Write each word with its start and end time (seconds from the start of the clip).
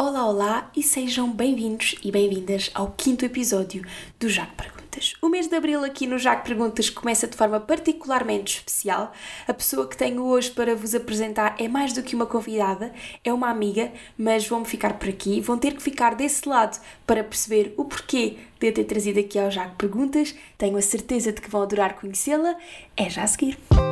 Olá, 0.00 0.28
olá 0.28 0.70
e 0.76 0.80
sejam 0.80 1.28
bem-vindos 1.28 1.96
e 2.04 2.12
bem-vindas 2.12 2.70
ao 2.72 2.92
quinto 2.96 3.24
episódio 3.24 3.84
do 4.20 4.28
Jaco 4.28 4.54
Perguntas. 4.54 5.14
O 5.20 5.28
mês 5.28 5.48
de 5.48 5.56
abril 5.56 5.82
aqui 5.84 6.06
no 6.06 6.20
Jaco 6.20 6.46
Perguntas 6.46 6.88
começa 6.88 7.26
de 7.26 7.36
forma 7.36 7.58
particularmente 7.58 8.58
especial. 8.58 9.12
A 9.48 9.52
pessoa 9.52 9.88
que 9.88 9.96
tenho 9.96 10.22
hoje 10.22 10.52
para 10.52 10.76
vos 10.76 10.94
apresentar 10.94 11.56
é 11.58 11.66
mais 11.66 11.92
do 11.92 12.04
que 12.04 12.14
uma 12.14 12.26
convidada, 12.26 12.92
é 13.24 13.32
uma 13.32 13.50
amiga, 13.50 13.90
mas 14.16 14.46
vão 14.46 14.64
ficar 14.64 15.00
por 15.00 15.08
aqui, 15.08 15.40
vão 15.40 15.58
ter 15.58 15.74
que 15.74 15.82
ficar 15.82 16.14
desse 16.14 16.48
lado 16.48 16.80
para 17.04 17.24
perceber 17.24 17.74
o 17.76 17.84
porquê 17.84 18.36
de 18.60 18.68
eu 18.68 18.72
ter 18.72 18.84
trazido 18.84 19.18
aqui 19.18 19.36
ao 19.36 19.50
Jaco 19.50 19.74
Perguntas. 19.74 20.32
Tenho 20.56 20.76
a 20.76 20.82
certeza 20.82 21.32
de 21.32 21.40
que 21.40 21.50
vão 21.50 21.62
adorar 21.62 21.96
conhecê-la. 21.96 22.54
É 22.96 23.10
já 23.10 23.24
a 23.24 23.26
seguir. 23.26 23.58
Hoje 23.72 23.87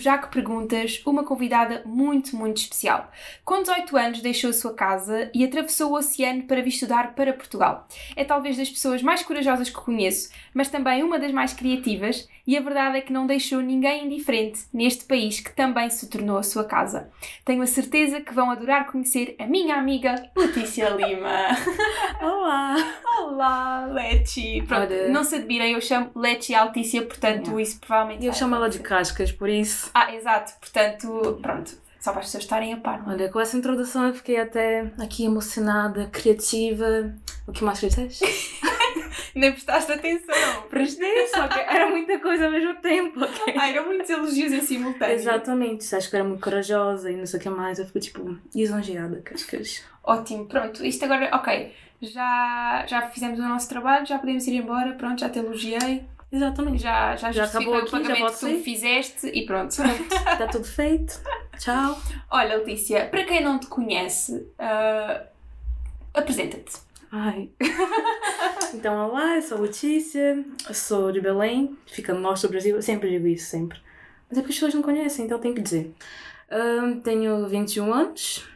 no 0.00 0.02
Jaco 0.02 0.30
Perguntas 0.30 1.02
uma 1.04 1.22
convidada 1.22 1.82
muito, 1.84 2.34
muito 2.34 2.56
especial. 2.56 3.10
Com 3.44 3.60
18 3.60 3.96
anos 3.98 4.22
deixou 4.22 4.48
a 4.48 4.54
sua 4.54 4.72
casa 4.72 5.30
e 5.34 5.44
atravessou 5.44 5.92
o 5.92 5.96
oceano 5.96 6.44
para 6.44 6.62
vir 6.62 6.70
estudar 6.70 7.14
para 7.14 7.34
Portugal. 7.34 7.86
É 8.16 8.24
talvez 8.24 8.56
das 8.56 8.70
pessoas 8.70 9.02
mais 9.02 9.22
corajosas 9.22 9.68
que 9.68 9.76
conheço, 9.76 10.30
mas 10.54 10.68
também 10.68 11.02
uma 11.02 11.18
das 11.18 11.32
mais 11.32 11.52
criativas 11.52 12.26
e 12.46 12.56
a 12.56 12.60
verdade 12.60 12.98
é 12.98 13.00
que 13.00 13.12
não 13.12 13.26
deixou 13.26 13.60
ninguém 13.60 14.06
indiferente 14.06 14.62
neste 14.72 15.04
país 15.04 15.38
que 15.38 15.54
também 15.54 15.88
se 15.90 16.08
tornou 16.08 16.38
a 16.38 16.42
sua 16.42 16.64
casa. 16.64 17.10
Tenho 17.44 17.62
a 17.62 17.66
certeza 17.66 18.20
que 18.20 18.32
vão 18.32 18.50
adorar 18.50 18.90
conhecer 18.90 19.36
a 19.38 19.46
minha 19.46 19.76
amiga 19.76 20.30
Letícia 20.34 20.88
Lima. 20.88 21.46
Olá! 22.20 22.76
Olá, 23.18 23.86
Leti! 23.86 24.64
Pronto, 24.66 24.92
não 25.10 25.22
se 25.22 25.36
admirem, 25.36 25.74
eu 25.74 25.80
chamo 25.80 26.10
Leti 26.16 26.54
Altícia, 26.54 27.02
portanto 27.02 27.60
isso 27.60 27.78
provavelmente 27.78 28.26
eu 28.26 28.32
chamo 28.32 28.54
ela 28.54 28.68
de 28.68 28.78
cascas, 28.78 29.30
por 29.30 29.48
isso. 29.48 29.89
Ah, 29.94 30.14
exato, 30.14 30.52
portanto, 30.60 31.38
pronto, 31.42 31.72
só 32.00 32.12
para 32.12 32.20
as 32.20 32.26
pessoas 32.26 32.44
estarem 32.44 32.72
a 32.72 32.76
par. 32.78 33.02
é? 33.06 33.10
Olha, 33.10 33.28
com 33.28 33.40
essa 33.40 33.56
introdução 33.56 34.06
eu 34.06 34.14
fiquei 34.14 34.38
até 34.40 34.90
aqui 34.98 35.24
emocionada, 35.24 36.06
criativa. 36.06 37.12
O 37.46 37.52
que 37.52 37.64
mais 37.64 37.80
fizeste? 37.80 38.24
Nem 39.34 39.52
prestaste 39.52 39.92
atenção. 39.92 40.62
Prestei, 40.68 41.26
só 41.28 41.46
que 41.48 41.58
era 41.58 41.88
muita 41.88 42.18
coisa 42.18 42.46
ao 42.46 42.50
mesmo 42.50 42.74
tempo, 42.76 43.22
ok? 43.22 43.54
Ah, 43.58 43.68
eram 43.68 43.86
muitos 43.86 44.08
elogios 44.08 44.52
em 44.52 44.60
simultâneo. 44.60 45.14
Exatamente, 45.14 45.94
acho 45.94 46.08
que 46.08 46.16
era 46.16 46.24
muito 46.24 46.42
corajosa 46.42 47.10
e 47.10 47.16
não 47.16 47.26
sei 47.26 47.38
o 47.38 47.42
que 47.42 47.50
mais. 47.50 47.78
Eu 47.78 47.86
fico 47.86 48.00
tipo 48.00 48.38
lisonjeada, 48.54 49.20
cascas. 49.22 49.84
Ótimo, 50.02 50.46
pronto, 50.46 50.84
isto 50.84 51.04
agora, 51.04 51.28
ok, 51.34 51.72
já, 52.00 52.84
já 52.88 53.02
fizemos 53.10 53.38
o 53.38 53.42
nosso 53.42 53.68
trabalho, 53.68 54.06
já 54.06 54.18
podemos 54.18 54.46
ir 54.46 54.54
embora, 54.56 54.92
pronto, 54.94 55.20
já 55.20 55.28
te 55.28 55.38
elogiei, 55.38 56.04
Exatamente. 56.32 56.82
já, 56.82 57.16
já, 57.16 57.32
Já 57.32 57.44
acabou 57.44 57.74
o 57.74 57.78
aqui, 57.78 57.90
já 57.90 57.98
pagamento 57.98 58.20
pode 58.20 58.34
que 58.34 58.40
tu 58.40 58.46
me 58.46 58.62
fizeste 58.62 59.26
e 59.26 59.44
pronto. 59.44 59.70
Está 59.70 60.46
tudo 60.46 60.64
feito. 60.64 61.20
Tchau. 61.58 62.00
Olha, 62.30 62.56
Letícia, 62.56 63.06
para 63.06 63.24
quem 63.24 63.42
não 63.42 63.58
te 63.58 63.66
conhece, 63.66 64.46
ah, 64.58 65.22
apresenta-te. 66.14 66.78
Ai. 67.10 67.50
então, 68.72 69.08
olá, 69.08 69.36
eu 69.36 69.42
sou 69.42 69.58
a 69.58 69.60
Letícia, 69.62 70.44
sou 70.72 71.10
de 71.10 71.20
Belém, 71.20 71.76
fica 71.86 72.14
no 72.14 72.20
norte 72.20 72.42
do 72.42 72.48
Brasil, 72.48 72.76
eu 72.76 72.82
sempre 72.82 73.10
digo 73.10 73.26
isso, 73.26 73.50
sempre. 73.50 73.78
Mas 74.28 74.38
é 74.38 74.42
porque 74.42 74.52
as 74.52 74.56
pessoas 74.56 74.74
não 74.74 74.82
conhecem, 74.82 75.24
então 75.24 75.40
tenho 75.40 75.54
que 75.54 75.60
dizer. 75.60 75.92
Ahn, 76.48 77.00
tenho 77.00 77.48
21 77.48 77.92
anos 77.92 78.48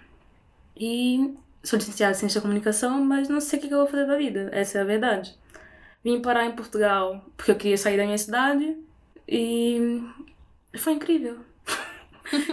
e 0.77 1.35
sou 1.65 1.79
licenciada 1.79 2.13
em 2.13 2.19
Ciência 2.19 2.41
da 2.41 2.43
Comunicação, 2.43 3.05
mas 3.05 3.29
não 3.29 3.41
sei 3.41 3.59
o 3.59 3.63
que 3.63 3.75
eu 3.75 3.79
vou 3.79 3.87
fazer 3.89 4.07
da 4.07 4.17
vida, 4.17 4.51
essa 4.53 4.79
é 4.79 4.81
a 4.83 4.85
verdade. 4.85 5.37
Vim 6.05 6.21
parar 6.21 6.45
em 6.45 6.53
Portugal 6.53 7.25
porque 7.37 7.51
eu 7.51 7.57
queria 7.57 7.79
sair 7.79 7.97
da 7.97 8.05
minha 8.05 8.19
cidade 8.19 8.77
e 9.27 10.03
foi 10.77 10.93
incrível. 10.93 11.39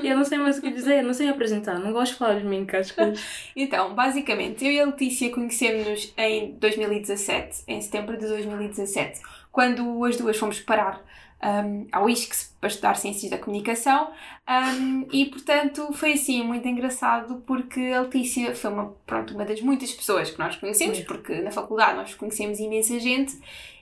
e 0.02 0.08
eu 0.08 0.16
não 0.16 0.24
sei 0.24 0.38
mais 0.38 0.58
o 0.58 0.62
que 0.62 0.72
dizer, 0.72 1.04
não 1.04 1.14
sei 1.14 1.28
apresentar, 1.28 1.78
não 1.78 1.92
gosto 1.92 2.14
de 2.14 2.18
falar 2.20 2.40
de 2.40 2.46
mim, 2.46 2.66
cascas. 2.66 3.22
Então, 3.56 3.94
basicamente, 3.94 4.66
eu 4.66 4.72
e 4.72 4.80
a 4.80 4.86
Letícia 4.86 5.30
conhecemos-nos 5.30 6.14
em 6.18 6.54
2017, 6.54 7.64
em 7.68 7.82
setembro 7.82 8.18
de 8.18 8.26
2017, 8.26 9.20
quando 9.52 10.04
as 10.06 10.16
duas 10.16 10.38
fomos 10.38 10.60
parar 10.62 11.04
um, 11.44 11.88
ao 11.92 12.10
ISCS 12.10 12.56
para 12.60 12.70
estudar 12.70 12.96
Ciências 12.96 13.32
da 13.32 13.38
Comunicação 13.38 14.12
um, 14.48 15.08
e, 15.12 15.26
portanto, 15.26 15.92
foi 15.94 16.14
assim 16.14 16.44
muito 16.44 16.68
engraçado 16.68 17.44
porque 17.46 17.80
a 17.80 18.02
Letícia 18.02 18.56
foi 18.56 18.72
uma, 18.72 18.94
pronto, 19.06 19.34
uma 19.34 19.46
das 19.46 19.62
muitas 19.62 19.92
pessoas 19.92 20.30
que 20.30 20.40
nós 20.40 20.56
conhecemos, 20.56 21.00
porque 21.02 21.42
na 21.42 21.52
faculdade 21.52 21.98
nós 21.98 22.14
conhecemos 22.14 22.60
imensa 22.60 23.00
gente 23.00 23.40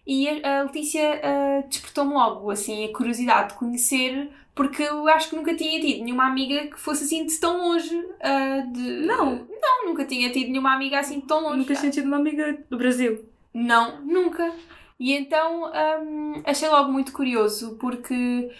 e 0.08 0.28
a, 0.44 0.64
Letícia 0.64 1.22
ah, 1.24 1.64
despertou-me 1.68 2.14
logo 2.14 2.50
assim 2.50 2.86
a 2.86 2.94
curiosidade 2.94 3.50
de 3.50 3.60
conhecer 3.60 4.30
porque 4.56 4.84
eu 4.84 5.08
acho 5.08 5.30
que 5.30 5.36
nunca 5.36 5.56
tinha 5.56 5.80
tido 5.80 6.04
nenhuma 6.04 6.28
amiga 6.28 6.68
que 6.68 6.80
fosse 6.80 7.04
assim 7.04 7.26
de 7.26 7.40
tão 7.40 7.58
longe 7.60 7.96
ah, 8.22 8.62
de... 8.72 9.06
Não. 9.06 9.48
Não, 9.62 9.86
nunca 9.86 10.04
tinha 10.06 10.30
tido 10.32 10.50
nenhuma 10.50 10.74
amiga 10.74 11.00
assim 11.00 11.20
de 11.20 11.28
tão 11.28 11.42
longe. 11.42 11.60
Nunca 11.60 11.76
tinha 11.76 11.92
tido 11.92 12.08
uma 12.08 12.18
amiga 12.18 12.58
do 12.70 12.78
Brasil. 12.78 13.24
Não, 13.54 14.02
nunca. 14.02 14.52
E 15.00 15.14
então 15.14 15.72
hum, 16.04 16.42
achei 16.46 16.68
logo 16.68 16.92
muito 16.92 17.14
curioso 17.14 17.78
porque 17.80 18.52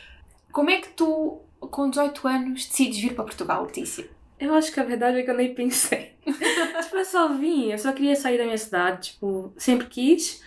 como 0.52 0.70
é 0.70 0.80
que 0.80 0.90
tu, 0.90 1.42
com 1.60 1.90
18 1.90 2.28
anos, 2.28 2.66
decides 2.66 3.00
vir 3.00 3.14
para 3.14 3.26
Portugal, 3.26 3.64
Letícia? 3.66 4.10
Eu 4.40 4.54
acho 4.54 4.72
que 4.72 4.80
a 4.80 4.84
verdade 4.84 5.20
é 5.20 5.24
que 5.24 5.30
eu 5.30 5.36
nem 5.36 5.54
pensei. 5.54 6.14
tipo, 6.26 6.96
eu 6.96 7.06
só 7.06 7.28
vim, 7.34 7.72
eu 7.72 7.78
só 7.78 7.92
queria 7.92 8.16
sair 8.16 8.38
da 8.38 8.46
minha 8.46 8.58
cidade, 8.58 9.12
tipo, 9.12 9.54
sempre 9.58 9.88
quis. 9.88 10.42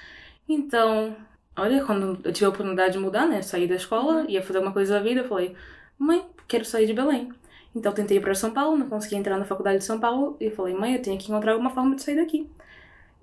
Então, 0.48 1.14
olha, 1.56 1.84
quando 1.84 2.18
eu 2.24 2.32
tive 2.32 2.46
a 2.46 2.48
oportunidade 2.48 2.94
de 2.94 2.98
mudar, 2.98 3.26
né, 3.26 3.42
sair 3.42 3.66
da 3.68 3.74
escola, 3.74 4.24
ia 4.28 4.42
fazer 4.42 4.60
uma 4.60 4.72
coisa 4.72 4.94
da 4.94 5.00
vida, 5.00 5.20
eu 5.20 5.28
falei, 5.28 5.54
mãe, 5.98 6.24
quero 6.48 6.64
sair 6.64 6.86
de 6.86 6.94
Belém. 6.94 7.30
Então 7.74 7.92
tentei 7.92 8.16
ir 8.16 8.20
para 8.20 8.34
São 8.34 8.50
Paulo, 8.50 8.76
não 8.76 8.88
consegui 8.88 9.16
entrar 9.16 9.38
na 9.38 9.44
faculdade 9.44 9.78
de 9.78 9.84
São 9.84 10.00
Paulo, 10.00 10.36
e 10.40 10.50
falei, 10.50 10.74
mãe, 10.74 10.94
eu 10.94 11.02
tenho 11.02 11.18
que 11.18 11.30
encontrar 11.30 11.52
alguma 11.52 11.70
forma 11.70 11.94
de 11.94 12.02
sair 12.02 12.16
daqui. 12.16 12.48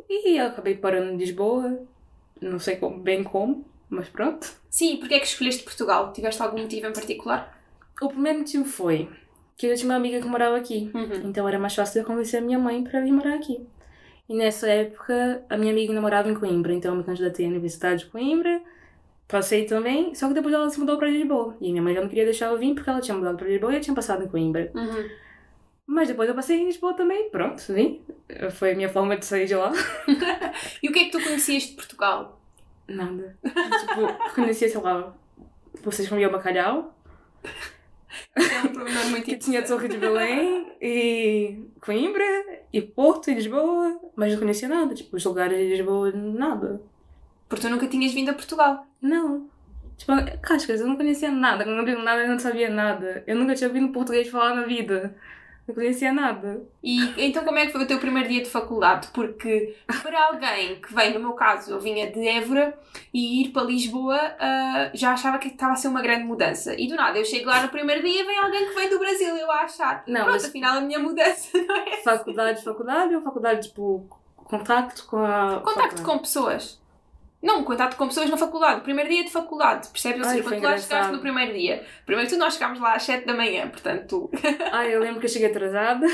E 0.07 0.37
eu 0.37 0.47
acabei 0.47 0.75
parando 0.75 1.11
em 1.11 1.17
Lisboa, 1.17 1.79
não 2.41 2.59
sei 2.59 2.75
como- 2.77 2.99
bem 2.99 3.23
como, 3.23 3.65
mas 3.89 4.07
pronto. 4.09 4.47
Sim, 4.69 4.97
porque 4.97 5.15
é 5.15 5.19
que 5.19 5.25
escolheste 5.25 5.63
Portugal? 5.63 6.13
Tiveste 6.13 6.41
algum 6.41 6.61
motivo 6.61 6.87
em 6.87 6.93
particular? 6.93 7.57
O 8.01 8.07
primeiro 8.07 8.39
motivo 8.39 8.65
foi 8.65 9.09
que 9.57 9.67
eu 9.67 9.75
tinha 9.75 9.89
uma 9.89 9.95
amiga 9.95 10.21
que 10.21 10.27
morava 10.27 10.55
aqui. 10.57 10.89
Uhum. 10.93 11.29
Então 11.29 11.47
era 11.47 11.59
mais 11.59 11.75
fácil 11.75 12.01
eu 12.01 12.05
convencer 12.05 12.41
a 12.41 12.45
minha 12.45 12.57
mãe 12.59 12.83
para 12.83 13.01
vir 13.01 13.11
morar 13.11 13.35
aqui. 13.35 13.67
E 14.29 14.35
nessa 14.35 14.67
época 14.69 15.43
a 15.49 15.57
minha 15.57 15.71
amiga 15.71 15.91
ainda 15.91 16.01
morava 16.01 16.29
em 16.29 16.35
Coimbra, 16.35 16.71
então 16.73 16.91
eu 16.93 16.97
me 16.99 17.03
candidatei 17.03 17.45
à 17.45 17.49
Universidade 17.49 18.03
de 18.05 18.11
Coimbra, 18.11 18.61
passei 19.27 19.65
também, 19.65 20.13
só 20.13 20.27
que 20.27 20.35
depois 20.35 20.53
ela 20.53 20.69
se 20.69 20.79
mudou 20.79 20.97
para 20.97 21.09
Lisboa. 21.09 21.57
E 21.59 21.71
minha 21.71 21.81
mãe 21.81 21.93
já 21.95 22.01
não 22.01 22.07
queria 22.07 22.25
deixar 22.25 22.51
eu 22.51 22.57
vir 22.57 22.73
porque 22.75 22.89
ela 22.89 23.01
tinha 23.01 23.17
mudado 23.17 23.37
para 23.37 23.47
Lisboa 23.47 23.73
e 23.73 23.75
eu 23.77 23.81
tinha 23.81 23.95
passado 23.95 24.23
em 24.23 24.27
Coimbra. 24.27 24.71
Uhum. 24.73 25.09
Mas 25.91 26.07
depois 26.07 26.29
eu 26.29 26.35
passei 26.35 26.59
em 26.61 26.65
Lisboa 26.65 26.93
também, 26.93 27.31
pronto, 27.31 27.63
vim. 27.73 27.99
Foi 28.51 28.73
a 28.73 28.75
minha 28.75 28.87
forma 28.87 29.17
de 29.17 29.25
sair 29.25 29.47
de 29.47 29.55
lá. 29.55 29.71
E 30.83 30.87
o 30.87 30.93
que 30.93 30.99
é 30.99 31.05
que 31.05 31.11
tu 31.11 31.23
conhecias 31.23 31.63
de 31.63 31.73
Portugal? 31.73 32.39
Nada. 32.87 33.35
tipo, 33.43 34.33
conhecia, 34.35 34.69
sei 34.69 34.79
lá, 34.79 35.11
vocês 35.81 36.07
comiam 36.07 36.31
bacalhau, 36.31 36.95
É 38.35 38.61
um 38.65 38.67
problema 38.67 39.03
muito 39.05 39.25
que 39.25 39.37
tinha 39.37 39.65
Torre 39.65 39.87
de 39.87 39.97
Belém 39.97 40.71
e 40.79 41.65
Coimbra 41.81 42.23
e 42.71 42.83
Porto 42.83 43.31
e 43.31 43.33
Lisboa, 43.33 43.99
mas 44.15 44.33
não 44.33 44.39
conhecia 44.39 44.67
nada, 44.67 44.93
tipo, 44.93 45.17
os 45.17 45.25
lugares 45.25 45.57
de 45.57 45.69
Lisboa, 45.69 46.11
nada. 46.11 46.79
Porque 47.47 47.65
tu 47.65 47.69
nunca 47.71 47.87
tinhas 47.87 48.13
vindo 48.13 48.29
a 48.29 48.35
Portugal. 48.35 48.85
Não. 49.01 49.49
Tipo, 49.97 50.13
cascas, 50.39 50.81
eu 50.81 50.87
não 50.87 50.95
conhecia 50.95 51.31
nada, 51.31 51.65
não 51.65 51.83
nada, 52.03 52.21
eu 52.21 52.27
não 52.29 52.37
sabia 52.37 52.69
nada. 52.69 53.23
Eu 53.25 53.35
nunca 53.35 53.55
tinha 53.55 53.67
ouvido 53.67 53.89
português 53.89 54.27
falar 54.27 54.53
na 54.53 54.67
vida. 54.67 55.15
Não 55.69 55.75
conhecia 55.75 56.11
nada. 56.11 56.63
E 56.83 56.99
então 57.27 57.45
como 57.45 57.59
é 57.59 57.67
que 57.67 57.71
foi 57.71 57.83
o 57.83 57.85
teu 57.85 57.99
primeiro 57.99 58.27
dia 58.27 58.41
de 58.41 58.49
faculdade? 58.49 59.07
Porque 59.13 59.75
para 60.01 60.25
alguém 60.25 60.81
que 60.81 60.91
vem, 60.93 61.13
no 61.13 61.19
meu 61.19 61.33
caso, 61.33 61.71
eu 61.71 61.79
vinha 61.79 62.11
de 62.11 62.27
Évora 62.27 62.75
e 63.13 63.43
ir 63.43 63.49
para 63.49 63.61
Lisboa 63.61 64.17
ah, 64.39 64.89
já 64.95 65.11
achava 65.11 65.37
que 65.37 65.47
estava 65.49 65.73
a 65.73 65.75
ser 65.75 65.89
uma 65.89 66.01
grande 66.01 66.23
mudança. 66.23 66.73
E 66.75 66.87
do 66.87 66.95
nada, 66.95 67.19
eu 67.19 67.23
chego 67.25 67.47
lá 67.47 67.61
no 67.61 67.69
primeiro 67.69 68.01
dia 68.01 68.21
e 68.21 68.25
vem 68.25 68.39
alguém 68.39 68.67
que 68.67 68.73
vem 68.73 68.89
do 68.89 68.97
Brasil 68.97 69.37
eu 69.37 69.51
a 69.51 69.61
achar. 69.61 70.03
Não, 70.07 70.21
Pronto, 70.21 70.31
mas- 70.31 70.45
afinal 70.45 70.77
a 70.79 70.81
minha 70.81 70.97
mudança 70.97 71.55
não 71.55 71.75
é. 71.75 71.97
Faculdade, 71.97 72.63
faculdade 72.63 73.15
ou 73.15 73.21
faculdade, 73.21 73.67
tipo, 73.67 74.07
contacto 74.35 75.05
com 75.05 75.17
a. 75.17 75.61
Contacto 75.63 75.81
faculdade? 75.81 76.01
com 76.01 76.17
pessoas. 76.17 76.78
Não, 77.41 77.63
contato 77.63 77.95
com 77.95 78.05
pessoas 78.07 78.29
na 78.29 78.35
faculdade. 78.35 78.81
Primeiro 78.81 79.09
dia 79.09 79.23
de 79.23 79.31
faculdade, 79.31 79.87
percebes? 79.87 80.19
Ou 80.21 80.27
Ai, 80.27 80.37
seja, 80.43 80.55
tu 80.57 80.61
lá 80.61 80.77
chegaste 80.77 81.11
no 81.13 81.19
primeiro 81.19 81.53
dia. 81.53 81.85
Primeiro 82.05 82.29
tu 82.29 82.35
nós 82.37 82.53
chegámos 82.55 82.81
lá 82.81 82.95
às 82.95 83.03
7 83.03 83.25
da 83.25 83.33
manhã, 83.33 83.69
portanto. 83.69 84.29
Ah, 84.71 84.85
eu 84.85 84.99
lembro 84.99 85.19
que 85.21 85.25
eu 85.25 85.29
cheguei 85.29 85.47
atrasada. 85.49 86.05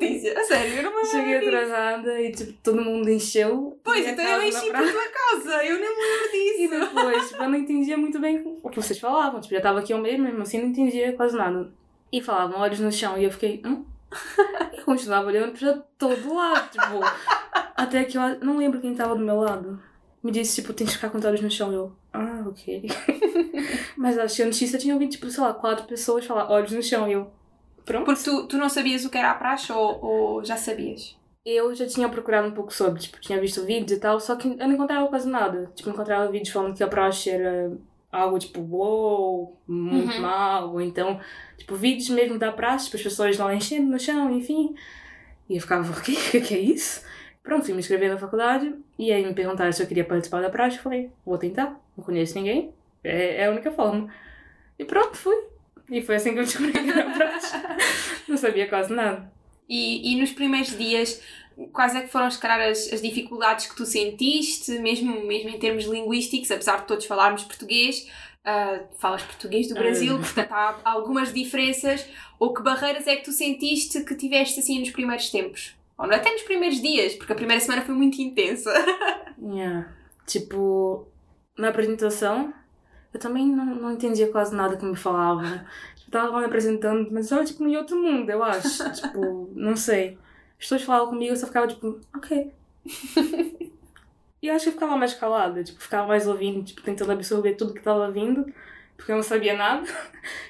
Letícia, 0.00 0.38
a 0.38 0.44
sério, 0.44 0.74
eu 0.76 0.82
não 0.82 0.90
me 0.90 0.96
lembro 0.96 1.10
Cheguei 1.10 1.38
disso. 1.40 1.48
atrasada 1.56 2.20
e 2.20 2.32
tipo, 2.32 2.52
todo 2.62 2.80
mundo 2.82 3.08
encheu. 3.10 3.78
Pois, 3.84 4.06
então 4.06 4.24
casa 4.24 4.42
eu 4.42 4.48
enchi 4.48 4.68
praia. 4.70 4.86
por 4.86 4.92
tua 4.92 5.08
causa, 5.10 5.64
eu 5.64 5.78
nem 5.78 5.88
me 5.96 6.02
lembro 6.02 6.28
E 6.32 6.68
disso. 6.68 6.80
depois, 6.94 7.28
tipo, 7.28 7.42
eu 7.42 7.48
não 7.50 7.58
entendia 7.58 7.96
muito 7.98 8.18
bem 8.18 8.58
o 8.62 8.70
que 8.70 8.76
vocês 8.76 8.98
falavam. 8.98 9.40
Tipo, 9.40 9.52
já 9.54 9.58
estava 9.58 9.78
aqui 9.80 9.92
ao 9.92 10.00
mesmo, 10.00 10.24
mesmo 10.24 10.42
assim 10.42 10.58
não 10.60 10.68
entendia 10.68 11.12
quase 11.12 11.36
nada. 11.36 11.70
E 12.10 12.20
falavam 12.22 12.60
olhos 12.60 12.80
no 12.80 12.90
chão 12.92 13.18
e 13.18 13.24
eu 13.24 13.30
fiquei, 13.30 13.60
hum? 13.64 13.84
E 14.72 14.80
continuava 14.82 15.26
olhando 15.26 15.52
para 15.58 15.74
todo 15.98 16.34
lado, 16.34 16.70
tipo. 16.70 17.00
Até 17.76 18.04
que 18.04 18.16
eu 18.16 18.22
não 18.40 18.56
lembro 18.56 18.80
quem 18.80 18.92
estava 18.92 19.14
do 19.14 19.22
meu 19.24 19.36
lado. 19.36 19.80
Me 20.22 20.30
disse, 20.30 20.60
tipo, 20.60 20.72
tens 20.72 20.90
que 20.90 20.96
ficar 20.96 21.10
com 21.10 21.18
os 21.18 21.24
olhos 21.24 21.40
no 21.40 21.50
chão. 21.50 21.72
Eu, 21.72 21.92
ah, 22.12 22.44
ok. 22.46 22.82
Mas 23.96 24.16
acho 24.18 24.36
que 24.36 24.42
a 24.42 24.46
notícia 24.46 24.78
tinha 24.78 24.94
ouvido, 24.94 25.10
tipo, 25.10 25.28
sei 25.30 25.42
lá, 25.42 25.52
quatro 25.52 25.84
pessoas 25.86 26.24
falar 26.24 26.50
olhos 26.50 26.70
no 26.72 26.82
chão. 26.82 27.08
E 27.08 27.12
eu, 27.12 27.30
pronto. 27.84 28.04
Porque 28.04 28.22
tu, 28.22 28.46
tu 28.46 28.56
não 28.56 28.68
sabias 28.68 29.04
o 29.04 29.10
que 29.10 29.18
era 29.18 29.30
a 29.32 29.34
praxe 29.34 29.72
ou, 29.72 30.04
ou 30.04 30.44
já 30.44 30.56
sabias? 30.56 31.16
Eu 31.44 31.74
já 31.74 31.86
tinha 31.86 32.08
procurado 32.08 32.46
um 32.46 32.52
pouco 32.52 32.72
sobre, 32.72 33.00
tipo, 33.00 33.20
tinha 33.20 33.40
visto 33.40 33.64
vídeos 33.64 33.90
e 33.90 34.00
tal, 34.00 34.20
só 34.20 34.36
que 34.36 34.46
eu 34.46 34.56
não 34.56 34.72
encontrava 34.72 35.08
quase 35.08 35.28
nada. 35.28 35.72
Tipo, 35.74 35.90
encontrava 35.90 36.30
vídeos 36.30 36.50
falando 36.50 36.76
que 36.76 36.84
a 36.84 36.88
praxe 36.88 37.30
era 37.30 37.72
algo 38.12 38.38
tipo, 38.38 38.60
uou, 38.60 39.60
muito 39.66 40.14
Uhum. 40.14 40.20
mal, 40.20 40.70
ou 40.72 40.80
então, 40.80 41.18
tipo, 41.58 41.74
vídeos 41.74 42.08
mesmo 42.10 42.38
da 42.38 42.52
praxe, 42.52 42.84
tipo, 42.84 42.96
as 42.98 43.02
pessoas 43.02 43.36
lá 43.38 43.52
enchendo 43.52 43.90
no 43.90 43.98
chão, 43.98 44.30
enfim. 44.30 44.76
E 45.48 45.56
eu 45.56 45.60
ficava? 45.60 45.90
O 45.90 46.00
que 46.00 46.40
que 46.40 46.54
é 46.54 46.58
isso? 46.60 47.02
Pronto, 47.42 47.64
fui 47.64 47.74
me 47.74 47.80
inscrever 47.80 48.08
na 48.10 48.18
faculdade, 48.18 48.74
e 48.98 49.12
aí 49.12 49.24
me 49.26 49.34
perguntaram 49.34 49.72
se 49.72 49.82
eu 49.82 49.86
queria 49.86 50.04
participar 50.04 50.40
da 50.40 50.48
praxe, 50.50 50.76
eu 50.76 50.82
falei, 50.82 51.10
vou 51.26 51.36
tentar, 51.36 51.80
não 51.96 52.04
conheço 52.04 52.36
ninguém, 52.36 52.72
é, 53.02 53.42
é 53.42 53.46
a 53.46 53.50
única 53.50 53.70
forma. 53.72 54.12
E 54.78 54.84
pronto, 54.84 55.16
fui. 55.16 55.36
E 55.90 56.00
foi 56.00 56.14
assim 56.16 56.32
que 56.32 56.38
eu 56.38 56.44
descobri 56.44 56.72
que 56.72 56.90
era 56.90 57.10
praxe. 57.10 57.54
Não 58.28 58.36
sabia 58.36 58.66
quase 58.68 58.92
nada. 58.94 59.30
E, 59.68 60.12
e 60.12 60.20
nos 60.20 60.32
primeiros 60.32 60.76
dias, 60.78 61.20
quais 61.72 61.94
é 61.94 62.02
que 62.02 62.08
foram, 62.08 62.30
se 62.30 62.38
calhar, 62.38 62.60
as, 62.60 62.90
as 62.92 63.02
dificuldades 63.02 63.66
que 63.66 63.76
tu 63.76 63.84
sentiste, 63.84 64.70
mesmo, 64.78 65.26
mesmo 65.26 65.50
em 65.50 65.58
termos 65.58 65.84
linguísticos, 65.84 66.50
apesar 66.50 66.80
de 66.80 66.86
todos 66.86 67.04
falarmos 67.04 67.44
português, 67.44 68.08
ah, 68.44 68.80
falas 68.98 69.22
português 69.22 69.68
do 69.68 69.74
Brasil, 69.74 70.16
Ah. 70.16 70.18
portanto 70.18 70.52
há 70.52 70.80
algumas 70.84 71.32
diferenças, 71.32 72.06
ou 72.38 72.54
que 72.54 72.62
barreiras 72.62 73.06
é 73.06 73.16
que 73.16 73.24
tu 73.24 73.32
sentiste 73.32 74.02
que 74.04 74.14
tiveste 74.14 74.60
assim 74.60 74.78
nos 74.80 74.90
primeiros 74.90 75.30
tempos? 75.30 75.74
Ou 75.98 76.06
não, 76.06 76.14
até 76.14 76.32
nos 76.32 76.42
primeiros 76.42 76.80
dias, 76.80 77.14
porque 77.14 77.32
a 77.32 77.36
primeira 77.36 77.60
semana 77.60 77.82
foi 77.82 77.94
muito 77.94 78.20
intensa. 78.20 78.72
Yeah. 79.44 79.88
Tipo, 80.24 81.08
na 81.58 81.70
apresentação, 81.70 82.54
eu 83.12 83.20
também 83.20 83.46
não, 83.46 83.66
não 83.74 83.92
entendia 83.92 84.30
quase 84.30 84.54
nada 84.54 84.76
que 84.76 84.84
me 84.84 84.96
falavam. 84.96 85.60
Tipo, 85.96 86.10
tava 86.10 86.30
lá 86.30 86.38
me 86.40 86.46
apresentando, 86.46 87.10
mas 87.10 87.30
eu 87.30 87.44
tipo 87.44 87.66
em 87.66 87.76
outro 87.76 88.00
mundo, 88.00 88.30
eu 88.30 88.42
acho. 88.42 88.88
tipo, 88.92 89.50
não 89.54 89.76
sei. 89.76 90.18
As 90.52 90.58
pessoas 90.58 90.82
falavam 90.82 91.08
comigo, 91.08 91.32
eu 91.32 91.36
só 91.36 91.46
ficava 91.46 91.66
tipo, 91.66 92.00
ok. 92.14 92.52
e 94.40 94.46
eu 94.46 94.54
acho 94.54 94.64
que 94.64 94.68
eu 94.70 94.74
ficava 94.74 94.96
mais 94.96 95.14
calada, 95.14 95.62
tipo, 95.64 95.80
ficava 95.80 96.06
mais 96.06 96.26
ouvindo, 96.26 96.64
tipo, 96.64 96.82
tentando 96.82 97.12
absorver 97.12 97.54
tudo 97.54 97.74
que 97.74 97.82
tava 97.82 98.10
vindo, 98.10 98.46
porque 98.96 99.12
eu 99.12 99.16
não 99.16 99.22
sabia 99.22 99.56
nada. 99.56 99.86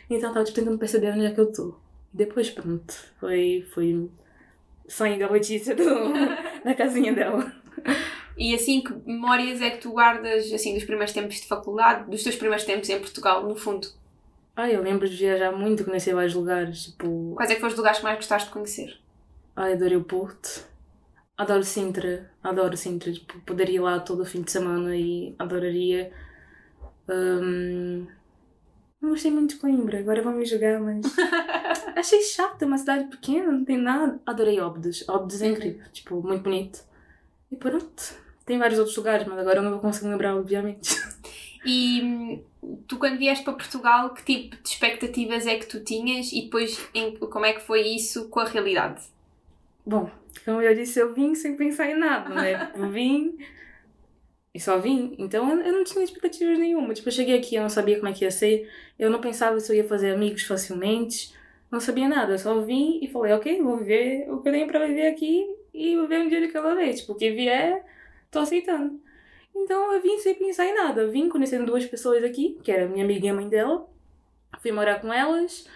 Então 0.09 0.29
eu 0.29 0.35
tava 0.35 0.45
tipo, 0.45 0.59
tentando 0.59 0.79
perceber 0.79 1.13
onde 1.13 1.25
é 1.25 1.31
que 1.33 1.41
eu 1.41 1.51
tô. 1.51 1.75
E 2.13 2.17
depois, 2.19 2.51
pronto, 2.51 2.95
foi, 3.19 3.67
foi 3.73 4.11
saindo 4.89 5.25
a 5.25 5.31
Letícia 5.31 5.75
do, 5.75 5.85
da 6.65 6.75
casinha 6.75 7.13
dela. 7.13 7.53
E 8.37 8.55
assim, 8.55 8.83
que 8.83 8.93
memórias 9.07 9.61
é 9.61 9.71
que 9.71 9.79
tu 9.79 9.93
guardas 9.93 10.53
assim 10.53 10.75
dos 10.75 10.85
primeiros 10.85 11.13
tempos 11.13 11.37
de 11.37 11.47
faculdade, 11.47 12.11
dos 12.11 12.23
teus 12.23 12.37
primeiros 12.37 12.65
tempos 12.65 12.89
em 12.89 12.99
Portugal, 12.99 13.47
no 13.47 13.55
fundo? 13.55 13.89
Ai, 14.55 14.77
eu 14.77 14.83
lembro 14.83 15.09
de 15.09 15.17
viajar 15.17 15.53
muito, 15.53 15.85
conhecer 15.85 16.15
vários 16.15 16.35
lugares, 16.35 16.85
tipo... 16.85 17.33
Quais 17.37 17.51
é 17.51 17.55
que 17.55 17.61
foram 17.61 17.73
os 17.73 17.79
lugares 17.79 17.99
que 17.99 18.05
mais 18.05 18.17
gostaste 18.17 18.49
de 18.49 18.53
conhecer? 18.53 18.99
Ai, 19.57 19.73
adorei 19.73 19.97
o 19.97 20.05
Porto. 20.05 20.67
Adoro 21.37 21.65
Sintra, 21.65 22.31
adoro 22.43 22.77
Sintra, 22.77 23.13
tipo, 23.13 23.41
poderia 23.41 23.77
ir 23.77 23.81
lá 23.81 23.99
todo 23.99 24.25
fim 24.25 24.43
de 24.43 24.53
semana 24.53 24.95
e 24.95 25.35
adoraria. 25.39 26.13
Hum, 27.09 28.07
Não 29.03 29.11
gostei 29.11 29.31
muito 29.33 29.55
de 29.55 29.61
Coimbra, 29.61 29.99
agora 29.99 30.23
vão 30.23 30.33
me 30.33 30.47
julgar, 30.47 30.81
mas... 30.81 31.05
Achei 31.97 32.23
chato, 32.23 32.63
é 32.63 32.67
uma 32.67 32.79
cidade 32.79 33.05
pequena, 33.11 33.51
não 33.51 33.65
tem 33.65 33.77
nada. 33.77 34.21
Adorei 34.25 34.61
Óbidos, 34.61 35.05
Óbidos 35.09 35.43
é 35.43 35.47
Uhum. 35.47 35.53
incrível, 35.53 35.85
tipo, 35.93 36.23
muito 36.23 36.43
bonito. 36.43 36.81
E 37.51 37.57
pronto. 37.57 38.15
Tem 38.47 38.59
vários 38.59 38.79
outros 38.79 38.97
lugares, 38.97 39.27
mas 39.27 39.39
agora 39.39 39.59
eu 39.59 39.63
não 39.63 39.73
vou 39.73 39.81
conseguir 39.81 40.09
lembrar, 40.09 40.37
obviamente. 40.37 40.91
E 41.65 42.03
hum, 42.03 42.43
tu, 42.89 42.99
quando 42.99 43.19
vieste 43.19 43.45
para 43.45 43.53
Portugal, 43.53 44.13
que 44.15 44.25
tipo 44.25 44.61
de 44.61 44.69
expectativas 44.69 45.47
é 45.47 45.57
que 45.57 45.67
tu 45.67 45.79
tinhas 45.79 46.33
e 46.33 46.43
depois 46.43 46.77
em- 46.93 47.15
como 47.17 47.47
é 47.47 47.53
que 47.53 47.61
foi 47.61 47.83
isso 47.83 48.29
com 48.31 48.41
a 48.41 48.45
realidade? 48.45 49.01
Bom, 49.87 50.11
como 50.45 50.61
eu 50.61 50.75
disse, 50.75 50.99
eu 50.99 51.15
vim 51.15 51.37
sem 51.37 51.55
pensar 51.57 51.89
em 51.89 51.97
nada, 51.97 52.35
né? 52.35 52.73
Vim 52.91 53.39
e 54.55 54.61
só 54.61 54.79
vim. 54.79 55.15
Então 55.19 55.51
eu 55.51 55.61
eu 55.63 55.73
não 55.73 55.85
tinha 55.85 56.05
expectativas 56.05 56.59
nenhuma. 56.59 56.95
Tipo, 56.95 57.09
eu 57.09 57.13
cheguei 57.13 57.39
aqui, 57.39 57.57
eu 57.57 57.63
não 57.63 57.71
sabia 57.71 57.97
como 57.97 58.09
é 58.09 58.13
que 58.13 58.25
ia 58.25 58.31
ser. 58.31 58.71
Eu 58.99 59.11
não 59.11 59.21
pensava 59.21 59.59
se 59.61 59.73
eu 59.73 59.77
ia 59.77 59.85
fazer 59.85 60.13
amigos 60.13 60.43
facilmente. 60.43 61.35
Não 61.71 61.81
sabia 61.81 62.09
nada. 62.09 62.35
Eu 62.35 62.39
só 62.39 62.61
vim 62.61 63.01
e 63.03 63.09
falei, 63.09 63.33
ok, 63.33 63.63
vou 63.63 63.79
viver 63.79 64.31
o 64.31 64.43
que 64.43 64.49
eu 64.49 64.53
tenho 64.53 64.67
pra 64.67 64.87
viver 64.87 65.09
aqui 65.09 65.47
e 65.73 65.97
viver 65.97 66.19
um 66.21 66.29
dia 66.29 66.41
de 66.41 66.49
cada 66.49 66.75
vez. 66.75 67.01
Tipo, 67.01 67.13
o 67.13 67.17
que 67.17 67.31
vier, 67.31 67.85
tô 68.31 68.41
aceitando. 68.41 69.01
Então 69.55 69.93
eu 69.93 70.03
vim 70.03 70.19
sem 70.19 70.35
pensar 70.35 70.67
em 70.67 70.75
nada. 70.75 71.03
Eu 71.03 71.11
vim 71.11 71.29
conhecendo 71.29 71.67
duas 71.67 71.85
pessoas 71.87 72.23
aqui, 72.25 72.59
que 72.63 72.71
era 72.73 72.89
minha 72.89 73.05
amiga 73.05 73.27
e 73.27 73.29
a 73.31 73.35
mãe 73.35 73.49
dela. 73.49 73.89
Fui 74.61 74.73
morar 74.73 75.01
com 75.01 75.13
elas. 75.13 75.67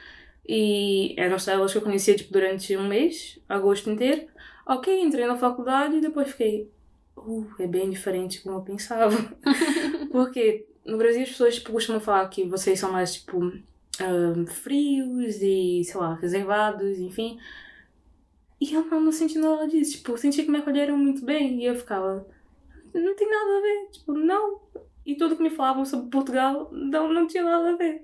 E 0.49 1.15
eram 1.19 1.39
só 1.39 1.53
elas 1.53 1.73
que 1.73 1.79
eu 1.79 1.83
conhecia 1.83 2.15
tipo, 2.15 2.33
durante 2.33 2.77
um 2.77 2.87
mês, 2.87 3.39
agosto 3.49 3.91
inteiro. 3.91 4.27
Ok, 4.67 5.01
entrei 5.01 5.27
na 5.27 5.37
faculdade 5.37 5.97
e 5.97 6.01
depois 6.01 6.31
fiquei. 6.31 6.71
Uh, 7.17 7.47
é 7.59 7.67
bem 7.67 7.91
diferente 7.91 8.43
como 8.43 8.57
eu 8.57 8.63
pensava. 8.63 9.17
Porque 10.13 10.67
no 10.85 10.99
Brasil 10.99 11.23
as 11.23 11.31
pessoas 11.31 11.55
tipo, 11.55 11.73
costumam 11.73 12.01
falar 12.01 12.29
que 12.29 12.45
vocês 12.45 12.79
são 12.79 12.93
mais 12.93 13.15
tipo 13.15 13.41
ahn, 14.01 14.47
frios 14.47 15.37
e, 15.41 15.83
sei 15.85 16.01
lá, 16.01 16.15
reservados, 16.15 16.99
enfim. 16.99 17.39
E 18.61 18.73
eu 18.73 18.85
não, 18.87 19.01
não 19.01 19.13
senti 19.13 19.39
nada 19.39 19.67
disso. 19.67 19.99
Tipo, 19.99 20.13
eu 20.13 20.19
senti 20.19 20.43
que 20.43 20.51
me 20.51 20.59
acolheram 20.59 20.97
muito 20.97 21.25
bem 21.25 21.61
e 21.61 21.67
eu 21.67 21.75
ficava. 21.75 22.27
Não 22.95 23.15
tem 23.15 23.29
nada 23.29 23.59
a 23.59 23.61
ver. 23.61 23.89
Tipo, 23.93 24.13
não. 24.15 24.61
E 25.05 25.15
tudo 25.15 25.37
que 25.37 25.43
me 25.43 25.51
falavam 25.51 25.85
sobre 25.85 26.11
Portugal 26.11 26.69
não, 26.73 27.13
não 27.13 27.27
tinha 27.27 27.45
nada 27.45 27.71
a 27.71 27.77
ver. 27.77 28.03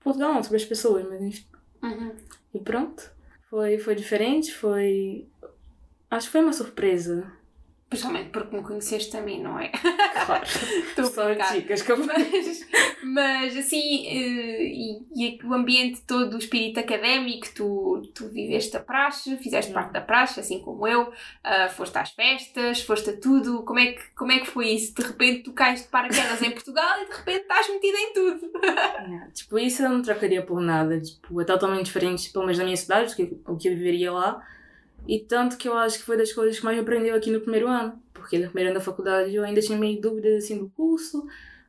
Portugal 0.00 0.34
não, 0.34 0.42
sobre 0.42 0.56
as 0.56 0.64
pessoas, 0.64 1.06
mas 1.08 1.20
enfim. 1.20 1.44
E 2.54 2.58
pronto. 2.58 3.10
Foi, 3.48 3.78
foi 3.78 3.94
diferente, 3.94 4.54
foi. 4.54 5.28
Acho 6.10 6.26
que 6.26 6.32
foi 6.32 6.40
uma 6.40 6.52
surpresa. 6.52 7.30
Principalmente 7.90 8.30
porque 8.30 8.56
me 8.56 8.62
conheceste 8.62 9.16
a 9.16 9.20
mim, 9.20 9.42
não 9.42 9.58
é? 9.58 9.68
Claro. 10.24 10.44
Estou 10.96 11.24
brincar. 11.24 11.52
dicas 11.52 11.88
eu 11.88 11.96
Mas, 12.06 12.68
mas 13.02 13.56
assim, 13.56 14.06
eh, 14.06 14.62
e, 14.62 15.02
e 15.16 15.38
o 15.44 15.52
ambiente 15.52 16.00
todo, 16.06 16.34
o 16.34 16.38
espírito 16.38 16.78
académico, 16.78 17.48
tu, 17.52 18.02
tu 18.14 18.28
viveste 18.28 18.76
a 18.76 18.80
praxe, 18.80 19.36
fizeste 19.38 19.72
parte 19.72 19.92
da 19.92 20.00
praxe, 20.00 20.38
assim 20.38 20.60
como 20.60 20.86
eu, 20.86 21.12
ah, 21.42 21.68
foste 21.68 21.98
às 21.98 22.10
festas, 22.10 22.80
foste 22.82 23.10
a 23.10 23.16
tudo. 23.16 23.64
Como 23.64 23.80
é, 23.80 23.86
que, 23.86 24.02
como 24.14 24.30
é 24.30 24.38
que 24.38 24.46
foi 24.46 24.68
isso? 24.68 24.94
De 24.94 25.02
repente 25.02 25.42
tu 25.42 25.52
cais 25.52 25.82
de 25.82 25.88
paraquedas 25.88 26.40
em 26.42 26.52
Portugal 26.52 27.02
e 27.02 27.06
de 27.06 27.16
repente 27.16 27.40
estás 27.40 27.68
metida 27.68 27.98
em 27.98 28.12
tudo. 28.12 28.50
Yeah, 29.00 29.30
Tipo, 29.32 29.58
isso 29.58 29.82
eu 29.82 29.88
não 29.88 30.02
trocaria 30.02 30.42
por 30.42 30.60
nada. 30.60 31.00
Tipo, 31.00 31.40
é 31.40 31.44
totalmente 31.44 31.86
diferente, 31.86 32.30
pelo 32.30 32.44
menos 32.44 32.58
da 32.58 32.64
minha 32.64 32.76
cidade, 32.76 33.10
do 33.10 33.16
que 33.16 33.40
o 33.46 33.56
que 33.56 33.68
eu 33.68 33.74
viveria 33.74 34.12
lá. 34.12 34.46
E 35.06 35.18
tanto 35.20 35.56
que 35.56 35.68
eu 35.68 35.76
acho 35.76 35.98
que 35.98 36.04
foi 36.04 36.16
das 36.16 36.32
coisas 36.32 36.58
que 36.58 36.64
mais 36.64 36.76
me 36.76 36.82
aprendeu 36.82 37.14
aqui 37.14 37.30
no 37.30 37.40
primeiro 37.40 37.68
ano. 37.68 38.00
Porque 38.12 38.38
no 38.38 38.46
primeiro 38.46 38.70
ano 38.70 38.78
da 38.78 38.84
faculdade 38.84 39.34
eu 39.34 39.44
ainda 39.44 39.60
tinha 39.60 39.78
meio 39.78 40.00
dúvidas 40.00 40.44
assim 40.44 40.58
do 40.58 40.68
curso. 40.70 41.26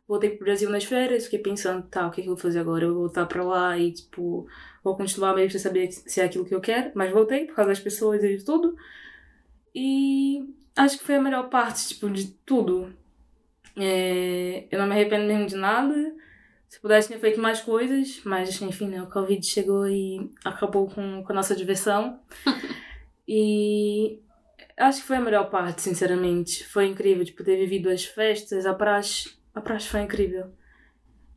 Voltei 0.08 0.32
pro 0.32 0.46
Brasil 0.46 0.70
nas 0.70 0.84
férias, 0.84 1.24
fiquei 1.24 1.40
pensando, 1.40 1.88
tá, 1.88 2.06
o 2.06 2.12
que, 2.12 2.20
é 2.20 2.24
que 2.24 2.30
eu 2.30 2.36
vou 2.36 2.42
fazer 2.42 2.60
agora? 2.60 2.84
Eu 2.84 2.94
vou 2.94 3.04
voltar 3.04 3.26
pra 3.26 3.44
lá 3.44 3.78
e, 3.78 3.94
tipo, 3.94 4.46
vou 4.84 4.98
continuar 4.98 5.34
mesmo 5.34 5.52
sem 5.52 5.60
saber 5.60 5.90
se 5.92 6.20
é 6.20 6.26
aquilo 6.26 6.46
que 6.46 6.54
eu 6.54 6.60
quero. 6.60 6.92
Mas 6.94 7.12
voltei 7.12 7.46
por 7.46 7.56
causa 7.56 7.70
das 7.70 7.80
pessoas 7.80 8.22
e 8.24 8.38
de 8.38 8.44
tudo. 8.44 8.76
E 9.74 10.44
acho 10.76 10.98
que 10.98 11.06
foi 11.06 11.16
a 11.16 11.22
melhor 11.22 11.50
parte, 11.50 11.88
tipo, 11.88 12.10
de 12.10 12.28
tudo. 12.46 12.94
É, 13.78 14.68
eu 14.70 14.80
não 14.80 14.86
me 14.86 14.94
arrependo 14.94 15.26
mesmo 15.26 15.48
de 15.48 15.56
nada. 15.56 16.14
Se 16.68 16.80
pudesse, 16.80 17.08
tinha 17.08 17.20
feito 17.20 17.40
mais 17.40 17.62
coisas, 17.62 18.22
mas 18.24 18.62
enfim, 18.62 18.88
né, 18.88 19.02
o 19.02 19.08
Covid 19.08 19.46
chegou 19.46 19.88
e 19.88 20.32
acabou 20.44 20.88
com, 20.90 21.24
com 21.24 21.32
a 21.32 21.36
nossa 21.36 21.56
diversão. 21.56 22.20
e 23.34 24.20
acho 24.78 25.02
que 25.02 25.08
foi 25.08 25.16
a 25.18 25.22
melhor 25.22 25.50
parte, 25.50 25.82
sinceramente. 25.82 26.66
Foi 26.68 26.86
incrível, 26.86 27.24
tipo, 27.24 27.44
ter 27.46 27.56
vivido 27.58 27.90
as 27.90 28.04
festas, 28.04 28.66
a 28.66 28.74
praxe. 28.74 29.38
A 29.56 29.62
praxe 29.62 29.88
foi 29.88 30.02
incrível. 30.02 30.52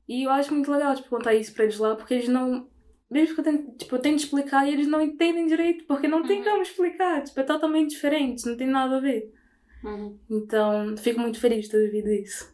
E 0.09 0.25
eu 0.27 0.31
acho 0.31 0.53
muito 0.53 0.71
legal, 0.73 0.95
tipo, 0.97 1.09
contar 1.09 1.35
isso 1.35 1.55
pra 1.55 1.65
eles 1.65 1.79
lá, 1.79 1.95
porque 1.95 2.15
eles 2.15 2.29
não. 2.29 2.69
Mesmo 3.11 3.35
que 3.35 3.41
eu 3.41 3.45
tento, 3.45 3.77
tipo, 3.77 3.95
eu 3.95 4.01
tento 4.01 4.19
explicar 4.19 4.67
e 4.67 4.73
eles 4.73 4.89
não 4.89 5.01
entendem 5.01 5.47
direito, 5.47 5.85
porque 5.87 6.09
não 6.09 6.23
tem 6.27 6.39
Uhum. 6.39 6.45
como 6.45 6.63
explicar. 6.63 7.23
Tipo, 7.23 7.41
é 7.41 7.45
totalmente 7.45 7.91
diferente, 7.91 8.45
não 8.47 8.57
tem 8.57 8.67
nada 8.67 8.97
a 8.97 9.01
ver. 9.01 9.33
Então, 10.31 10.97
fico 10.97 11.21
muito 11.21 11.39
feliz 11.39 11.67
de 11.67 11.71
ter 11.71 11.85
vivido 11.91 12.11
isso. 12.11 12.53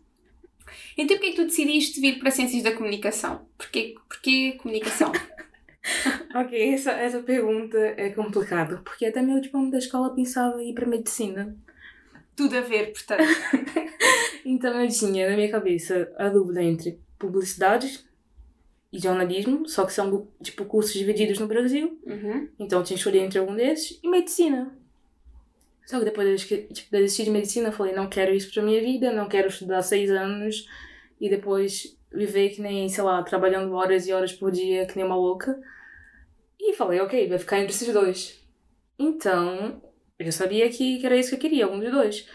Então 0.96 1.16
porquê 1.16 1.28
é 1.28 1.30
que 1.30 1.36
tu 1.36 1.46
decidiste 1.46 2.00
vir 2.00 2.18
para 2.18 2.30
Ciências 2.30 2.62
da 2.62 2.72
Comunicação? 2.72 3.48
Porquê, 3.56 3.94
porquê 4.08 4.52
comunicação? 4.60 5.10
ok, 6.34 6.74
essa, 6.74 6.92
essa 6.92 7.22
pergunta 7.22 7.78
é 7.78 8.10
complicada, 8.10 8.78
porque 8.84 9.06
até 9.06 9.22
meu 9.22 9.40
diploma 9.40 9.70
da 9.70 9.78
escola 9.78 10.14
pensava 10.14 10.62
em 10.62 10.70
ir 10.70 10.74
para 10.74 10.86
Medicina. 10.86 11.56
Tudo 12.36 12.56
a 12.56 12.60
ver, 12.60 12.92
portanto. 12.92 13.22
então 14.44 14.80
eu 14.80 14.88
tinha 14.88 15.28
na 15.28 15.36
minha 15.36 15.50
cabeça 15.50 16.12
a 16.16 16.28
dúvida 16.28 16.62
entre 16.62 17.00
publicidade 17.18 18.04
e 18.92 18.98
jornalismo, 18.98 19.68
só 19.68 19.84
que 19.84 19.92
são 19.92 20.28
tipo 20.42 20.64
cursos 20.64 20.94
divididos 20.94 21.38
no 21.38 21.46
Brasil. 21.46 22.00
Uhum. 22.04 22.48
Então 22.58 22.80
eu 22.80 22.84
tinha 22.84 22.96
que 22.96 23.00
escolher 23.00 23.20
entre 23.20 23.38
algum 23.38 23.54
desses 23.54 23.98
e 24.02 24.08
medicina. 24.08 24.74
Só 25.86 25.98
que 25.98 26.04
depois 26.04 26.44
que 26.44 26.68
tipo, 26.72 26.90
desisti 26.90 27.24
de 27.24 27.30
medicina, 27.30 27.68
eu 27.68 27.72
falei, 27.72 27.94
não 27.94 28.08
quero 28.08 28.32
isso 28.32 28.52
para 28.52 28.62
minha 28.62 28.80
vida, 28.80 29.12
não 29.12 29.28
quero 29.28 29.48
estudar 29.48 29.82
seis 29.82 30.10
anos 30.10 30.66
e 31.20 31.28
depois 31.28 31.98
viver 32.12 32.50
que 32.50 32.60
nem, 32.60 32.88
sei 32.88 33.04
lá, 33.04 33.22
trabalhando 33.22 33.74
horas 33.74 34.06
e 34.06 34.12
horas 34.12 34.32
por 34.32 34.50
dia, 34.50 34.86
que 34.86 34.96
nem 34.96 35.04
uma 35.04 35.16
louca. 35.16 35.58
E 36.58 36.74
falei, 36.74 37.00
ok, 37.00 37.28
vai 37.28 37.38
ficar 37.38 37.58
entre 37.58 37.72
esses 37.72 37.92
dois. 37.92 38.40
Então, 38.98 39.82
eu 40.18 40.30
sabia 40.30 40.68
que, 40.68 40.98
que 40.98 41.06
era 41.06 41.16
isso 41.16 41.30
que 41.30 41.36
eu 41.36 41.40
queria, 41.40 41.64
algum 41.64 41.80
dos 41.80 41.90
dois. 41.90 42.28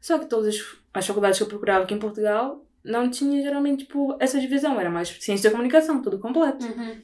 Só 0.00 0.18
que 0.18 0.26
todas 0.26 0.54
as 0.92 1.06
faculdades 1.06 1.38
que 1.38 1.44
eu 1.44 1.48
procurava 1.48 1.84
aqui 1.84 1.94
em 1.94 1.98
Portugal 1.98 2.64
não 2.84 3.10
tinha 3.10 3.42
geralmente 3.42 3.84
tipo, 3.84 4.16
essa 4.18 4.40
divisão, 4.40 4.80
era 4.80 4.90
mais 4.90 5.08
ciência 5.08 5.48
da 5.48 5.56
comunicação, 5.56 6.02
tudo 6.02 6.18
completo. 6.18 6.64
Uhum. 6.64 7.00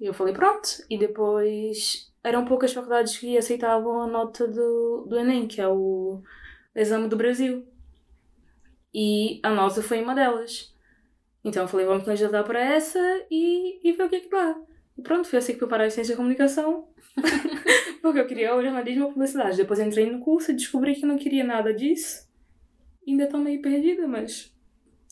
E 0.00 0.06
eu 0.06 0.14
falei, 0.14 0.32
pronto. 0.32 0.68
E 0.88 0.96
depois 0.96 2.12
eram 2.22 2.44
poucas 2.44 2.72
faculdades 2.72 3.16
que 3.18 3.36
aceitavam 3.36 4.02
a 4.02 4.06
nota 4.06 4.46
do, 4.46 5.06
do 5.08 5.18
Enem, 5.18 5.46
que 5.46 5.60
é 5.60 5.68
o 5.68 6.22
exame 6.74 7.08
do 7.08 7.16
Brasil. 7.16 7.66
E 8.94 9.40
a 9.42 9.50
nossa 9.50 9.82
foi 9.82 10.02
uma 10.02 10.14
delas. 10.14 10.74
Então 11.48 11.62
eu 11.62 11.68
falei, 11.68 11.86
vamos 11.86 12.04
candidatar 12.04 12.44
para 12.44 12.60
essa 12.60 12.98
e, 13.30 13.80
e 13.82 13.92
ver 13.92 14.04
o 14.04 14.08
que 14.08 14.16
é 14.16 14.20
que 14.20 14.28
dá. 14.28 14.54
E 14.98 15.02
pronto, 15.02 15.26
foi 15.26 15.38
assim 15.38 15.54
que 15.54 15.58
fui 15.58 15.68
parar 15.68 15.84
a 15.84 15.90
ciência 15.90 16.12
da 16.12 16.16
comunicação. 16.16 16.88
porque 18.02 18.20
eu 18.20 18.26
queria 18.26 18.54
o 18.54 18.62
jornalismo 18.62 19.06
a 19.06 19.08
publicidade. 19.08 19.56
Depois 19.56 19.80
entrei 19.80 20.10
no 20.10 20.20
curso 20.20 20.50
e 20.50 20.54
descobri 20.54 20.94
que 20.94 21.06
não 21.06 21.16
queria 21.16 21.44
nada 21.44 21.72
disso. 21.72 22.28
Ainda 23.06 23.24
estou 23.24 23.40
meio 23.40 23.62
perdida, 23.62 24.06
mas 24.06 24.54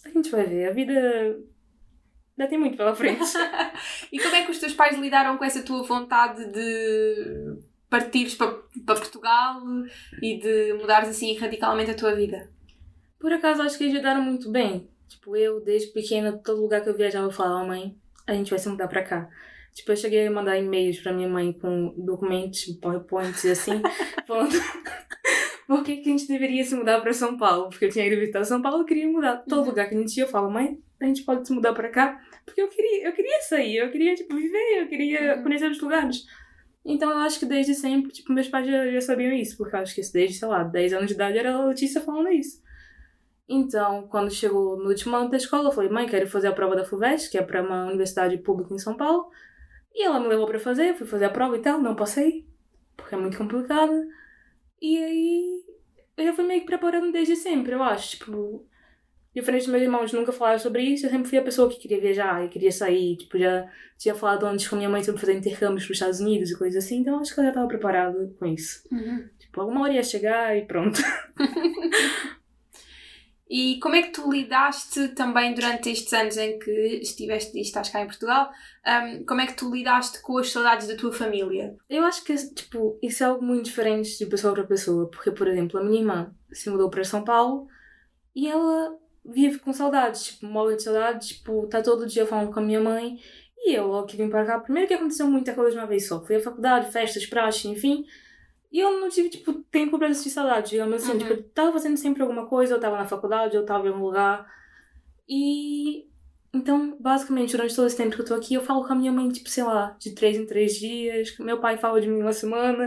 a 0.05 0.11
gente 0.11 0.31
vai 0.31 0.45
ver. 0.45 0.69
A 0.69 0.73
vida 0.73 0.93
ainda 0.93 2.51
tem 2.51 2.59
muito 2.59 2.77
pela 2.77 2.95
frente. 2.95 3.23
e 4.13 4.19
como 4.19 4.35
é 4.35 4.45
que 4.45 4.51
os 4.51 4.59
teus 4.59 4.75
pais 4.75 4.99
lidaram 4.99 5.39
com 5.39 5.45
essa 5.45 5.63
tua 5.63 5.83
vontade 5.85 6.53
de 6.53 7.59
partires 7.89 8.35
para, 8.35 8.53
para 8.85 8.97
Portugal 8.97 9.63
e 10.21 10.39
de 10.39 10.75
mudares 10.75 11.09
assim 11.09 11.35
radicalmente 11.39 11.93
a 11.93 11.97
tua 11.97 12.15
vida? 12.15 12.51
Por 13.19 13.33
acaso 13.33 13.63
acho 13.63 13.79
que 13.79 13.85
eles 13.85 13.95
ajudaram 13.95 14.21
muito 14.21 14.51
bem. 14.51 14.91
Tipo, 15.09 15.37
eu 15.37 15.61
desde 15.61 15.93
pequena, 15.93 16.33
todo 16.33 16.61
lugar 16.61 16.83
que 16.83 16.89
eu 16.89 16.97
viajava, 16.97 17.27
eu 17.27 17.33
falava, 17.33 17.67
mãe, 17.67 17.97
a 18.27 18.33
gente 18.35 18.51
vai 18.51 18.59
se 18.59 18.69
mudar 18.69 18.89
para 18.89 19.03
cá. 19.03 19.29
Tipo, 19.75 19.93
eu 19.93 19.97
cheguei 19.97 20.27
a 20.27 20.31
mandar 20.31 20.59
e-mails 20.59 21.01
para 21.01 21.13
minha 21.13 21.29
mãe 21.29 21.53
com 21.53 21.95
documentos, 21.99 22.65
PowerPoints 22.81 23.45
e 23.45 23.51
assim, 23.51 23.83
falando 24.27 24.51
por 25.69 25.85
que, 25.85 25.99
que 25.99 26.09
a 26.09 26.13
gente 26.13 26.27
deveria 26.27 26.65
se 26.65 26.75
mudar 26.75 27.01
para 27.01 27.13
São 27.13 27.37
Paulo? 27.37 27.69
Porque 27.69 27.85
eu 27.85 27.91
tinha 27.91 28.07
ido 28.07 28.17
visitar 28.17 28.45
São 28.45 28.63
Paulo, 28.63 28.81
eu 28.81 28.85
queria 28.87 29.07
mudar. 29.07 29.45
Todo 29.47 29.61
uhum. 29.61 29.67
lugar 29.67 29.89
que 29.89 29.95
a 29.95 29.99
gente 29.99 30.17
ia, 30.17 30.25
eu 30.25 30.29
falo, 30.29 30.51
mãe, 30.51 30.79
a 31.01 31.05
gente 31.05 31.25
pode 31.25 31.47
se 31.47 31.53
mudar 31.53 31.75
para 31.75 31.91
cá? 31.91 32.21
Porque 32.45 32.63
eu 32.63 32.69
queria, 32.69 33.09
eu 33.09 33.13
queria 33.13 33.41
sair, 33.43 33.77
eu 33.77 33.91
queria, 33.91 34.15
tipo, 34.15 34.35
viver, 34.35 34.83
eu 34.83 34.89
queria 34.89 35.37
uhum. 35.37 35.43
conhecer 35.43 35.71
os 35.71 35.81
lugares. 35.81 36.25
Então 36.85 37.11
eu 37.11 37.19
acho 37.19 37.41
que 37.41 37.47
desde 37.47 37.75
sempre, 37.75 38.13
tipo, 38.13 38.33
meus 38.33 38.49
pais 38.49 38.67
já, 38.67 38.91
já 38.91 39.01
sabiam 39.01 39.33
isso, 39.33 39.57
porque 39.57 39.75
eu 39.75 39.81
acho 39.81 39.95
que 39.95 40.01
desde, 40.13 40.39
sei 40.39 40.49
lá, 40.49 40.63
10 40.63 40.93
anos 40.95 41.09
de 41.09 41.15
idade 41.15 41.37
era 41.37 41.53
a 41.53 41.67
Letícia 41.67 42.01
falando 42.01 42.31
isso. 42.31 42.63
Então, 43.49 44.09
quando 44.09 44.31
chegou 44.31 44.77
no 44.77 44.89
último 44.89 45.17
ano 45.17 45.31
da 45.31 45.37
escola, 45.37 45.69
eu 45.69 45.73
falei, 45.73 45.89
mãe, 45.89 46.07
quero 46.07 46.27
fazer 46.27 46.49
a 46.49 46.53
prova 46.53 46.75
da 46.75 46.85
FUVEST, 46.85 47.31
que 47.31 47.39
é 47.39 47.43
para 47.43 47.63
uma 47.63 47.87
universidade 47.87 48.37
pública 48.39 48.75
em 48.75 48.79
São 48.79 48.97
Paulo. 48.97 49.31
E 49.95 50.05
ela 50.05 50.19
me 50.19 50.27
levou 50.27 50.47
para 50.47 50.59
fazer, 50.59 50.95
fui 50.95 51.07
fazer 51.07 51.27
a 51.27 51.31
prova 51.31 51.57
e 51.57 51.61
tal, 51.61 51.81
não 51.81 51.95
passei, 51.95 52.47
porque 52.97 53.15
é 53.15 53.19
muito 53.19 53.39
complicada. 53.39 54.07
E 54.83 54.99
aí 54.99 55.65
eu 56.17 56.25
já 56.25 56.33
fui 56.33 56.45
meio 56.45 56.61
que 56.61 56.67
preparando 56.67 57.13
desde 57.13 57.37
sempre, 57.37 57.73
eu 57.73 57.83
acho. 57.83 58.17
Tipo, 58.17 58.67
diferente 59.35 59.63
dos 59.63 59.71
meus 59.71 59.83
irmãos 59.83 60.13
nunca 60.13 60.33
falaram 60.33 60.59
sobre 60.59 60.83
isso, 60.83 61.07
eu 61.07 61.11
sempre 61.11 61.29
fui 61.29 61.39
a 61.39 61.43
pessoa 61.43 61.69
que 61.69 61.79
queria 61.79 62.01
viajar 62.01 62.45
e 62.45 62.49
queria 62.49 62.73
sair. 62.73 63.17
Tipo, 63.17 63.39
já 63.39 63.71
tinha 63.97 64.15
falado 64.15 64.45
antes 64.45 64.67
com 64.67 64.77
minha 64.77 64.89
mãe 64.89 65.05
sobre 65.05 65.21
fazer 65.21 65.35
intercâmbios 65.35 65.85
para 65.85 65.93
os 65.93 65.97
Estados 65.97 66.21
Unidos 66.21 66.51
e 66.51 66.59
coisas 66.59 66.85
assim, 66.85 66.99
então 66.99 67.21
acho 67.21 67.33
que 67.33 67.41
eu 67.41 67.45
já 67.45 67.51
estava 67.51 67.69
preparada 67.69 68.35
com 68.39 68.47
isso. 68.47 68.83
Uhum. 68.91 69.29
Tipo, 69.39 69.61
alguma 69.61 69.83
hora 69.83 69.93
ia 69.93 70.03
chegar 70.03 70.57
e 70.57 70.67
pronto. 70.67 71.01
E 73.49 73.79
como 73.79 73.95
é 73.95 74.03
que 74.03 74.11
tu 74.11 74.31
lidaste 74.31 75.09
também 75.09 75.55
durante 75.55 75.91
estes 75.91 76.13
anos 76.13 76.37
em 76.37 76.59
que 76.59 77.01
estiveste 77.01 77.57
e 77.57 77.61
estás 77.61 77.89
cá 77.89 78.01
em 78.01 78.07
Portugal? 78.07 78.51
Um, 78.85 79.25
como 79.25 79.41
é 79.41 79.47
que 79.47 79.55
tu 79.55 79.73
lidaste 79.73 80.21
com 80.21 80.39
as 80.39 80.51
saudades 80.51 80.89
da 80.89 80.97
tua 80.97 81.13
família? 81.13 81.77
Eu 81.89 82.05
acho 82.05 82.25
que 82.25 82.35
tipo, 82.35 82.99
isso 83.01 83.23
é 83.23 83.27
algo 83.27 83.45
muito 83.45 83.67
diferente 83.67 84.19
de 84.19 84.27
pessoa 84.27 84.53
para 84.53 84.65
pessoa. 84.65 85.09
Porque, 85.09 85.31
por 85.31 85.47
exemplo, 85.47 85.79
a 85.79 85.85
minha 85.85 86.01
irmã 86.01 86.35
se 86.51 86.69
mudou 86.69 86.91
para 86.91 87.05
São 87.05 87.23
Paulo 87.23 87.69
e 88.35 88.49
ela 88.49 88.99
vive 89.25 89.61
com 89.61 89.73
saudades, 89.73 90.25
tipo, 90.25 90.47
morre 90.47 90.77
de 90.77 90.83
saudades, 90.83 91.29
tipo, 91.29 91.67
tá 91.69 91.83
todo 91.83 92.07
dia 92.07 92.27
falando 92.27 92.53
com 92.53 92.59
a 92.59 92.63
minha 92.63 92.81
mãe. 92.81 93.17
E 93.59 93.75
eu, 93.75 93.87
logo 93.87 94.07
que 94.07 94.17
vim 94.17 94.29
para 94.29 94.45
cá, 94.45 94.59
primeiro 94.59 94.89
que 94.89 94.95
aconteceu 94.95 95.27
muita 95.27 95.55
coisa 95.55 95.71
de 95.71 95.79
uma 95.79 95.87
vez 95.87 96.07
só. 96.07 96.25
Fui 96.25 96.37
à 96.37 96.41
faculdade, 96.41 96.91
festas, 96.91 97.27
praxes, 97.27 97.65
enfim. 97.65 98.05
E 98.71 98.81
eu 98.81 99.01
não 99.01 99.09
tive, 99.09 99.31
tipo, 99.31 99.53
tempo 99.71 99.99
pra 99.99 100.09
assistir 100.09 100.31
saudade, 100.31 100.71
digamos 100.71 100.97
assim. 100.97 101.13
Uhum. 101.13 101.19
Tipo, 101.19 101.33
eu 101.33 101.43
tava 101.51 101.73
fazendo 101.73 101.97
sempre 101.97 102.23
alguma 102.23 102.47
coisa, 102.47 102.75
eu 102.75 102.81
tava 102.81 102.97
na 102.97 103.07
faculdade, 103.07 103.57
eu 103.57 103.65
tava 103.65 103.87
em 103.87 103.91
algum 103.91 104.05
lugar. 104.05 104.47
E. 105.29 106.09
Então, 106.53 106.97
basicamente, 106.99 107.53
durante 107.53 107.77
todo 107.77 107.87
esse 107.87 107.97
tempo 107.97 108.17
que 108.17 108.23
eu 108.23 108.27
tô 108.27 108.35
aqui, 108.35 108.55
eu 108.55 108.63
falo 108.63 108.85
com 108.87 108.93
a 108.93 108.97
minha 108.97 109.13
mãe, 109.13 109.29
tipo, 109.29 109.49
sei 109.49 109.63
lá, 109.63 109.95
de 109.99 110.15
três 110.15 110.37
em 110.39 110.47
três 110.47 110.77
dias. 110.77 111.37
Meu 111.39 111.59
pai 111.59 111.77
fala 111.77 112.01
de 112.01 112.09
mim 112.09 112.23
uma 112.23 112.33
semana. 112.33 112.87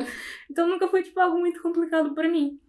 Então, 0.50 0.68
nunca 0.68 0.88
foi, 0.88 1.04
tipo, 1.04 1.20
algo 1.20 1.38
muito 1.40 1.62
complicado 1.62 2.14
pra 2.16 2.28
mim. 2.28 2.60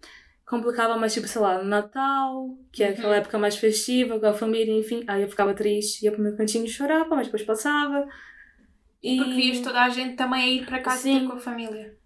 Complicava 0.46 0.96
mais, 0.98 1.14
tipo, 1.14 1.26
sei 1.26 1.40
lá, 1.40 1.62
no 1.62 1.68
Natal, 1.68 2.58
que 2.70 2.82
é 2.82 2.88
uhum. 2.88 2.92
aquela 2.92 3.16
época 3.16 3.38
mais 3.38 3.56
festiva, 3.56 4.20
com 4.20 4.26
a 4.26 4.34
família, 4.34 4.78
enfim. 4.78 5.02
Aí 5.06 5.22
eu 5.22 5.28
ficava 5.28 5.54
triste, 5.54 6.04
ia 6.04 6.12
pro 6.12 6.22
meu 6.22 6.36
cantinho 6.36 6.66
e 6.66 6.68
chorava, 6.68 7.14
mas 7.14 7.26
depois 7.26 7.42
passava. 7.44 8.06
E... 9.02 9.16
Porque 9.16 9.34
vias 9.34 9.60
toda 9.60 9.80
a 9.80 9.88
gente 9.88 10.16
também 10.16 10.42
a 10.42 10.48
ir 10.48 10.66
para 10.66 10.80
casa 10.80 11.02
Sim. 11.02 11.26
com 11.26 11.34
a 11.34 11.38
família. 11.38 11.99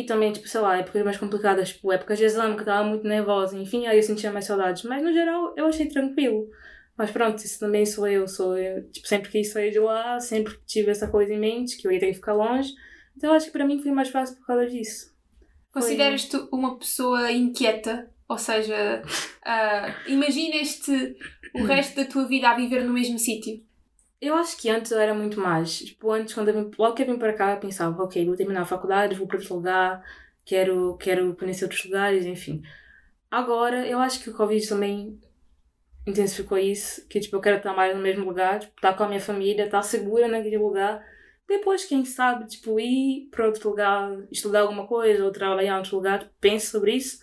E 0.00 0.04
também, 0.04 0.32
tipo, 0.32 0.48
sei 0.48 0.62
lá, 0.62 0.78
épocas 0.78 1.04
mais 1.04 1.18
complicadas, 1.18 1.68
tipo, 1.68 1.92
épocas 1.92 2.16
de 2.16 2.24
exame, 2.24 2.54
que 2.54 2.62
eu 2.62 2.64
tava 2.64 2.88
muito 2.88 3.06
nervosa, 3.06 3.58
enfim, 3.58 3.86
aí 3.86 3.98
eu 3.98 4.02
sentia 4.02 4.32
mais 4.32 4.46
saudades. 4.46 4.82
Mas 4.84 5.02
no 5.02 5.12
geral, 5.12 5.52
eu 5.58 5.66
achei 5.66 5.86
tranquilo. 5.88 6.48
Mas 6.96 7.10
pronto, 7.10 7.36
isso 7.36 7.60
também 7.60 7.84
sou 7.84 8.08
eu, 8.08 8.26
sou 8.26 8.56
eu. 8.56 8.90
Tipo, 8.90 9.06
sempre 9.06 9.30
quis 9.30 9.52
sair 9.52 9.70
de 9.70 9.78
lá, 9.78 10.18
sempre 10.18 10.56
tive 10.66 10.90
essa 10.90 11.06
coisa 11.06 11.34
em 11.34 11.38
mente, 11.38 11.76
que 11.76 11.86
eu 11.86 11.92
ia 11.92 12.00
ter 12.00 12.06
que 12.06 12.14
ficar 12.14 12.32
longe. 12.32 12.72
Então 13.14 13.34
acho 13.34 13.46
que 13.46 13.52
para 13.52 13.66
mim 13.66 13.82
foi 13.82 13.92
mais 13.92 14.08
fácil 14.08 14.36
por 14.36 14.46
causa 14.46 14.66
disso. 14.66 15.14
Consideras-te 15.70 16.36
uma 16.50 16.78
pessoa 16.78 17.30
inquieta? 17.30 18.10
Ou 18.26 18.38
seja, 18.38 19.02
uh, 19.44 20.10
imaginas-te 20.10 21.14
o 21.54 21.64
resto 21.64 21.96
da 21.96 22.06
tua 22.06 22.26
vida 22.26 22.48
a 22.48 22.56
viver 22.56 22.84
no 22.84 22.94
mesmo 22.94 23.18
sítio? 23.18 23.62
Eu 24.20 24.34
acho 24.34 24.56
que 24.58 24.68
antes 24.68 24.90
eu 24.92 25.00
era 25.00 25.14
muito 25.14 25.40
mais. 25.40 25.78
Tipo, 25.78 26.10
antes, 26.12 26.34
quando 26.34 26.48
eu 26.48 26.54
vim, 26.54 26.70
logo 26.78 26.94
que 26.94 27.02
eu 27.02 27.06
vim 27.06 27.18
para 27.18 27.32
cá, 27.32 27.52
eu 27.52 27.60
pensava, 27.60 28.02
ok, 28.02 28.24
vou 28.26 28.36
terminar 28.36 28.62
a 28.62 28.66
faculdade, 28.66 29.14
vou 29.14 29.26
para 29.26 29.38
outro 29.38 29.54
lugar, 29.54 30.04
quero, 30.44 30.96
quero 30.98 31.34
conhecer 31.36 31.64
outros 31.64 31.84
lugares, 31.84 32.26
enfim. 32.26 32.62
Agora, 33.30 33.86
eu 33.86 33.98
acho 33.98 34.22
que 34.22 34.30
o 34.30 34.34
Covid 34.34 34.68
também 34.68 35.18
intensificou 36.06 36.58
isso, 36.58 37.06
que 37.08 37.20
tipo, 37.20 37.36
eu 37.36 37.40
quero 37.40 37.58
estar 37.58 37.74
mais 37.74 37.94
no 37.96 38.02
mesmo 38.02 38.24
lugar, 38.26 38.60
tipo, 38.60 38.74
estar 38.76 38.94
com 38.94 39.04
a 39.04 39.08
minha 39.08 39.20
família, 39.20 39.64
estar 39.64 39.82
segura 39.82 40.28
naquele 40.28 40.58
lugar. 40.58 41.04
Depois, 41.48 41.84
quem 41.84 42.04
sabe, 42.04 42.46
tipo, 42.46 42.78
ir 42.78 43.28
para 43.30 43.46
outro 43.46 43.70
lugar, 43.70 44.18
estudar 44.30 44.60
alguma 44.60 44.86
coisa 44.86 45.24
ou 45.24 45.32
trabalhar 45.32 45.74
em 45.74 45.78
outro 45.78 45.96
lugar, 45.96 46.30
penso 46.40 46.70
sobre 46.72 46.94
isso. 46.94 47.20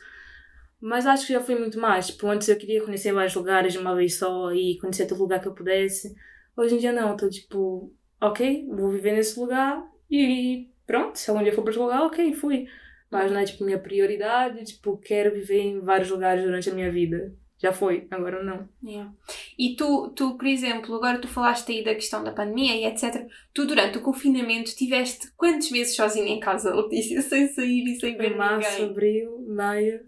Mas 0.79 1.05
acho 1.07 1.27
que 1.27 1.33
já 1.33 1.41
fui 1.41 1.55
muito 1.55 1.79
mais. 1.79 2.07
Tipo, 2.07 2.27
antes 2.27 2.47
eu 2.49 2.57
queria 2.57 2.83
conhecer 2.83 3.11
vários 3.13 3.35
lugares 3.35 3.73
de 3.73 3.79
uma 3.79 3.95
vez 3.95 4.17
só 4.17 4.51
e 4.53 4.77
conhecer 4.79 5.07
todo 5.07 5.19
lugar 5.19 5.41
que 5.41 5.47
eu 5.47 5.53
pudesse. 5.53 6.15
Hoje 6.57 6.75
em 6.75 6.79
dia 6.79 6.91
não, 6.91 7.13
estou 7.13 7.29
tipo, 7.29 7.93
ok, 8.19 8.67
vou 8.67 8.89
viver 8.89 9.13
nesse 9.13 9.39
lugar 9.39 9.87
e 10.09 10.69
pronto, 10.87 11.17
se 11.17 11.29
algum 11.29 11.43
dia 11.43 11.53
for 11.53 11.61
para 11.61 11.71
esse 11.71 11.79
lugar, 11.79 12.01
ok, 12.01 12.33
fui. 12.33 12.67
Mas 13.11 13.31
não 13.31 13.39
é 13.39 13.45
tipo 13.45 13.63
minha 13.63 13.79
prioridade, 13.79 14.65
tipo, 14.65 14.97
quero 14.97 15.33
viver 15.33 15.59
em 15.59 15.79
vários 15.79 16.09
lugares 16.09 16.43
durante 16.43 16.69
a 16.69 16.73
minha 16.73 16.91
vida. 16.91 17.33
Já 17.59 17.71
foi, 17.71 18.07
agora 18.11 18.43
não. 18.43 18.69
Yeah. 18.83 19.11
E 19.57 19.75
tu, 19.75 20.09
tu, 20.09 20.37
por 20.37 20.45
exemplo, 20.45 20.93
agora 20.95 21.19
tu 21.19 21.27
falaste 21.27 21.71
aí 21.71 21.83
da 21.83 21.95
questão 21.95 22.23
da 22.23 22.31
pandemia 22.31 22.75
e 22.75 22.85
etc. 22.85 23.27
Tu, 23.51 23.65
durante 23.65 23.97
o 23.97 24.01
confinamento, 24.01 24.75
tiveste 24.75 25.31
quantos 25.35 25.71
meses 25.71 25.95
sozinha 25.95 26.27
em 26.27 26.39
casa, 26.39 26.75
Letícia, 26.75 27.21
sem 27.23 27.47
sair 27.47 27.83
e 27.85 27.99
sem 27.99 28.15
ver 28.15 28.35
março, 28.35 28.69
ninguém? 28.69 28.69
Março, 28.69 28.83
abril, 28.83 29.45
maio 29.47 30.05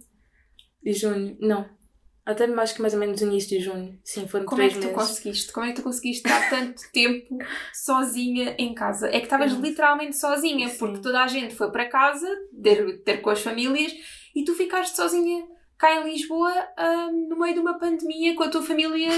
e 0.84 0.94
junho. 0.94 1.38
Não, 1.40 1.68
até 2.32 2.48
mais 2.48 2.72
que 2.72 2.82
mais 2.82 2.94
ou 2.94 3.00
menos 3.00 3.22
início 3.22 3.58
de 3.58 3.64
junho. 3.64 4.00
Sim, 4.04 4.28
foram 4.28 4.46
Como 4.46 4.62
é 4.62 4.68
três 4.70 4.74
é 4.74 4.76
que 4.76 4.82
tu 4.94 4.96
meses. 4.96 5.10
conseguiste? 5.10 5.52
Como 5.54 5.66
é 5.66 5.70
que 5.70 5.76
tu 5.76 5.84
conseguiste 5.84 6.28
estar 6.28 6.50
tanto 6.50 6.82
tempo 6.94 7.38
sozinha 7.74 8.56
em 8.58 8.74
casa? 8.74 9.08
É 9.08 9.20
que 9.20 9.26
estavas 9.26 9.52
literalmente 9.54 10.18
sozinha, 10.18 10.70
Sim. 10.70 10.78
porque 10.78 11.00
toda 11.02 11.24
a 11.24 11.28
gente 11.28 11.56
foi 11.56 11.72
para 11.72 11.86
casa 11.90 12.28
ter, 12.62 13.02
ter 13.04 13.18
com 13.22 13.30
as 13.30 13.42
famílias 13.42 13.94
e 14.36 14.44
tu 14.44 14.54
ficaste 14.56 14.96
sozinha 14.96 15.46
cá 15.78 15.96
em 15.96 16.12
Lisboa, 16.12 16.54
hum, 16.78 17.28
no 17.30 17.40
meio 17.40 17.54
de 17.54 17.60
uma 17.62 17.80
pandemia, 17.80 18.36
com 18.36 18.44
a 18.44 18.50
tua 18.50 18.62
família 18.62 19.10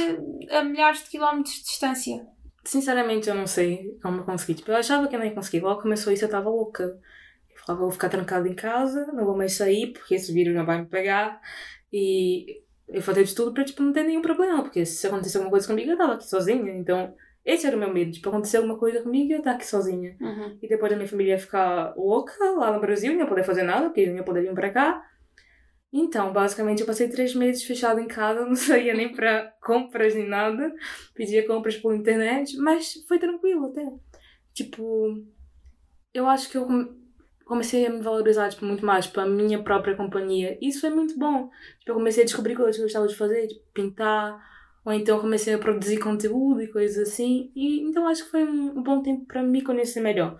a 0.51 0.63
milhares 0.63 1.03
de 1.03 1.09
quilómetros 1.09 1.55
de 1.55 1.63
distância? 1.63 2.25
Sinceramente, 2.63 3.27
eu 3.27 3.33
não 3.33 3.47
sei 3.47 3.97
como 4.03 4.23
consegui. 4.23 4.53
Tipo, 4.53 4.71
eu 4.71 4.75
achava 4.77 5.07
que 5.07 5.15
eu 5.15 5.19
não 5.19 5.25
ia 5.25 5.33
conseguir. 5.33 5.61
Logo 5.61 5.81
começou 5.81 6.13
isso, 6.13 6.23
eu 6.23 6.27
estava 6.27 6.47
louca. 6.49 6.83
Eu 6.83 7.65
falava, 7.65 7.83
vou 7.83 7.91
ficar 7.91 8.09
trancada 8.09 8.47
em 8.47 8.53
casa, 8.53 9.07
não 9.13 9.25
vou 9.25 9.35
mais 9.35 9.53
sair, 9.53 9.91
porque 9.91 10.13
esse 10.13 10.31
vírus 10.31 10.53
não 10.53 10.63
vai 10.65 10.79
me 10.79 10.85
pegar. 10.87 11.41
E 11.91 12.61
eu 12.91 13.01
fazia 13.01 13.23
de 13.23 13.33
tudo 13.33 13.53
para 13.53 13.63
tipo, 13.63 13.81
não 13.81 13.93
ter 13.93 14.03
nenhum 14.03 14.21
problema, 14.21 14.61
porque 14.61 14.85
se 14.85 15.07
acontecer 15.07 15.37
alguma 15.37 15.51
coisa 15.51 15.67
comigo, 15.67 15.89
eu 15.89 15.93
estava 15.93 16.13
aqui 16.13 16.27
sozinha. 16.27 16.73
Então, 16.73 17.13
esse 17.45 17.65
era 17.65 17.75
o 17.75 17.79
meu 17.79 17.91
medo. 17.91 18.11
Tipo, 18.11 18.29
acontecer 18.29 18.57
alguma 18.57 18.77
coisa 18.77 19.01
comigo, 19.01 19.31
eu 19.31 19.39
estar 19.39 19.51
aqui 19.51 19.65
sozinha. 19.65 20.15
Uhum. 20.19 20.57
E 20.61 20.67
depois 20.67 20.91
a 20.91 20.95
minha 20.95 21.07
família 21.07 21.33
ia 21.33 21.39
ficar 21.39 21.95
louca 21.95 22.33
lá 22.51 22.71
no 22.71 22.81
Brasil, 22.81 23.13
não 23.13 23.21
ia 23.21 23.25
poder 23.27 23.43
fazer 23.43 23.63
nada, 23.63 23.85
porque 23.85 24.05
não 24.05 24.17
ia 24.17 24.23
poder 24.23 24.41
vir 24.41 24.53
para 24.53 24.69
cá. 24.69 25.07
Então, 25.93 26.31
basicamente, 26.31 26.81
eu 26.81 26.85
passei 26.85 27.09
três 27.09 27.33
meses 27.33 27.63
fechada 27.63 28.01
em 28.01 28.07
casa, 28.07 28.43
não 28.45 28.55
saía 28.55 28.93
nem 28.93 29.13
para 29.13 29.53
compras 29.61 30.13
nem 30.13 30.27
nada, 30.27 30.73
pedia 31.13 31.45
compras 31.47 31.77
pela 31.77 31.95
internet, 31.95 32.57
mas 32.57 32.93
foi 33.07 33.19
tranquilo 33.19 33.67
até. 33.67 33.89
Tipo, 34.53 35.17
eu 36.13 36.27
acho 36.27 36.49
que 36.49 36.57
eu 36.57 36.67
comecei 37.51 37.85
a 37.85 37.89
me 37.89 37.99
valorizar 37.99 38.47
tipo, 38.47 38.63
muito 38.63 38.85
mais 38.85 39.05
para 39.05 39.23
tipo, 39.23 39.33
a 39.33 39.43
minha 39.43 39.61
própria 39.61 39.93
companhia. 39.93 40.57
Isso 40.61 40.79
foi 40.79 40.89
muito 40.89 41.19
bom. 41.19 41.49
Tipo, 41.79 41.91
eu 41.91 41.95
comecei 41.95 42.23
a 42.23 42.25
descobrir 42.25 42.55
coisas 42.55 42.77
que 42.77 42.81
eu 42.81 42.85
gostava 42.85 43.07
de 43.09 43.15
fazer, 43.15 43.47
tipo, 43.47 43.65
pintar, 43.73 44.41
ou 44.85 44.93
então 44.93 45.19
comecei 45.19 45.53
a 45.53 45.57
produzir 45.57 45.97
conteúdo 45.97 46.61
e 46.61 46.71
coisas 46.71 47.09
assim. 47.09 47.51
E 47.53 47.81
então 47.81 48.07
acho 48.07 48.23
que 48.23 48.31
foi 48.31 48.45
um 48.45 48.81
bom 48.81 49.03
tempo 49.03 49.25
para 49.25 49.43
me 49.43 49.61
conhecer 49.61 49.99
melhor. 49.99 50.37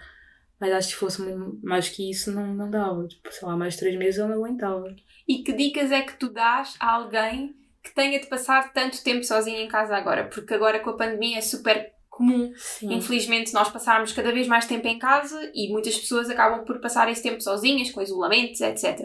Mas 0.58 0.72
acho 0.72 0.90
que 0.90 0.96
fosse 0.96 1.22
mais 1.62 1.90
que 1.90 2.10
isso, 2.10 2.32
não, 2.32 2.48
não 2.54 2.72
dava. 2.72 3.06
Tipo, 3.06 3.30
sei 3.30 3.46
lá, 3.46 3.58
mais 3.58 3.76
três 3.76 3.98
meses 3.98 4.18
eu 4.18 4.30
não 4.30 4.36
aguentava. 4.36 4.96
E 5.28 5.44
que 5.44 5.52
dicas 5.52 5.92
é 5.92 6.02
que 6.02 6.16
tu 6.18 6.30
dás 6.30 6.78
a 6.80 6.94
alguém 6.94 7.54
que 7.84 7.94
tenha 7.94 8.22
de 8.22 8.28
passar 8.28 8.72
tanto 8.72 9.04
tempo 9.04 9.26
sozinho 9.26 9.58
em 9.58 9.68
casa 9.68 9.98
agora? 9.98 10.30
Porque 10.30 10.54
agora 10.54 10.80
com 10.80 10.92
a 10.92 10.98
pandemia 10.98 11.40
é 11.40 11.42
super 11.42 11.92
comum, 12.22 12.52
Sim. 12.56 12.94
infelizmente, 12.94 13.54
nós 13.54 13.70
passarmos 13.70 14.14
cada 14.14 14.32
vez 14.32 14.48
mais 14.48 14.66
tempo 14.66 14.88
em 14.88 15.00
casa 15.00 15.52
e 15.56 15.70
muitas 15.72 15.98
pessoas 15.98 16.30
acabam 16.30 16.64
por 16.64 16.80
passar 16.80 17.10
esse 17.12 17.24
tempo 17.24 17.42
sozinhas, 17.42 17.92
com 17.92 18.02
isolamentos, 18.02 18.62
etc. 18.62 19.00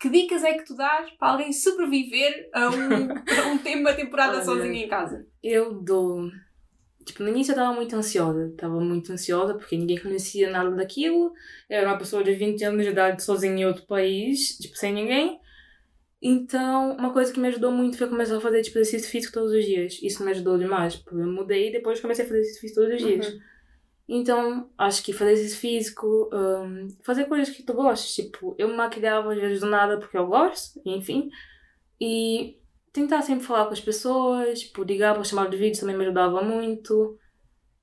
Que 0.00 0.08
dicas 0.08 0.42
é 0.42 0.54
que 0.54 0.64
tu 0.64 0.74
dás 0.74 1.10
para 1.18 1.32
alguém 1.32 1.52
sobreviver 1.52 2.48
a 2.54 2.68
um, 2.70 3.10
a 3.44 3.46
um 3.48 3.58
tempo, 3.58 3.80
uma 3.80 3.92
temporada 3.92 4.36
Olha, 4.36 4.44
sozinha 4.44 4.84
em 4.84 4.88
casa? 4.88 5.26
Eu 5.42 5.74
dou 5.74 6.30
Tipo, 7.04 7.24
no 7.24 7.30
início 7.30 7.50
eu 7.50 7.54
estava 7.54 7.74
muito 7.74 7.96
ansiosa. 7.96 8.48
Estava 8.48 8.80
muito 8.80 9.12
ansiosa 9.12 9.54
porque 9.54 9.76
ninguém 9.76 9.98
conhecia 9.98 10.50
nada 10.50 10.70
daquilo. 10.70 11.32
era 11.68 11.88
uma 11.88 11.98
pessoa 11.98 12.22
de 12.22 12.32
20 12.32 12.62
anos 12.64 12.84
de 12.84 12.90
idade 12.90 13.22
sozinha 13.22 13.62
em 13.62 13.66
outro 13.66 13.84
país, 13.86 14.56
tipo, 14.58 14.76
sem 14.76 14.92
ninguém. 14.92 15.40
Então, 16.24 16.92
uma 16.96 17.12
coisa 17.12 17.32
que 17.32 17.40
me 17.40 17.48
ajudou 17.48 17.72
muito 17.72 17.98
foi 17.98 18.08
começar 18.08 18.36
a 18.36 18.40
fazer 18.40 18.62
tipo, 18.62 18.78
exercício 18.78 19.10
físico 19.10 19.34
todos 19.34 19.52
os 19.52 19.64
dias. 19.64 19.98
Isso 20.00 20.24
me 20.24 20.30
ajudou 20.30 20.56
demais. 20.56 20.94
Tipo, 20.94 21.18
eu 21.18 21.26
mudei 21.26 21.68
e 21.68 21.72
depois 21.72 22.00
comecei 22.00 22.24
a 22.24 22.28
fazer 22.28 22.40
exercício 22.40 22.60
físico 22.60 22.80
todos 22.80 22.94
os 22.94 23.08
dias. 23.08 23.28
Uhum. 23.28 23.40
Então, 24.08 24.70
acho 24.78 25.02
que 25.02 25.12
fazer 25.12 25.32
exercício 25.32 25.60
físico, 25.60 26.30
um, 26.32 26.86
fazer 27.02 27.24
coisas 27.24 27.50
que 27.50 27.64
tu 27.64 27.72
gostas. 27.72 28.14
Tipo, 28.14 28.54
eu 28.56 28.68
me 28.68 28.76
maquilhava 28.76 29.32
às 29.32 29.40
vezes 29.40 29.60
do 29.60 29.66
nada 29.66 29.98
porque 29.98 30.16
eu 30.16 30.28
gosto, 30.28 30.80
enfim. 30.86 31.28
E 32.00 32.56
tentar 32.92 33.22
sempre 33.22 33.44
falar 33.44 33.66
com 33.66 33.72
as 33.72 33.80
pessoas, 33.80 34.60
tipo, 34.60 34.84
ligar 34.84 35.14
para 35.14 35.24
chamar 35.24 35.50
de 35.50 35.56
vídeo 35.56 35.80
também 35.80 35.96
me 35.96 36.04
ajudava 36.04 36.40
muito. 36.40 37.18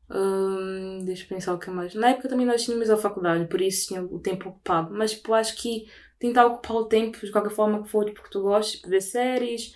Um, 0.10 1.04
deixa 1.04 1.26
eu 1.26 1.28
pensar 1.28 1.54
o 1.54 1.60
que 1.60 1.70
mais. 1.70 1.94
Na 1.94 2.12
época 2.12 2.30
também 2.30 2.46
nós 2.46 2.64
tínhamos 2.64 2.90
a 2.90 2.96
faculdade, 2.96 3.50
por 3.50 3.60
isso 3.60 3.90
tinha 3.90 4.02
o 4.02 4.20
tempo 4.20 4.48
ocupado. 4.48 4.94
Mas 4.94 5.12
tipo, 5.12 5.34
acho 5.34 5.58
que 5.58 5.88
tentar 6.20 6.46
ocupar 6.46 6.78
o 6.78 6.86
tempo 6.86 7.18
de 7.18 7.32
qualquer 7.32 7.52
forma 7.52 7.82
que 7.82 7.90
for, 7.90 8.06
tipo, 8.06 8.22
que 8.22 8.30
tu 8.30 8.42
gostes, 8.42 8.76
tipo, 8.76 8.90
ver 8.90 9.02
séries. 9.02 9.76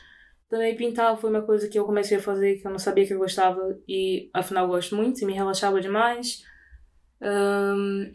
Também 0.50 0.76
pintar 0.76 1.18
foi 1.18 1.30
uma 1.30 1.42
coisa 1.42 1.68
que 1.68 1.80
eu 1.80 1.86
comecei 1.86 2.18
a 2.18 2.22
fazer 2.22 2.58
que 2.58 2.68
eu 2.68 2.72
não 2.72 2.78
sabia 2.78 3.08
que 3.08 3.14
eu 3.14 3.18
gostava 3.18 3.80
e 3.88 4.30
afinal 4.34 4.68
gosto 4.68 4.96
muito 4.96 5.22
e 5.22 5.26
me 5.26 5.34
relaxava 5.34 5.82
demais. 5.82 6.46
Um, 7.22 8.14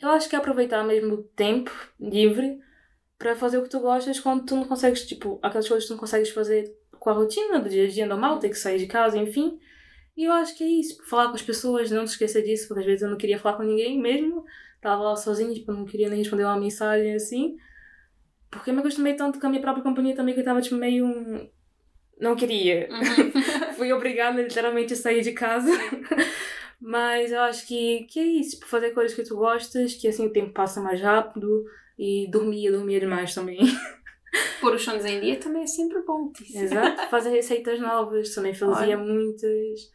eu 0.00 0.10
acho 0.10 0.28
que 0.28 0.36
é 0.36 0.38
aproveitar 0.38 0.84
mesmo 0.84 1.14
o 1.14 1.22
tempo 1.22 1.72
livre 1.98 2.60
para 3.18 3.34
fazer 3.34 3.58
o 3.58 3.62
que 3.62 3.70
tu 3.70 3.80
gostas 3.80 4.20
quando 4.20 4.44
tu 4.44 4.54
não 4.54 4.64
consegues, 4.64 5.06
tipo, 5.06 5.38
aquelas 5.42 5.66
coisas 5.66 5.84
que 5.84 5.88
tu 5.88 5.94
não 5.94 6.00
consegues 6.00 6.30
fazer 6.30 6.76
com 6.98 7.10
a 7.10 7.14
rotina 7.14 7.58
do 7.58 7.68
dia 7.68 7.84
a 7.84 7.88
dia 7.88 8.06
normal, 8.06 8.38
ter 8.38 8.50
que 8.50 8.54
sair 8.54 8.78
de 8.78 8.86
casa, 8.86 9.16
enfim. 9.18 9.58
E 10.16 10.24
eu 10.24 10.32
acho 10.32 10.56
que 10.56 10.62
é 10.62 10.68
isso, 10.68 11.02
falar 11.04 11.28
com 11.28 11.34
as 11.34 11.42
pessoas, 11.42 11.90
não 11.90 12.04
te 12.04 12.08
esquecer 12.08 12.42
disso, 12.42 12.68
porque 12.68 12.80
às 12.80 12.86
vezes 12.86 13.02
eu 13.02 13.10
não 13.10 13.16
queria 13.16 13.38
falar 13.38 13.56
com 13.56 13.64
ninguém 13.64 14.00
mesmo, 14.00 14.44
estava 14.76 15.02
lá 15.02 15.16
sozinha, 15.16 15.52
tipo, 15.52 15.72
não 15.72 15.84
queria 15.84 16.08
nem 16.08 16.18
responder 16.18 16.44
uma 16.44 16.58
mensagem 16.58 17.14
assim. 17.14 17.56
Porque 18.50 18.70
eu 18.70 18.74
me 18.74 18.80
acostumei 18.80 19.14
tanto 19.14 19.40
com 19.40 19.46
a 19.46 19.50
minha 19.50 19.60
própria 19.60 19.82
companhia 19.82 20.14
também 20.14 20.32
que 20.32 20.40
eu 20.40 20.42
estava 20.42 20.60
tipo 20.60 20.76
meio. 20.76 21.50
Não 22.20 22.36
queria. 22.36 22.88
Uhum. 22.90 23.32
Fui 23.74 23.92
obrigada 23.92 24.40
literalmente 24.40 24.92
a 24.92 24.96
sair 24.96 25.22
de 25.22 25.32
casa. 25.32 25.70
Mas 26.80 27.32
eu 27.32 27.40
acho 27.40 27.66
que, 27.66 28.04
que 28.04 28.20
é 28.20 28.24
isso, 28.24 28.56
tipo, 28.56 28.66
fazer 28.66 28.90
coisas 28.90 29.16
que 29.16 29.24
tu 29.24 29.36
gostas, 29.36 29.94
que 29.94 30.06
assim 30.06 30.26
o 30.26 30.32
tempo 30.32 30.52
passa 30.52 30.80
mais 30.80 31.00
rápido 31.00 31.64
e 31.98 32.28
dormia, 32.30 32.70
dormia 32.70 33.00
demais 33.00 33.34
também. 33.34 33.58
Pôr 34.60 34.74
os 34.74 34.82
sonhos 34.82 35.04
em 35.04 35.20
dia 35.20 35.36
também 35.36 35.62
é 35.62 35.66
sempre 35.66 36.02
bom. 36.02 36.30
Exato, 36.54 37.08
fazer 37.08 37.30
receitas 37.30 37.80
novas, 37.80 38.34
também 38.34 38.52
fazia 38.52 38.98
Olha. 38.98 38.98
muitas. 38.98 39.90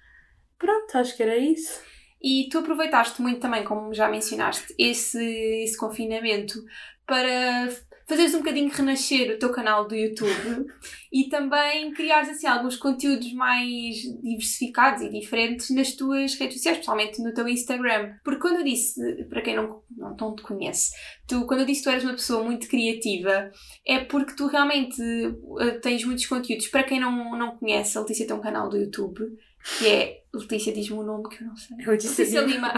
Pronto, 0.59 0.95
acho 0.97 1.15
que 1.15 1.23
era 1.23 1.37
isso. 1.37 1.81
E 2.21 2.49
tu 2.51 2.57
aproveitaste 2.59 3.21
muito 3.21 3.39
também, 3.39 3.63
como 3.63 3.93
já 3.93 4.09
mencionaste, 4.09 4.75
esse, 4.77 5.23
esse 5.63 5.77
confinamento 5.77 6.61
para 7.05 7.69
fazeres 8.09 8.33
um 8.33 8.39
bocadinho 8.39 8.71
renascer 8.71 9.35
o 9.35 9.37
teu 9.37 9.51
canal 9.51 9.87
do 9.87 9.95
YouTube 9.95 10.65
e 11.13 11.29
também 11.29 11.93
criares 11.93 12.29
assim 12.29 12.47
alguns 12.47 12.75
conteúdos 12.75 13.31
mais 13.33 13.97
diversificados 14.23 15.03
e 15.03 15.09
diferentes 15.09 15.69
nas 15.69 15.93
tuas 15.93 16.33
redes 16.33 16.55
sociais, 16.55 16.77
especialmente 16.77 17.21
no 17.21 17.33
teu 17.33 17.47
Instagram. 17.47 18.15
Porque 18.23 18.41
quando 18.41 18.57
eu 18.57 18.63
disse, 18.63 19.23
para 19.25 19.41
quem 19.41 19.55
não, 19.55 19.81
não, 19.95 20.15
não 20.19 20.35
te 20.35 20.41
conhece, 20.41 20.91
tu, 21.27 21.45
quando 21.45 21.61
eu 21.61 21.65
disse 21.67 21.81
que 21.81 21.89
tu 21.89 21.91
eras 21.91 22.03
uma 22.03 22.13
pessoa 22.13 22.43
muito 22.43 22.67
criativa, 22.67 23.51
é 23.85 23.99
porque 23.99 24.35
tu 24.35 24.47
realmente 24.47 25.01
uh, 25.01 25.79
tens 25.81 26.03
muitos 26.03 26.25
conteúdos. 26.25 26.67
Para 26.67 26.83
quem 26.83 26.99
não, 26.99 27.37
não 27.37 27.57
conhece, 27.57 27.95
a 27.97 28.01
Letícia 28.01 28.25
tem 28.27 28.35
um 28.35 28.41
canal 28.41 28.67
do 28.67 28.77
YouTube 28.77 29.21
que 29.77 29.87
é. 29.87 30.18
Letícia 30.33 30.71
diz-me 30.71 30.97
o 30.97 31.01
um 31.01 31.05
nome 31.05 31.29
que 31.29 31.43
eu 31.43 31.47
não 31.47 31.55
sei. 31.55 31.77
Eu 31.79 31.97
disse 31.97 32.21
Letícia 32.21 32.41
Lima. 32.41 32.71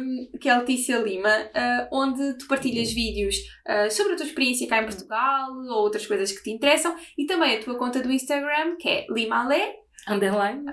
um, 0.00 0.30
que 0.40 0.48
é 0.48 0.52
a 0.52 0.58
Letícia 0.58 0.98
Lima, 0.98 1.28
uh, 1.28 1.88
onde 1.92 2.38
tu 2.38 2.48
partilhas 2.48 2.90
vídeos 2.92 3.36
uh, 3.68 3.90
sobre 3.90 4.14
a 4.14 4.16
tua 4.16 4.26
experiência 4.26 4.66
cá 4.66 4.82
em 4.82 4.86
Portugal 4.86 5.52
ou 5.52 5.82
outras 5.82 6.06
coisas 6.06 6.32
que 6.32 6.42
te 6.42 6.50
interessam 6.50 6.96
e 7.16 7.26
também 7.26 7.58
a 7.58 7.62
tua 7.62 7.76
conta 7.76 8.00
do 8.00 8.10
Instagram, 8.10 8.76
que 8.76 8.88
é 8.88 9.06
Limalé. 9.10 9.76
Underline. 10.08 10.64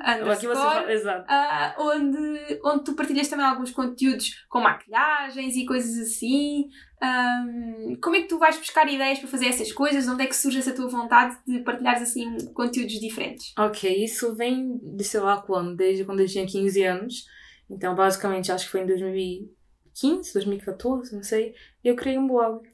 Fala, 0.61 0.91
exato. 0.93 1.25
Uh, 1.29 1.83
onde, 1.83 2.59
onde 2.63 2.83
tu 2.85 2.95
partilhas 2.95 3.27
também 3.27 3.45
alguns 3.45 3.71
conteúdos 3.71 4.45
com 4.47 4.61
maquilhagens 4.61 5.57
e 5.57 5.65
coisas 5.65 5.97
assim. 5.99 6.69
Um, 7.01 7.95
como 8.01 8.15
é 8.15 8.21
que 8.21 8.27
tu 8.27 8.39
vais 8.39 8.57
buscar 8.57 8.91
ideias 8.91 9.19
para 9.19 9.27
fazer 9.27 9.47
essas 9.47 9.71
coisas? 9.71 10.05
De 10.05 10.09
onde 10.09 10.23
é 10.23 10.27
que 10.27 10.35
surge 10.35 10.57
essa 10.57 10.73
tua 10.73 10.87
vontade 10.89 11.37
de 11.45 11.59
partilhares 11.59 12.01
assim 12.01 12.35
conteúdos 12.53 12.99
diferentes? 12.99 13.53
Ok, 13.57 14.03
isso 14.03 14.33
vem 14.35 14.79
de 14.81 15.03
sei 15.03 15.19
lá 15.19 15.41
quando, 15.41 15.75
desde 15.75 16.03
quando 16.03 16.21
eu 16.21 16.27
tinha 16.27 16.45
15 16.45 16.83
anos. 16.83 17.25
Então, 17.69 17.93
basicamente, 17.93 18.51
acho 18.51 18.65
que 18.65 18.71
foi 18.71 18.81
em 18.81 18.87
2015, 18.87 20.33
2014, 20.33 21.15
não 21.15 21.23
sei. 21.23 21.53
Eu 21.83 21.95
criei 21.95 22.17
um 22.17 22.27
blog. 22.27 22.67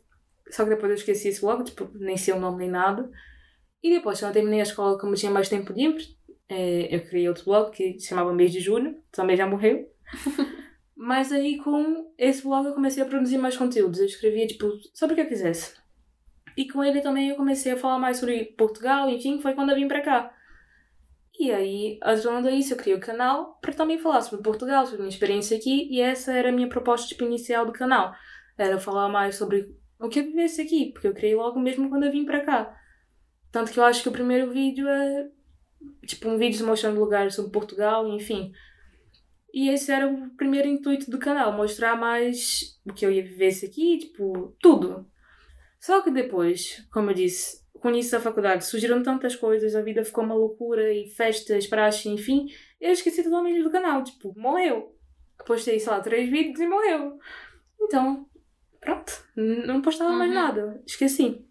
Só 0.50 0.64
que 0.64 0.70
depois 0.70 0.92
eu 0.92 0.98
esqueci 0.98 1.30
esse 1.30 1.42
blog, 1.42 1.64
tipo, 1.64 1.90
nem 1.96 2.16
sei 2.16 2.34
o 2.34 2.40
nome 2.40 2.60
nem 2.60 2.70
nada. 2.70 3.10
E 3.82 3.90
depois, 3.90 4.20
quando 4.20 4.30
eu 4.30 4.34
terminei 4.34 4.60
a 4.60 4.64
escola, 4.64 4.98
como 4.98 5.14
eu 5.14 5.18
tinha 5.18 5.32
mais 5.32 5.50
tempo 5.50 5.74
livre, 5.74 6.06
é, 6.48 6.96
eu 6.96 7.02
criei 7.02 7.28
outro 7.28 7.46
blog 7.46 7.72
que 7.72 8.00
se 8.00 8.08
chamava 8.08 8.34
Mês 8.34 8.52
de 8.52 8.60
Julho, 8.60 8.96
também 9.12 9.36
já 9.36 9.46
morreu. 9.48 9.90
Mas 10.96 11.32
aí 11.32 11.58
com 11.58 12.12
esse 12.18 12.44
blog 12.44 12.68
eu 12.68 12.74
comecei 12.74 13.02
a 13.02 13.06
produzir 13.06 13.38
mais 13.38 13.58
conteúdos. 13.58 14.00
Eu 14.00 14.06
escrevia 14.06 14.48
tipo 14.48 14.72
sobre 14.94 15.14
o 15.14 15.16
que 15.16 15.22
eu 15.24 15.28
quisesse. 15.28 15.76
E 16.56 16.68
com 16.68 16.84
ele 16.84 17.02
também 17.02 17.30
eu 17.30 17.36
comecei 17.36 17.72
a 17.72 17.78
falar 17.78 17.98
mais 17.98 18.18
sobre 18.18 18.46
Portugal, 18.58 19.10
enfim, 19.10 19.40
foi 19.42 19.54
quando 19.54 19.72
eu 19.72 19.76
vim 19.76 19.88
para 19.88 20.02
cá. 20.02 20.34
E 21.40 21.52
aí, 21.52 21.98
adicionando 22.02 22.48
a 22.48 22.52
isso, 22.52 22.74
eu 22.74 22.78
criei 22.78 22.96
o 22.96 23.02
canal 23.02 23.58
para 23.60 23.74
também 23.74 23.98
falar 23.98 24.22
sobre 24.22 24.44
Portugal, 24.44 24.86
sobre 24.86 25.00
minha 25.00 25.10
experiência 25.10 25.58
aqui, 25.58 25.88
e 25.92 26.00
essa 26.00 26.32
era 26.32 26.50
a 26.50 26.52
minha 26.52 26.70
proposta 26.70 27.08
tipo, 27.08 27.24
inicial 27.24 27.66
do 27.66 27.74
canal. 27.74 28.14
Era 28.56 28.80
falar 28.80 29.10
mais 29.10 29.36
sobre 29.36 29.76
o 30.00 30.10
que 30.10 30.20
eu 30.20 30.26
vivesse 30.26 30.62
aqui, 30.62 30.92
porque 30.92 31.08
eu 31.08 31.14
criei 31.14 31.36
logo 31.36 31.60
mesmo 31.60 31.90
quando 31.90 32.06
eu 32.06 32.12
vim 32.12 32.24
para 32.24 32.42
cá. 32.42 32.78
Tanto 33.52 33.72
que 33.72 33.80
eu 33.80 33.84
acho 33.84 34.04
que 34.04 34.10
o 34.10 34.12
primeiro 34.12 34.52
vídeo 34.52 34.88
é 34.88 35.30
tipo 36.06 36.30
um 36.30 36.38
vídeo 36.38 36.66
mostrando 36.66 37.00
lugares 37.00 37.34
sobre 37.34 37.52
Portugal, 37.52 38.08
enfim. 38.08 38.52
E 39.54 39.70
esse 39.70 39.92
era 39.92 40.08
o 40.10 40.32
primeiro 40.32 40.68
intuito 40.68 41.12
do 41.12 41.20
canal, 41.20 41.54
mostrar 41.54 41.96
mais 41.96 42.80
o 42.84 42.92
que 42.92 43.06
eu 43.06 43.12
ia 43.12 43.22
viver 43.22 43.54
aqui, 43.64 44.00
tipo, 44.00 44.56
tudo. 44.60 45.06
Só 45.80 46.02
que 46.02 46.10
depois, 46.10 46.84
como 46.92 47.12
eu 47.12 47.14
disse, 47.14 47.62
com 47.74 47.90
o 47.90 47.92
início 47.92 48.14
da 48.14 48.20
faculdade 48.20 48.66
surgiram 48.66 49.04
tantas 49.04 49.36
coisas, 49.36 49.76
a 49.76 49.82
vida 49.82 50.04
ficou 50.04 50.24
uma 50.24 50.34
loucura 50.34 50.92
e 50.92 51.08
festas, 51.08 51.68
praxe, 51.68 52.10
enfim, 52.10 52.48
eu 52.82 52.92
esqueci 52.92 53.22
totalmente 53.22 53.62
do 53.62 53.70
canal, 53.70 54.04
tipo, 54.04 54.34
morreu. 54.36 54.96
Postei, 55.46 55.80
sei 55.80 55.92
lá, 55.92 56.00
três 56.00 56.30
vídeos 56.30 56.60
e 56.60 56.66
morreu. 56.66 57.20
Então, 57.80 58.26
pronto, 58.80 59.14
não 59.36 59.82
postava 59.82 60.12
uhum. 60.12 60.18
mais 60.18 60.34
nada, 60.34 60.82
esqueci. 60.88 61.46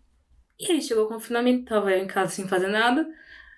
E 0.59 0.73
aí 0.73 0.83
chegou 0.83 1.05
o 1.05 1.09
confinamento, 1.09 1.63
estava 1.63 1.93
eu 1.93 2.03
em 2.03 2.07
casa 2.07 2.33
sem 2.33 2.49
fazer 2.49 2.69
nada, 2.69 3.09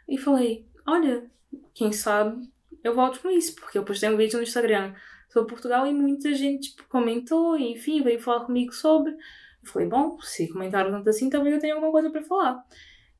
e 0.07 0.19
falei, 0.19 0.67
olha, 0.87 1.31
quem 1.73 1.93
sabe 1.93 2.53
eu 2.85 2.95
volto 2.95 3.21
com 3.21 3.31
isso, 3.31 3.55
porque 3.57 3.79
eu 3.79 3.83
postei 3.83 4.11
um 4.11 4.17
vídeo 4.17 4.37
no 4.37 4.43
Instagram 4.43 4.95
sobre 5.31 5.49
Portugal 5.49 5.87
e 5.87 5.93
muita 5.93 6.33
gente 6.35 6.71
tipo, 6.71 6.85
comentou, 6.89 7.59
e 7.59 7.73
enfim, 7.73 8.03
veio 8.03 8.21
falar 8.21 8.45
comigo 8.45 8.73
sobre. 8.73 9.13
Eu 9.13 9.69
falei, 9.69 9.89
bom, 9.89 10.21
se 10.21 10.47
comentaram 10.49 10.91
tanto 10.91 11.09
assim, 11.09 11.31
talvez 11.31 11.55
eu 11.55 11.61
tenha 11.61 11.75
alguma 11.75 11.91
coisa 11.91 12.11
para 12.11 12.23
falar. 12.23 12.63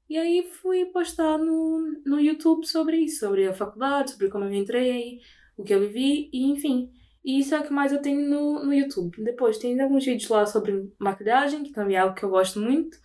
E 0.09 0.19
aí 0.19 0.47
fui 0.61 0.85
postar 0.87 1.39
no, 1.39 1.81
no 2.05 2.21
YouTube 2.21 2.67
sobre 2.67 2.99
isso, 2.99 3.21
sobre 3.21 3.49
a 3.49 3.55
faculdade, 3.55 4.13
sobre 4.13 4.29
como 4.29 4.45
eu 4.45 4.53
entrei, 4.53 5.21
o 5.57 5.65
que 5.65 5.75
eu 5.75 5.81
vivi, 5.81 6.29
e 6.31 6.45
enfim. 6.51 6.91
E 7.25 7.41
isso 7.41 7.55
é 7.55 7.61
o 7.61 7.65
que 7.65 7.73
mais 7.73 7.91
eu 7.91 8.03
tenho 8.03 8.29
no, 8.29 8.67
no 8.67 8.75
YouTube. 8.75 9.25
Depois 9.25 9.57
tem 9.57 9.81
alguns 9.81 10.05
vídeos 10.05 10.29
lá 10.29 10.45
sobre 10.45 10.93
maquilhagem, 10.99 11.63
que 11.63 11.73
também 11.73 11.97
é 11.97 12.01
algo 12.01 12.15
que 12.15 12.23
eu 12.23 12.29
gosto 12.29 12.61
muito. 12.61 12.99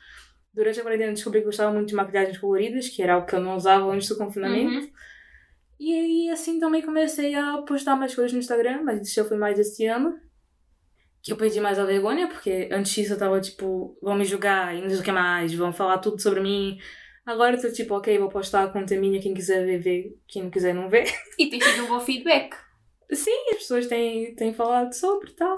Durante 0.54 0.78
a 0.78 0.84
quarentena 0.84 1.14
descobri 1.14 1.40
que 1.40 1.46
gostava 1.46 1.72
muito 1.72 1.88
de 1.88 1.96
maquilhagens 1.96 2.38
coloridas, 2.38 2.90
que 2.90 3.02
era 3.02 3.14
algo 3.14 3.26
que 3.26 3.34
eu 3.34 3.40
não 3.40 3.56
usava 3.56 3.90
antes 3.90 4.10
do 4.10 4.18
confinamento. 4.18 4.86
Uhum. 4.86 4.92
E 5.80 5.94
aí, 5.94 6.30
assim, 6.30 6.60
também 6.60 6.82
comecei 6.82 7.34
a 7.36 7.62
postar 7.62 7.96
mais 7.96 8.14
coisas 8.14 8.34
no 8.34 8.40
Instagram, 8.40 8.84
mas 8.84 9.02
isso 9.02 9.16
já 9.16 9.24
foi 9.24 9.38
mais 9.38 9.58
esse 9.58 9.86
ano. 9.86 10.20
Que 11.22 11.32
eu 11.32 11.38
perdi 11.38 11.62
mais 11.62 11.80
a 11.80 11.86
vergonha, 11.86 12.28
porque 12.28 12.70
antes 12.72 12.92
disso 12.92 13.14
eu 13.14 13.18
tava 13.18 13.40
tipo, 13.40 13.98
vão 14.02 14.16
me 14.16 14.26
julgar 14.26 14.76
e 14.76 14.82
não 14.82 14.90
sei 14.90 15.00
o 15.00 15.04
que 15.04 15.12
mais, 15.12 15.54
vão 15.54 15.72
falar 15.72 16.00
tudo 16.00 16.22
sobre 16.22 16.42
mim. 16.42 16.78
Agora 17.26 17.56
eu 17.56 17.62
tô 17.62 17.72
tipo, 17.72 17.96
ok, 17.96 18.18
vou 18.18 18.30
postar 18.30 18.64
a 18.64 18.68
conta 18.70 18.96
minha, 18.96 19.22
quem 19.22 19.34
quiser 19.34 19.66
ver, 19.66 19.80
ver, 19.80 20.18
quem 20.28 20.44
não 20.44 20.50
quiser, 20.50 20.74
não 20.74 20.90
vê. 20.90 21.04
E 21.38 21.50
tem 21.50 21.60
tido 21.60 21.86
um 21.86 21.88
bom 21.88 22.00
feedback. 22.00 22.56
Sim, 23.14 23.52
as 23.52 23.60
pessoas 23.60 23.88
têm, 23.88 24.36
têm 24.36 24.54
falado 24.54 24.94
sobre 24.94 25.30
e 25.30 25.34
tal. 25.34 25.56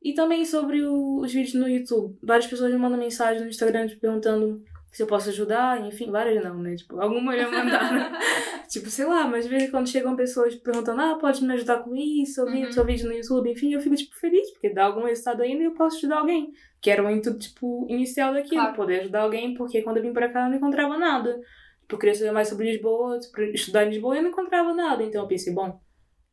E 0.00 0.14
também 0.14 0.44
sobre 0.44 0.82
o, 0.84 1.20
os 1.20 1.32
vídeos 1.32 1.54
no 1.54 1.68
YouTube. 1.68 2.16
Várias 2.22 2.46
pessoas 2.46 2.72
me 2.72 2.78
mandam 2.78 2.98
mensagem 2.98 3.42
no 3.42 3.48
Instagram 3.48 3.88
perguntando 4.00 4.62
se 4.92 5.02
eu 5.02 5.06
posso 5.06 5.28
ajudar, 5.28 5.84
enfim, 5.86 6.10
várias 6.10 6.42
não, 6.42 6.58
né? 6.58 6.74
Tipo, 6.74 7.00
alguma 7.00 7.36
já 7.36 7.50
mandaram. 7.50 8.12
tipo, 8.68 8.88
sei 8.88 9.04
lá, 9.04 9.26
mas 9.26 9.44
às 9.44 9.50
vezes 9.50 9.70
quando 9.70 9.88
chegam 9.88 10.16
pessoas 10.16 10.54
perguntando, 10.54 11.00
ah, 11.00 11.18
pode 11.20 11.44
me 11.44 11.52
ajudar 11.54 11.78
com 11.80 11.94
isso, 11.94 12.42
ou 12.42 12.48
uhum. 12.48 12.72
seu 12.72 12.84
vídeo 12.84 13.06
no 13.06 13.12
YouTube, 13.12 13.50
enfim, 13.50 13.74
eu 13.74 13.80
fico, 13.80 13.94
tipo, 13.94 14.16
feliz, 14.16 14.50
porque 14.52 14.70
dá 14.70 14.84
algum 14.84 15.04
resultado 15.04 15.42
ainda 15.42 15.62
e 15.62 15.66
eu 15.66 15.74
posso 15.74 15.98
ajudar 15.98 16.18
alguém. 16.18 16.52
Que 16.80 16.90
era 16.90 17.04
o 17.04 17.10
intuito, 17.10 17.38
tipo, 17.38 17.86
inicial 17.88 18.32
daquilo, 18.32 18.62
claro. 18.62 18.76
poder 18.76 19.00
ajudar 19.00 19.22
alguém, 19.22 19.54
porque 19.54 19.82
quando 19.82 19.98
eu 19.98 20.02
vim 20.02 20.12
pra 20.12 20.28
cá 20.28 20.44
eu 20.44 20.50
não 20.50 20.56
encontrava 20.56 20.96
nada. 20.96 21.38
Tipo, 21.82 21.94
eu 21.94 21.98
queria 21.98 22.14
saber 22.14 22.32
mais 22.32 22.48
sobre 22.48 22.70
Lisboa, 22.70 23.20
sobre 23.20 23.52
estudar 23.52 23.84
em 23.84 23.90
Lisboa 23.90 24.14
e 24.14 24.18
eu 24.18 24.22
não 24.22 24.30
encontrava 24.30 24.74
nada. 24.74 25.02
Então 25.02 25.22
eu 25.22 25.28
pensei, 25.28 25.52
bom, 25.52 25.80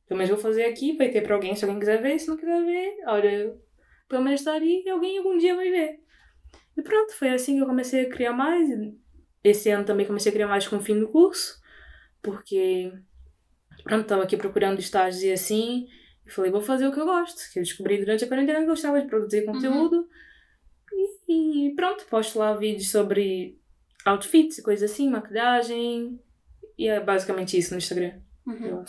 pelo 0.07 0.17
menos 0.17 0.29
vou 0.29 0.39
fazer 0.39 0.65
aqui, 0.65 0.95
vai 0.95 1.09
ter 1.09 1.21
pra 1.21 1.35
alguém 1.35 1.55
se 1.55 1.65
alguém 1.65 1.79
quiser 1.79 2.01
ver, 2.01 2.19
se 2.19 2.27
não 2.27 2.37
quiser 2.37 2.63
ver, 2.63 2.97
olha, 3.07 3.55
pelo 4.07 4.23
menos 4.23 4.41
estar 4.41 4.53
ali 4.53 4.83
e 4.85 4.89
alguém 4.89 5.17
algum 5.17 5.37
dia 5.37 5.55
vai 5.55 5.69
ver. 5.69 6.04
E 6.77 6.81
pronto, 6.81 7.13
foi 7.13 7.29
assim 7.29 7.55
que 7.55 7.61
eu 7.61 7.67
comecei 7.67 8.05
a 8.05 8.09
criar 8.09 8.33
mais. 8.33 8.69
Esse 9.43 9.69
ano 9.69 9.85
também 9.85 10.05
comecei 10.05 10.31
a 10.31 10.33
criar 10.33 10.47
mais 10.47 10.67
com 10.67 10.77
o 10.77 10.81
fim 10.81 10.99
do 10.99 11.07
curso, 11.07 11.61
porque, 12.21 12.91
pronto, 13.83 14.01
estava 14.01 14.23
aqui 14.23 14.35
procurando 14.35 14.79
estágios 14.79 15.23
e 15.23 15.31
assim, 15.31 15.87
e 16.25 16.31
falei, 16.31 16.51
vou 16.51 16.61
fazer 16.61 16.87
o 16.87 16.91
que 16.91 16.99
eu 16.99 17.05
gosto, 17.05 17.51
que 17.51 17.59
eu 17.59 17.63
descobri 17.63 17.99
durante 17.99 18.23
a 18.23 18.27
quarentena 18.27 18.59
que 18.59 18.65
eu 18.65 18.69
gostava 18.69 18.99
de 18.99 19.07
produzir 19.07 19.45
uhum. 19.45 19.53
conteúdo. 19.53 19.97
Uhum. 19.97 20.07
E, 21.27 21.67
e, 21.69 21.75
pronto, 21.75 22.05
posto 22.05 22.39
lá 22.39 22.55
vídeos 22.55 22.89
sobre 22.89 23.59
outfits 24.05 24.57
e 24.57 24.63
coisas 24.63 24.91
assim, 24.91 25.09
maquilhagem, 25.09 26.19
e 26.77 26.87
é 26.87 26.99
basicamente 26.99 27.57
isso 27.57 27.71
no 27.71 27.77
Instagram. 27.77 28.19
Uhum. 28.45 28.83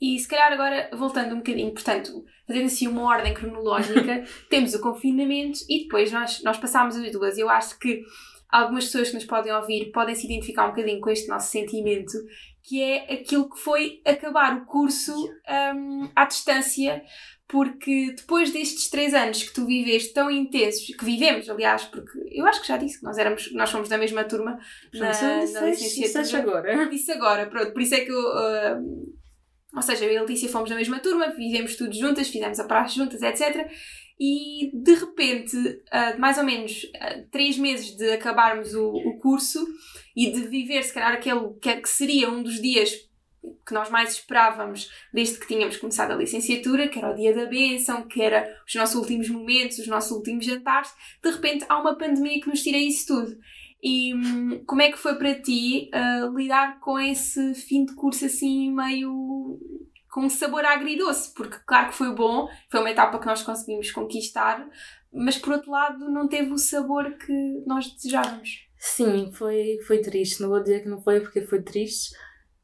E 0.00 0.18
se 0.18 0.28
calhar 0.28 0.52
agora, 0.52 0.88
voltando 0.94 1.34
um 1.34 1.38
bocadinho, 1.38 1.72
portanto, 1.72 2.24
fazendo 2.46 2.66
assim 2.66 2.86
uma 2.86 3.02
ordem 3.02 3.34
cronológica, 3.34 4.24
temos 4.48 4.72
o 4.74 4.80
confinamento 4.80 5.58
e 5.68 5.82
depois 5.82 6.10
nós, 6.12 6.42
nós 6.42 6.58
passámos 6.58 6.96
as 6.96 7.12
duas. 7.12 7.36
Eu 7.36 7.50
acho 7.50 7.78
que 7.78 8.02
algumas 8.48 8.86
pessoas 8.86 9.08
que 9.08 9.14
nos 9.14 9.24
podem 9.24 9.52
ouvir 9.52 9.90
podem 9.92 10.14
se 10.14 10.26
identificar 10.26 10.66
um 10.66 10.70
bocadinho 10.70 11.00
com 11.00 11.10
este 11.10 11.28
nosso 11.28 11.50
sentimento, 11.50 12.12
que 12.62 12.82
é 12.82 13.12
aquilo 13.12 13.50
que 13.50 13.58
foi 13.58 14.00
acabar 14.06 14.56
o 14.56 14.64
curso 14.64 15.12
um, 15.74 16.10
à 16.14 16.24
distância, 16.24 17.02
porque 17.50 18.14
depois 18.16 18.52
destes 18.52 18.88
três 18.88 19.12
anos 19.12 19.42
que 19.42 19.52
tu 19.52 19.66
viveste 19.66 20.12
tão 20.12 20.30
intensos, 20.30 20.86
que 20.86 21.04
vivemos, 21.04 21.50
aliás, 21.50 21.84
porque 21.84 22.12
eu 22.30 22.46
acho 22.46 22.60
que 22.60 22.68
já 22.68 22.76
disse 22.76 23.00
que 23.00 23.04
nós, 23.04 23.18
éramos, 23.18 23.52
nós 23.52 23.70
fomos 23.70 23.88
da 23.88 23.98
mesma 23.98 24.22
turma 24.22 24.56
na, 24.94 25.10
na 25.52 25.66
licenciatura. 25.66 26.38
agora. 26.38 26.86
Disse 26.90 27.10
agora, 27.10 27.46
pronto, 27.46 27.72
por 27.72 27.82
isso 27.82 27.94
é 27.94 28.00
que 28.00 28.10
eu. 28.10 28.20
Uh, 28.20 29.20
ou 29.74 29.82
seja, 29.82 30.04
eu 30.04 30.12
e 30.12 30.16
a 30.16 30.20
Letícia 30.20 30.48
fomos 30.48 30.70
na 30.70 30.76
mesma 30.76 31.00
turma, 31.00 31.28
vivemos 31.30 31.76
tudo 31.76 31.92
juntas, 31.92 32.28
fizemos 32.28 32.58
a 32.60 32.64
praxe 32.64 32.96
juntas, 32.96 33.20
etc. 33.20 33.68
E 34.18 34.70
de 34.72 34.94
repente, 34.94 35.56
uh, 35.56 36.20
mais 36.20 36.38
ou 36.38 36.44
menos 36.44 36.84
uh, 36.84 37.28
três 37.32 37.58
meses 37.58 37.96
de 37.96 38.12
acabarmos 38.12 38.74
o, 38.74 38.90
o 38.90 39.18
curso 39.18 39.64
e 40.16 40.30
de 40.30 40.46
viver, 40.46 40.82
se 40.84 40.94
calhar, 40.94 41.14
aquele 41.14 41.54
que, 41.60 41.76
que 41.76 41.88
seria 41.88 42.30
um 42.30 42.42
dos 42.42 42.60
dias 42.60 43.09
que 43.66 43.74
nós 43.74 43.90
mais 43.90 44.12
esperávamos 44.12 44.90
desde 45.12 45.38
que 45.38 45.46
tínhamos 45.46 45.76
começado 45.76 46.12
a 46.12 46.16
licenciatura, 46.16 46.88
que 46.88 46.98
era 46.98 47.12
o 47.12 47.14
dia 47.14 47.34
da 47.34 47.46
bênção, 47.46 48.02
que 48.02 48.20
era 48.20 48.56
os 48.66 48.74
nossos 48.74 48.96
últimos 48.96 49.28
momentos, 49.28 49.78
os 49.78 49.86
nossos 49.86 50.10
últimos 50.10 50.44
jantares, 50.44 50.92
de 51.22 51.30
repente 51.30 51.64
há 51.68 51.78
uma 51.78 51.96
pandemia 51.96 52.40
que 52.40 52.48
nos 52.48 52.62
tira 52.62 52.78
isso 52.78 53.06
tudo. 53.06 53.38
E 53.82 54.14
hum, 54.14 54.62
como 54.66 54.82
é 54.82 54.90
que 54.90 54.98
foi 54.98 55.14
para 55.14 55.34
ti 55.34 55.90
uh, 55.94 56.36
lidar 56.36 56.80
com 56.80 56.98
esse 56.98 57.54
fim 57.54 57.84
de 57.84 57.94
curso 57.94 58.26
assim 58.26 58.70
meio 58.72 59.58
com 60.10 60.28
sabor 60.28 60.64
agridoce? 60.64 61.32
Porque 61.34 61.56
claro 61.66 61.88
que 61.88 61.94
foi 61.94 62.14
bom, 62.14 62.48
foi 62.70 62.80
uma 62.80 62.90
etapa 62.90 63.18
que 63.18 63.26
nós 63.26 63.42
conseguimos 63.42 63.90
conquistar, 63.90 64.68
mas 65.12 65.38
por 65.38 65.54
outro 65.54 65.70
lado 65.70 66.10
não 66.10 66.28
teve 66.28 66.52
o 66.52 66.58
sabor 66.58 67.16
que 67.16 67.62
nós 67.66 67.90
desejávamos. 67.92 68.68
Sim, 68.76 69.30
foi, 69.32 69.78
foi 69.86 69.98
triste. 70.00 70.40
Não 70.40 70.48
vou 70.48 70.62
dizer 70.62 70.82
que 70.82 70.88
não 70.88 71.02
foi 71.02 71.20
porque 71.20 71.42
foi 71.42 71.62
triste. 71.62 72.14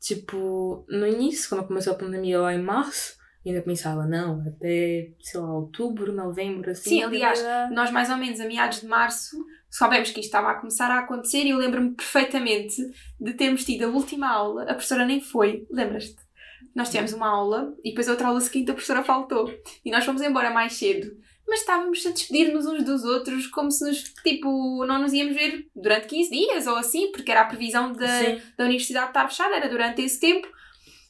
Tipo, 0.07 0.87
no 0.89 1.05
início, 1.05 1.49
quando 1.49 1.67
começou 1.67 1.93
a 1.93 1.97
pandemia 1.97 2.41
lá 2.41 2.55
em 2.55 2.63
março, 2.63 3.17
ainda 3.45 3.61
pensava, 3.61 4.07
não, 4.07 4.41
até, 4.47 5.11
sei 5.21 5.41
lá, 5.41 5.53
outubro, 5.53 6.13
novembro, 6.13 6.71
assim. 6.71 6.91
Sim, 6.91 7.03
aliás, 7.03 7.41
era... 7.41 7.69
nós 7.71 7.91
mais 7.91 8.09
ou 8.09 8.17
menos 8.17 8.39
a 8.39 8.47
meados 8.47 8.83
de 8.83 8.87
março 8.87 9.37
soubemos 9.69 10.13
que 10.13 10.21
isto 10.21 10.29
estava 10.29 10.53
a 10.53 10.55
começar 10.55 10.93
a 10.93 11.01
acontecer 11.01 11.43
e 11.43 11.51
eu 11.51 11.59
lembro-me 11.59 11.91
perfeitamente 11.91 12.77
de 13.21 13.33
termos 13.35 13.65
tido 13.65 13.87
a 13.87 13.89
última 13.89 14.29
aula, 14.29 14.63
a 14.63 14.75
professora 14.75 15.05
nem 15.05 15.21
foi, 15.21 15.67
lembras-te? 15.73 16.25
Nós 16.73 16.89
tivemos 16.89 17.13
uma 17.13 17.29
aula 17.29 17.75
e 17.83 17.89
depois 17.91 18.07
outra 18.07 18.29
aula 18.29 18.41
seguinte 18.41 18.71
a 18.71 18.75
professora 18.75 19.03
faltou 19.03 19.53
e 19.85 19.91
nós 19.91 20.05
fomos 20.05 20.23
embora 20.23 20.51
mais 20.51 20.75
cedo. 20.75 21.11
Mas 21.49 21.61
estávamos 21.61 22.05
a 22.05 22.11
despedir-nos 22.11 22.67
uns 22.67 22.83
dos 22.83 23.05
outros 23.05 23.47
como 23.47 23.71
se 23.71 23.85
nos, 23.87 24.03
tipo, 24.25 24.85
não 24.85 25.01
nos 25.01 25.13
íamos 25.13 25.35
ver 25.35 25.69
durante 25.75 26.09
15 26.09 26.31
dias 26.31 26.67
ou 26.67 26.77
assim, 26.77 27.13
porque 27.13 27.31
era 27.31 27.43
a 27.43 27.47
previsão 27.47 27.93
da, 27.93 28.07
da 28.57 28.65
universidade 28.65 29.09
estar 29.09 29.29
fechada, 29.29 29.57
era 29.57 29.69
durante 29.69 30.03
esse 30.03 30.19
tempo. 30.19 30.49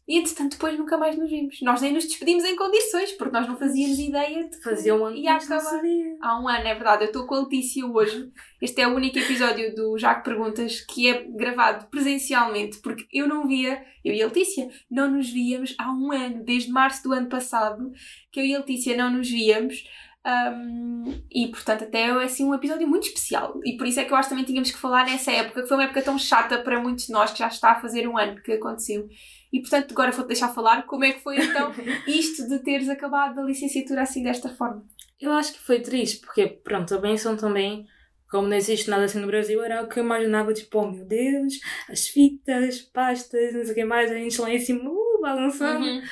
E 0.08 0.18
entretanto, 0.18 0.52
depois 0.52 0.78
nunca 0.78 0.96
mais 0.96 1.16
nos 1.16 1.28
vimos. 1.28 1.60
Nós 1.62 1.80
nem 1.80 1.92
nos 1.92 2.04
despedimos 2.04 2.44
em 2.44 2.54
condições, 2.54 3.10
porque 3.12 3.36
nós 3.36 3.48
não 3.48 3.56
fazíamos 3.56 3.98
ideia 3.98 4.48
de 4.48 4.62
Fazia 4.62 4.94
um 4.94 5.04
ano 5.04 5.16
ia 5.16 5.34
acabar. 5.34 5.82
Há 6.22 6.40
um 6.40 6.48
ano, 6.48 6.68
é 6.68 6.74
verdade. 6.74 7.04
Eu 7.04 7.06
estou 7.06 7.26
com 7.26 7.34
a 7.34 7.40
Letícia 7.40 7.84
hoje. 7.84 8.30
Este 8.62 8.82
é 8.82 8.86
o 8.86 8.94
único 8.94 9.18
episódio 9.18 9.74
do 9.74 9.98
Já 9.98 10.14
que 10.14 10.22
Perguntas 10.22 10.80
que 10.82 11.08
é 11.08 11.24
gravado 11.24 11.86
presencialmente, 11.90 12.78
porque 12.78 13.04
eu 13.12 13.26
não 13.26 13.48
via, 13.48 13.84
eu 14.04 14.14
e 14.14 14.22
a 14.22 14.26
Letícia, 14.26 14.68
não 14.88 15.10
nos 15.10 15.28
víamos 15.28 15.74
há 15.76 15.90
um 15.90 16.12
ano, 16.12 16.44
desde 16.44 16.70
março 16.70 17.02
do 17.02 17.12
ano 17.12 17.28
passado, 17.28 17.90
que 18.30 18.38
eu 18.38 18.44
e 18.44 18.54
a 18.54 18.58
Letícia 18.58 18.96
não 18.96 19.10
nos 19.10 19.28
víamos. 19.28 19.82
Um, 20.26 21.22
e 21.30 21.46
portanto, 21.48 21.84
até 21.84 22.00
é 22.00 22.10
assim 22.10 22.44
um 22.44 22.54
episódio 22.54 22.88
muito 22.88 23.06
especial. 23.06 23.60
E 23.64 23.76
por 23.76 23.86
isso 23.86 24.00
é 24.00 24.04
que 24.04 24.12
eu 24.12 24.16
acho 24.16 24.28
que 24.28 24.34
também 24.34 24.44
tínhamos 24.44 24.72
que 24.72 24.78
falar 24.78 25.06
nessa 25.06 25.30
época, 25.30 25.62
que 25.62 25.68
foi 25.68 25.76
uma 25.76 25.84
época 25.84 26.02
tão 26.02 26.18
chata 26.18 26.58
para 26.58 26.80
muitos 26.80 27.06
de 27.06 27.12
nós, 27.12 27.30
que 27.30 27.38
já 27.38 27.46
está 27.46 27.72
a 27.72 27.80
fazer 27.80 28.08
um 28.08 28.18
ano 28.18 28.42
que 28.42 28.52
aconteceu. 28.52 29.08
E 29.52 29.60
portanto, 29.60 29.92
agora 29.92 30.10
vou-te 30.10 30.28
deixar 30.28 30.48
falar 30.48 30.82
como 30.82 31.04
é 31.04 31.12
que 31.12 31.22
foi 31.22 31.38
então 31.38 31.72
isto 32.08 32.48
de 32.48 32.58
teres 32.58 32.88
acabado 32.88 33.38
a 33.38 33.44
licenciatura 33.44 34.02
assim 34.02 34.24
desta 34.24 34.48
forma. 34.48 34.84
Eu 35.20 35.32
acho 35.32 35.52
que 35.52 35.60
foi 35.60 35.80
triste, 35.80 36.18
porque 36.18 36.46
pronto, 36.48 36.92
a 36.92 36.98
benção 36.98 37.36
também, 37.36 37.86
como 38.28 38.48
não 38.48 38.56
existe 38.56 38.90
nada 38.90 39.04
assim 39.04 39.20
no 39.20 39.28
Brasil, 39.28 39.62
era 39.62 39.82
o 39.82 39.88
que 39.88 40.00
eu 40.00 40.04
imaginava, 40.04 40.52
tipo, 40.52 40.80
oh 40.80 40.90
meu 40.90 41.04
Deus, 41.06 41.54
as 41.88 42.08
fitas, 42.08 42.80
pastas, 42.80 43.54
não 43.54 43.62
sei 43.62 43.72
o 43.72 43.74
que 43.76 43.84
mais, 43.84 44.10
a 44.10 44.14
gente 44.14 44.40
lá 44.40 44.52
em 44.52 44.58
cima, 44.58 44.90
uh, 44.90 45.20
balançando. 45.22 45.86
Uhum. 45.86 46.02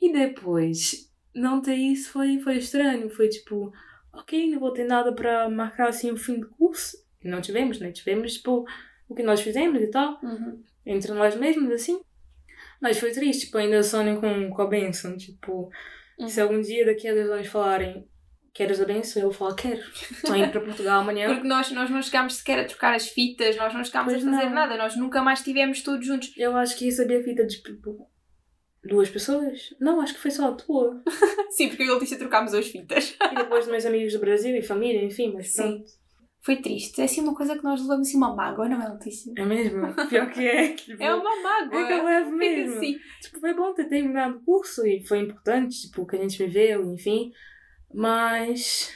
E 0.00 0.12
depois, 0.12 1.05
não 1.36 1.60
ter 1.60 1.74
isso 1.74 2.10
foi, 2.10 2.38
foi 2.38 2.56
estranho, 2.56 3.08
foi 3.10 3.28
tipo, 3.28 3.72
ok, 4.12 4.50
não 4.50 4.58
vou 4.58 4.72
ter 4.72 4.84
nada 4.84 5.12
para 5.12 5.48
marcar 5.48 5.88
assim 5.88 6.10
o 6.10 6.16
fim 6.16 6.40
do 6.40 6.48
curso. 6.48 6.96
Não 7.22 7.40
tivemos, 7.40 7.78
né? 7.78 7.92
Tivemos, 7.92 8.34
tipo, 8.34 8.64
o 9.08 9.14
que 9.14 9.22
nós 9.22 9.40
fizemos 9.40 9.82
e 9.82 9.88
tal, 9.88 10.18
uhum. 10.22 10.62
entre 10.84 11.12
nós 11.12 11.34
mesmos, 11.36 11.70
assim. 11.70 12.00
Mas 12.80 12.98
foi 12.98 13.10
triste, 13.12 13.46
tipo, 13.46 13.58
ainda 13.58 13.82
sonho 13.82 14.20
com, 14.20 14.50
com 14.50 14.62
a 14.62 14.66
benção. 14.66 15.16
Tipo, 15.16 15.70
uhum. 16.18 16.28
se 16.28 16.40
algum 16.40 16.60
dia 16.60 16.86
daqui 16.86 17.08
a 17.08 17.14
dois 17.14 17.30
anos 17.30 17.46
falarem 17.48 18.08
queres 18.56 18.80
a 18.80 18.86
benção? 18.86 19.22
Eu 19.22 19.32
falar, 19.32 19.54
quero. 19.54 19.80
Estou 19.80 20.34
indo 20.34 20.50
para 20.50 20.60
Portugal 20.62 21.00
amanhã. 21.00 21.28
Porque 21.34 21.46
nós, 21.46 21.70
nós 21.72 21.90
não 21.90 22.00
chegámos 22.00 22.36
sequer 22.36 22.60
a 22.60 22.64
trocar 22.64 22.94
as 22.94 23.08
fitas, 23.08 23.56
nós 23.56 23.74
não 23.74 23.84
chegámos 23.84 24.14
pois 24.14 24.26
a 24.26 24.30
fazer 24.30 24.46
não. 24.46 24.54
nada, 24.54 24.76
nós 24.76 24.96
nunca 24.96 25.22
mais 25.22 25.40
estivemos 25.40 25.82
todos 25.82 26.06
juntos. 26.06 26.32
Eu 26.36 26.56
acho 26.56 26.76
que 26.76 26.88
isso 26.88 27.02
havia 27.02 27.22
fita 27.22 27.44
de 27.44 27.60
tipo, 27.60 28.08
duas 28.84 29.08
pessoas. 29.10 29.74
Não, 29.80 30.00
acho 30.00 30.14
que 30.14 30.20
foi 30.20 30.30
só 30.30 30.48
a 30.48 30.52
tua. 30.52 31.02
Sim, 31.50 31.68
porque 31.68 31.82
eu 31.82 31.86
e 31.86 31.90
a 31.90 31.94
Letícia 31.94 32.18
trocámos 32.18 32.54
as 32.54 32.66
fitas. 32.68 33.16
e 33.32 33.34
depois 33.34 33.64
de 33.64 33.70
meus 33.70 33.84
amigos 33.86 34.12
do 34.12 34.18
Brasil 34.20 34.54
e 34.56 34.62
família, 34.62 35.04
enfim, 35.04 35.32
mas 35.34 35.52
Sim. 35.52 35.62
pronto. 35.78 36.06
Foi 36.42 36.56
triste. 36.56 37.00
É 37.00 37.04
assim 37.04 37.20
uma 37.22 37.34
coisa 37.34 37.56
que 37.58 37.64
nós 37.64 37.80
levamos 37.82 38.06
assim 38.06 38.16
uma 38.16 38.32
mágoa, 38.32 38.68
não 38.68 38.80
é, 38.80 38.88
Letícia? 38.88 39.32
É 39.36 39.44
mesmo? 39.44 39.92
Pior 40.08 40.30
que 40.30 40.46
é. 40.46 40.68
Tipo, 40.78 41.02
É 41.02 41.12
uma 41.12 41.42
mágoa. 41.42 41.80
É 41.80 41.86
que 41.88 41.92
eu 41.92 42.04
levo 42.04 42.24
Fica 42.26 42.36
mesmo. 42.36 42.76
assim. 42.76 42.96
Tipo, 43.20 43.40
foi 43.40 43.52
bom 43.54 43.74
ter 43.74 43.86
terminado 43.88 44.36
o 44.36 44.40
curso 44.44 44.86
e 44.86 45.04
foi 45.04 45.18
importante, 45.18 45.82
tipo, 45.88 46.06
que 46.06 46.14
a 46.14 46.20
gente 46.20 46.38
viveu, 46.38 46.88
enfim. 46.92 47.32
Mas. 47.92 48.92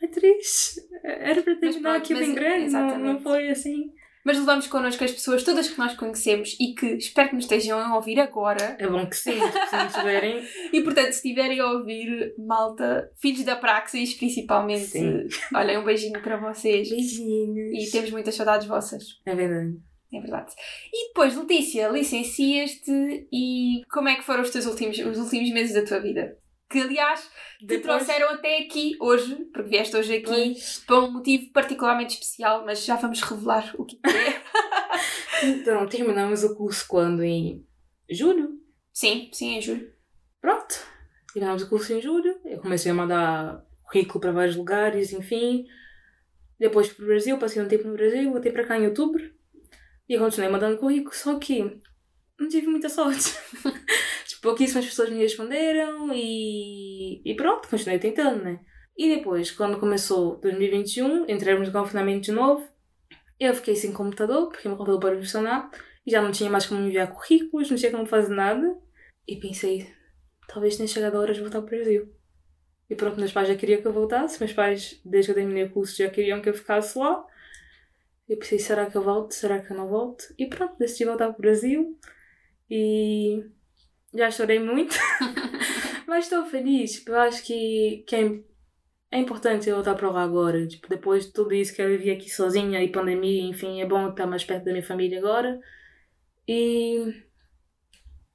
É 0.00 0.06
triste. 0.06 0.80
Era 1.02 1.42
para 1.42 1.52
Mas 1.54 1.60
terminar 1.60 1.90
pronto, 1.90 2.02
aquilo 2.04 2.20
mas- 2.20 2.28
em 2.28 2.34
grande, 2.34 2.72
não, 2.72 2.98
não 2.98 3.20
foi 3.20 3.48
assim. 3.50 3.92
Mas 4.24 4.38
levamos 4.38 4.66
connosco 4.66 5.02
as 5.02 5.10
pessoas 5.10 5.42
todas 5.42 5.68
que 5.68 5.78
nós 5.78 5.94
conhecemos 5.94 6.56
e 6.60 6.74
que 6.74 6.86
espero 6.94 7.30
que 7.30 7.34
nos 7.34 7.44
estejam 7.44 7.78
a 7.78 7.96
ouvir 7.96 8.20
agora. 8.20 8.76
É 8.78 8.86
bom 8.86 9.04
que 9.06 9.16
sim, 9.16 9.38
se 9.40 9.76
não 9.76 9.88
tiverem. 9.88 10.46
E 10.72 10.80
portanto, 10.82 11.12
se 11.12 11.16
estiverem 11.16 11.58
a 11.60 11.70
ouvir, 11.72 12.34
malta, 12.38 13.10
filhos 13.20 13.44
da 13.44 13.56
Praxis, 13.56 14.14
principalmente, 14.14 14.86
Sim. 14.86 15.26
olhem, 15.54 15.78
um 15.78 15.84
beijinho 15.84 16.20
para 16.22 16.36
vocês. 16.36 16.88
Beijinhos. 16.88 17.88
E 17.88 17.90
temos 17.90 18.10
muitas 18.10 18.34
saudades 18.34 18.66
vossas. 18.66 19.20
É 19.26 19.34
verdade. 19.34 19.76
É 20.12 20.20
verdade. 20.20 20.52
E 20.92 21.08
depois, 21.08 21.34
Letícia, 21.36 21.88
licencias-te 21.88 23.26
e 23.32 23.82
como 23.90 24.08
é 24.08 24.16
que 24.16 24.22
foram 24.22 24.42
os 24.42 24.50
teus 24.50 24.66
últimos, 24.66 24.98
os 24.98 25.18
últimos 25.18 25.50
meses 25.50 25.74
da 25.74 25.84
tua 25.84 26.00
vida? 26.00 26.36
Que, 26.72 26.80
aliás, 26.80 27.20
te 27.58 27.66
Depois- 27.66 28.02
trouxeram 28.04 28.30
até 28.30 28.58
aqui 28.58 28.96
hoje, 28.98 29.34
porque 29.52 29.68
vieste 29.68 29.94
hoje 29.96 30.14
aqui 30.16 30.24
Pois. 30.24 30.78
por 30.86 30.98
um 31.04 31.10
motivo 31.12 31.52
particularmente 31.52 32.14
especial, 32.14 32.64
mas 32.64 32.84
já 32.84 32.96
vamos 32.96 33.20
revelar 33.20 33.74
o 33.78 33.84
que 33.84 34.00
é. 34.06 34.42
Então, 35.44 35.86
terminamos 35.86 36.44
o 36.44 36.54
curso 36.54 36.86
quando? 36.88 37.22
Em 37.22 37.64
julho? 38.10 38.58
sim, 38.92 39.28
sim, 39.32 39.56
eu 39.56 39.62
juro. 39.62 39.92
Pronto. 40.40 40.74
Terminamos 41.32 41.62
o 41.62 41.68
curso 41.68 41.92
em 41.92 42.00
julho. 42.00 42.38
Eu 42.44 42.60
comecei 42.60 42.90
a 42.92 42.94
mandar 42.94 43.64
currículo 43.84 44.20
para 44.20 44.32
vários 44.32 44.54
lugares, 44.56 45.12
enfim. 45.12 45.66
Depois 46.58 46.92
para 46.92 47.04
o 47.04 47.08
Brasil, 47.08 47.38
passei 47.38 47.60
um 47.62 47.68
tempo 47.68 47.88
no 47.88 47.94
Brasil, 47.94 48.30
voltei 48.30 48.52
para 48.52 48.66
cá 48.66 48.78
em 48.78 48.86
outubro. 48.86 49.22
E 50.08 50.16
continuei 50.18 50.50
mandando 50.50 50.78
currículo, 50.78 51.14
só 51.14 51.38
que 51.38 51.80
não 52.38 52.48
tive 52.48 52.66
muita 52.68 52.88
sorte. 52.88 53.34
pouquíssimas 54.42 54.84
pessoas 54.84 55.08
me 55.08 55.18
responderam 55.18 56.12
e, 56.12 57.22
e 57.24 57.34
pronto, 57.34 57.68
continuei 57.68 57.98
tentando, 57.98 58.42
né? 58.42 58.60
E 58.98 59.16
depois, 59.16 59.50
quando 59.50 59.78
começou 59.78 60.36
2021, 60.40 61.30
entramos 61.30 61.68
no 61.68 61.72
confinamento 61.72 62.26
de 62.26 62.32
novo, 62.32 62.68
eu 63.40 63.54
fiquei 63.54 63.74
sem 63.74 63.92
computador, 63.92 64.48
porque 64.48 64.68
meu 64.68 64.76
computador 64.76 65.00
parou 65.00 65.16
de 65.16 65.24
funcionar, 65.24 65.70
e 66.04 66.10
já 66.10 66.20
não 66.20 66.32
tinha 66.32 66.50
mais 66.50 66.66
como 66.66 66.82
enviar 66.82 67.10
currículos, 67.12 67.70
não 67.70 67.78
tinha 67.78 67.92
como 67.92 68.04
fazer 68.04 68.34
nada. 68.34 68.76
E 69.26 69.36
pensei, 69.36 69.88
talvez 70.48 70.76
tenha 70.76 70.88
chegado 70.88 71.16
a 71.16 71.20
hora 71.20 71.32
de 71.32 71.40
voltar 71.40 71.62
para 71.62 71.74
o 71.74 71.78
Brasil. 71.78 72.12
E 72.90 72.94
pronto, 72.96 73.18
meus 73.18 73.32
pais 73.32 73.48
já 73.48 73.54
queriam 73.54 73.80
que 73.80 73.86
eu 73.86 73.92
voltasse, 73.92 74.38
meus 74.40 74.52
pais, 74.52 75.00
desde 75.04 75.32
que 75.32 75.38
eu 75.38 75.42
terminei 75.42 75.64
o 75.64 75.70
curso, 75.70 75.96
já 75.96 76.10
queriam 76.10 76.42
que 76.42 76.48
eu 76.48 76.54
ficasse 76.54 76.98
lá. 76.98 77.24
Eu 78.28 78.36
pensei, 78.36 78.58
será 78.58 78.86
que 78.86 78.96
eu 78.96 79.02
volto? 79.02 79.32
Será 79.32 79.60
que 79.60 79.72
eu 79.72 79.76
não 79.76 79.88
volto? 79.88 80.24
E 80.36 80.46
pronto, 80.46 80.76
decidi 80.78 81.04
voltar 81.04 81.28
para 81.28 81.38
o 81.38 81.40
Brasil. 81.40 81.98
E 82.68 83.44
já 84.14 84.30
chorei 84.30 84.58
muito. 84.58 84.94
Mas 86.06 86.24
estou 86.24 86.44
feliz. 86.46 86.92
Tipo, 86.92 87.12
eu 87.12 87.20
acho 87.20 87.42
que, 87.44 88.04
que 88.06 88.16
é, 88.16 88.40
é 89.10 89.18
importante 89.18 89.68
eu 89.68 89.76
voltar 89.76 89.94
para 89.94 90.10
lá 90.10 90.22
agora. 90.22 90.66
Tipo, 90.66 90.88
depois 90.88 91.26
de 91.26 91.32
tudo 91.32 91.52
isso 91.54 91.74
que 91.74 91.80
eu 91.82 91.88
vivi 91.88 92.10
aqui 92.10 92.28
sozinha 92.30 92.82
e 92.82 92.90
pandemia, 92.92 93.42
enfim, 93.48 93.80
é 93.80 93.86
bom 93.86 94.10
estar 94.10 94.26
mais 94.26 94.44
perto 94.44 94.64
da 94.64 94.72
minha 94.72 94.82
família 94.84 95.18
agora. 95.18 95.58
E 96.46 97.14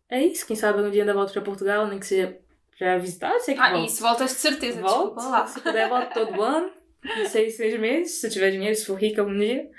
é 0.09 0.23
isso. 0.23 0.45
Quem 0.47 0.55
sabe 0.55 0.81
um 0.81 0.89
dia 0.89 1.03
ainda 1.03 1.13
volto 1.13 1.33
para 1.33 1.41
Portugal, 1.41 1.87
nem 1.87 1.99
que 1.99 2.05
seja 2.05 2.37
para 2.77 2.97
visitar, 2.99 3.39
sei 3.39 3.55
que 3.55 3.59
Ah, 3.61 3.71
volto. 3.71 3.87
isso 3.87 4.01
voltas 4.01 4.31
de 4.31 4.37
certeza, 4.37 4.79
Volto. 4.81 5.15
lá. 5.15 5.45
Se 5.47 5.59
puder, 5.59 5.89
volto 5.89 6.13
todo 6.13 6.41
ano. 6.43 6.71
De 7.03 7.27
seis, 7.29 7.55
seis 7.55 7.79
meses, 7.79 8.19
se 8.19 8.29
tiver 8.29 8.51
dinheiro, 8.51 8.75
se 8.75 8.85
for 8.85 8.95
rica 8.99 9.23
um 9.23 9.37
dia. 9.37 9.69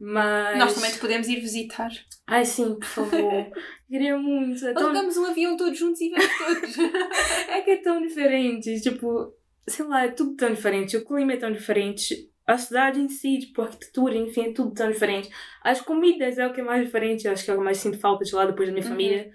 Mas. 0.00 0.58
Nós 0.58 0.74
também 0.74 0.90
te 0.92 0.98
podemos 0.98 1.28
ir 1.28 1.40
visitar. 1.40 1.90
Ai, 2.26 2.44
sim, 2.44 2.74
por 2.76 2.84
favor. 2.86 3.50
Queria 3.88 4.16
muito. 4.16 4.64
É, 4.66 4.72
tão... 4.72 4.84
Alugamos 4.84 5.16
um 5.16 5.24
avião 5.24 5.56
todos 5.56 5.78
juntos 5.78 6.00
e 6.00 6.10
vamos 6.10 6.38
todos. 6.38 6.78
é 7.48 7.60
que 7.62 7.70
é 7.72 7.76
tão 7.78 8.00
diferente. 8.00 8.80
Tipo, 8.80 9.34
sei 9.66 9.84
lá, 9.86 10.04
é 10.04 10.08
tudo 10.10 10.36
tão 10.36 10.50
diferente. 10.52 10.96
O 10.96 11.04
clima 11.04 11.32
é 11.32 11.36
tão 11.36 11.50
diferente. 11.50 12.30
A 12.46 12.56
cidade 12.56 13.00
em 13.00 13.08
si, 13.08 13.38
tipo, 13.38 13.60
a 13.60 13.64
arquitetura, 13.66 14.16
enfim, 14.16 14.42
é 14.46 14.52
tudo 14.52 14.72
tão 14.72 14.90
diferente. 14.90 15.28
As 15.62 15.80
comidas 15.80 16.38
é 16.38 16.46
o 16.46 16.52
que 16.52 16.60
é 16.60 16.64
mais 16.64 16.84
diferente. 16.84 17.26
Eu 17.26 17.32
acho 17.32 17.44
que 17.44 17.50
é 17.50 17.54
o 17.54 17.58
que 17.58 17.64
mais 17.64 17.78
sinto 17.78 17.98
falta 17.98 18.24
de 18.24 18.34
lá 18.34 18.46
depois 18.46 18.68
da 18.68 18.72
minha 18.72 18.84
Uhum. 18.84 18.90
família. 18.92 19.32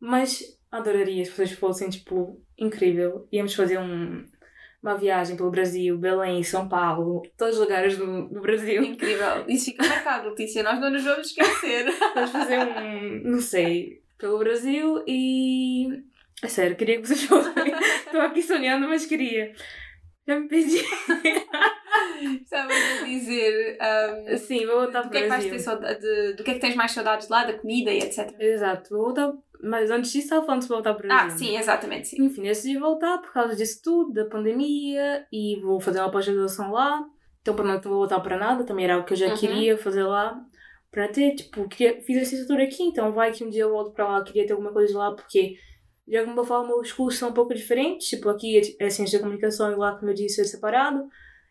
Mas 0.00 0.42
adoraria 0.70 1.24
se 1.24 1.30
vocês 1.32 1.52
fossem, 1.52 1.90
tipo, 1.90 2.40
incrível. 2.58 3.28
Íamos 3.32 3.54
fazer 3.54 3.78
um, 3.78 4.24
uma 4.82 4.96
viagem 4.96 5.36
pelo 5.36 5.50
Brasil, 5.50 5.98
Belém, 5.98 6.42
São 6.42 6.68
Paulo, 6.68 7.22
todos 7.36 7.56
os 7.56 7.60
lugares 7.60 7.96
do, 7.98 8.28
do 8.28 8.40
Brasil. 8.40 8.82
Incrível. 8.82 9.44
Isso 9.46 9.66
fica 9.66 9.86
marcado, 9.86 10.30
Letícia. 10.30 10.62
Nós 10.62 10.80
não 10.80 10.90
nos 10.90 11.04
vamos 11.04 11.26
esquecer. 11.28 11.84
Vamos 12.14 12.30
fazer 12.30 12.58
um, 12.60 13.22
não 13.30 13.40
sei, 13.40 14.00
pelo 14.18 14.38
Brasil 14.38 15.02
e. 15.06 15.86
É 16.42 16.48
sério, 16.48 16.76
queria 16.76 17.00
que 17.00 17.06
vocês 17.06 17.22
fossem. 17.24 17.52
Estou 18.06 18.20
aqui 18.22 18.42
sonhando, 18.42 18.88
mas 18.88 19.04
queria. 19.04 19.52
Já 20.26 20.38
me 20.40 20.48
perdi. 20.48 20.78
Estavas 22.42 22.76
a 23.00 23.04
dizer. 23.04 23.76
ahm, 23.80 24.36
Sim, 24.38 24.66
vou 24.66 24.76
voltar 24.82 25.02
para 25.02 25.10
que 25.10 25.16
é 25.16 25.20
o 25.20 25.22
que 25.24 25.28
vais 25.28 25.42
ter 25.44 25.50
Brasil. 25.50 25.64
saudade, 25.64 26.00
de- 26.00 26.32
do 26.34 26.44
que 26.44 26.50
é 26.50 26.54
que 26.54 26.60
tens 26.60 26.74
mais 26.76 26.92
saudades 26.92 27.28
lá, 27.28 27.44
da 27.44 27.54
comida 27.58 27.90
e 27.90 27.98
etc. 27.98 28.34
Exato, 28.38 28.90
vou 28.90 29.04
voltar. 29.06 29.32
Mas 29.62 29.90
antes 29.90 30.10
disso, 30.12 30.24
estava 30.26 30.44
falando 30.46 30.62
de 30.62 30.68
voltar 30.68 30.94
para 30.94 31.04
o 31.04 31.08
Brasil. 31.08 31.26
Ah, 31.26 31.30
sim, 31.38 31.56
exatamente, 31.56 32.08
sim. 32.08 32.22
Enfim, 32.24 32.42
decidi 32.42 32.78
voltar 32.78 33.18
por 33.18 33.32
causa 33.32 33.54
disso 33.54 33.80
tudo, 33.82 34.12
da 34.12 34.24
pandemia, 34.24 35.26
e 35.32 35.60
vou 35.60 35.80
fazer 35.80 36.00
uma 36.00 36.10
pós-graduação 36.10 36.70
lá. 36.72 37.04
Então, 37.42 37.54
para 37.54 37.64
não 37.64 37.80
vou 37.80 37.92
voltar 37.94 38.20
para 38.20 38.36
nada, 38.38 38.64
também 38.64 38.84
era 38.84 38.94
algo 38.94 39.06
que 39.06 39.12
eu 39.14 39.16
já 39.18 39.28
Uhum. 39.28 39.36
queria 39.36 39.76
fazer 39.78 40.04
lá. 40.04 40.40
Para 40.90 41.08
ter, 41.08 41.34
tipo, 41.34 41.68
queria, 41.68 42.00
fiz 42.02 42.16
a 42.16 42.20
licenciatura 42.20 42.64
aqui, 42.64 42.82
então 42.82 43.12
vai 43.12 43.32
que 43.32 43.44
um 43.44 43.48
dia 43.50 43.62
eu 43.62 43.70
volto 43.70 43.92
para 43.92 44.08
lá, 44.08 44.24
queria 44.24 44.46
ter 44.46 44.52
alguma 44.52 44.72
coisa 44.72 44.96
lá, 44.98 45.12
porque 45.14 45.56
de 46.06 46.16
alguma 46.16 46.44
forma 46.44 46.74
os 46.74 46.90
cursos 46.92 47.18
são 47.20 47.28
um 47.30 47.32
pouco 47.32 47.54
diferentes. 47.54 48.08
Tipo, 48.08 48.28
aqui 48.28 48.58
é- 48.58 48.86
é 48.86 48.90
ciência 48.90 49.18
da 49.18 49.22
comunicação 49.24 49.70
e 49.70 49.76
lá, 49.76 49.94
como 49.96 50.10
eu 50.10 50.14
disse, 50.14 50.40
é 50.40 50.44
separado. 50.44 51.06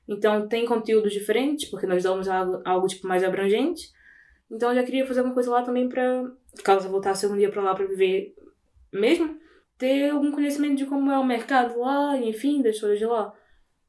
Então, 0.07 0.47
tem 0.47 0.65
conteúdos 0.65 1.13
diferentes, 1.13 1.69
porque 1.69 1.85
nós 1.87 2.03
damos 2.03 2.27
algo, 2.27 2.61
algo 2.65 2.87
tipo, 2.87 3.07
mais 3.07 3.23
abrangente. 3.23 3.89
Então, 4.51 4.69
eu 4.69 4.75
já 4.75 4.83
queria 4.83 5.05
fazer 5.05 5.19
alguma 5.19 5.35
coisa 5.35 5.51
lá 5.51 5.61
também 5.61 5.87
para, 5.87 6.23
caso 6.63 6.89
voltasse 6.89 7.25
algum 7.25 7.37
dia 7.37 7.49
para 7.49 7.61
lá 7.61 7.75
para 7.75 7.85
viver 7.85 8.35
mesmo, 8.91 9.37
ter 9.77 10.09
algum 10.09 10.31
conhecimento 10.31 10.77
de 10.77 10.85
como 10.85 11.11
é 11.11 11.17
o 11.19 11.23
mercado 11.23 11.79
lá, 11.79 12.17
e 12.17 12.29
enfim, 12.29 12.61
das 12.61 12.79
coisas 12.79 12.99
de 12.99 13.05
lá. 13.05 13.33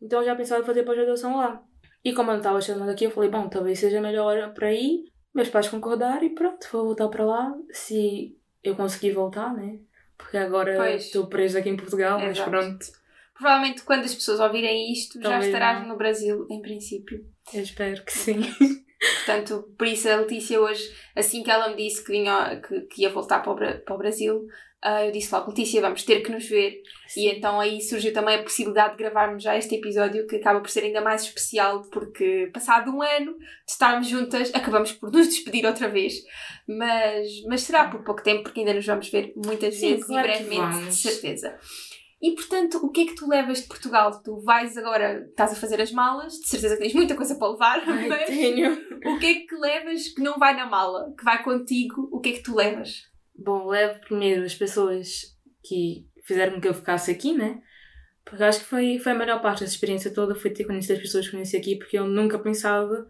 Então 0.00 0.20
eu 0.20 0.26
já 0.26 0.36
pensava 0.36 0.62
em 0.62 0.66
fazer 0.66 0.82
pós-graduação 0.82 1.36
lá. 1.36 1.62
E 2.04 2.12
como 2.14 2.30
eu 2.30 2.38
não 2.38 2.40
estava 2.56 2.78
nada 2.78 2.92
aqui, 2.92 3.04
eu 3.04 3.10
falei, 3.10 3.28
bom, 3.28 3.48
talvez 3.48 3.78
seja 3.78 4.00
melhor 4.00 4.54
para 4.54 4.72
ir. 4.72 5.04
Meus 5.34 5.48
pais 5.48 5.68
concordaram 5.68 6.24
e 6.24 6.30
pronto, 6.30 6.66
vou 6.72 6.86
voltar 6.86 7.08
para 7.08 7.24
lá. 7.24 7.54
Se 7.70 8.36
eu 8.64 8.74
conseguir 8.74 9.12
voltar, 9.12 9.54
né? 9.54 9.78
Porque 10.16 10.36
agora 10.36 10.94
estou 10.94 11.26
presa 11.28 11.58
aqui 11.58 11.68
em 11.68 11.76
Portugal, 11.76 12.18
mas 12.18 12.36
Exato. 12.36 12.50
pronto. 12.50 12.86
Provavelmente 13.34 13.82
quando 13.82 14.04
as 14.04 14.14
pessoas 14.14 14.40
ouvirem 14.40 14.92
isto, 14.92 15.18
já 15.20 15.30
Talvez 15.30 15.46
estarás 15.46 15.80
não. 15.80 15.88
no 15.88 15.96
Brasil, 15.96 16.46
em 16.50 16.60
princípio. 16.60 17.24
Eu 17.54 17.62
espero 17.62 18.04
que 18.04 18.12
sim. 18.12 18.40
Portanto, 19.00 19.72
por 19.78 19.86
isso 19.86 20.08
a 20.08 20.16
Letícia 20.16 20.60
hoje, 20.60 20.94
assim 21.16 21.42
que 21.42 21.50
ela 21.50 21.70
me 21.70 21.76
disse 21.76 22.04
que, 22.04 22.12
vinha, 22.12 22.60
que, 22.60 22.80
que 22.82 23.02
ia 23.02 23.10
voltar 23.10 23.40
para 23.40 23.52
o, 23.52 23.56
para 23.56 23.94
o 23.94 23.98
Brasil, 23.98 24.46
ah, 24.82 25.04
eu 25.04 25.12
disse 25.12 25.34
logo, 25.34 25.50
Letícia, 25.50 25.80
vamos 25.80 26.02
ter 26.04 26.22
que 26.22 26.32
nos 26.32 26.48
ver. 26.48 26.82
E 27.16 27.28
então 27.28 27.60
aí 27.60 27.82
surgiu 27.82 28.12
também 28.12 28.36
a 28.36 28.42
possibilidade 28.42 28.96
de 28.96 29.02
gravarmos 29.02 29.42
já 29.42 29.56
este 29.56 29.74
episódio, 29.74 30.26
que 30.26 30.36
acaba 30.36 30.60
por 30.60 30.70
ser 30.70 30.84
ainda 30.84 31.02
mais 31.02 31.22
especial, 31.22 31.82
porque 31.90 32.50
passado 32.52 32.90
um 32.90 33.02
ano 33.02 33.36
de 33.38 33.44
estarmos 33.72 34.06
juntas, 34.06 34.50
acabamos 34.54 34.92
por 34.92 35.12
nos 35.12 35.28
despedir 35.28 35.66
outra 35.66 35.88
vez. 35.88 36.14
Mas, 36.66 37.42
mas 37.46 37.62
será 37.62 37.88
por 37.88 38.02
pouco 38.02 38.22
tempo, 38.22 38.44
porque 38.44 38.60
ainda 38.60 38.72
nos 38.72 38.86
vamos 38.86 39.10
ver 39.10 39.32
muitas 39.36 39.74
Sim, 39.74 39.92
vezes 39.92 40.06
claro 40.06 40.28
e 40.28 40.30
brevemente, 40.30 40.86
de 40.86 40.94
certeza. 40.94 41.58
E 42.22 42.34
portanto, 42.34 42.78
o 42.84 42.90
que 42.90 43.02
é 43.02 43.06
que 43.06 43.14
tu 43.14 43.26
levas 43.28 43.62
de 43.62 43.68
Portugal? 43.68 44.22
Tu 44.22 44.38
vais 44.40 44.76
agora, 44.76 45.26
estás 45.30 45.52
a 45.52 45.56
fazer 45.56 45.80
as 45.80 45.90
malas, 45.90 46.34
de 46.34 46.48
certeza 46.48 46.76
que 46.76 46.82
tens 46.82 46.94
muita 46.94 47.16
coisa 47.16 47.34
para 47.36 47.48
levar, 47.52 47.82
Ai, 47.86 48.08
mas 48.08 48.26
tenho. 48.26 48.72
o 49.06 49.18
que 49.18 49.26
é 49.26 49.34
que 49.46 49.54
levas 49.56 50.08
que 50.08 50.20
não 50.20 50.38
vai 50.38 50.54
na 50.54 50.66
mala? 50.66 51.14
Que 51.16 51.24
vai 51.24 51.42
contigo? 51.42 52.08
O 52.12 52.20
que 52.20 52.28
é 52.28 52.32
que 52.34 52.42
tu 52.42 52.54
levas? 52.54 53.08
Bom, 53.34 53.68
levo 53.68 54.00
primeiro 54.00 54.44
as 54.44 54.54
pessoas 54.54 55.34
que 55.62 56.06
fizeram 56.24 56.54
com 56.54 56.60
que 56.60 56.68
eu 56.68 56.74
ficasse 56.74 57.10
aqui, 57.10 57.32
né? 57.32 57.62
Porque 58.22 58.44
acho 58.44 58.60
que 58.60 58.66
foi, 58.66 58.98
foi 58.98 59.12
a 59.12 59.14
melhor 59.14 59.40
parte 59.40 59.60
dessa 59.60 59.72
experiência 59.72 60.12
toda, 60.12 60.34
foi 60.34 60.50
ter 60.50 60.64
conhecido 60.64 60.96
as 60.96 61.00
pessoas 61.00 61.24
que 61.24 61.32
conheci 61.32 61.56
aqui, 61.56 61.76
porque 61.76 61.98
eu 61.98 62.06
nunca 62.06 62.38
pensava 62.38 63.08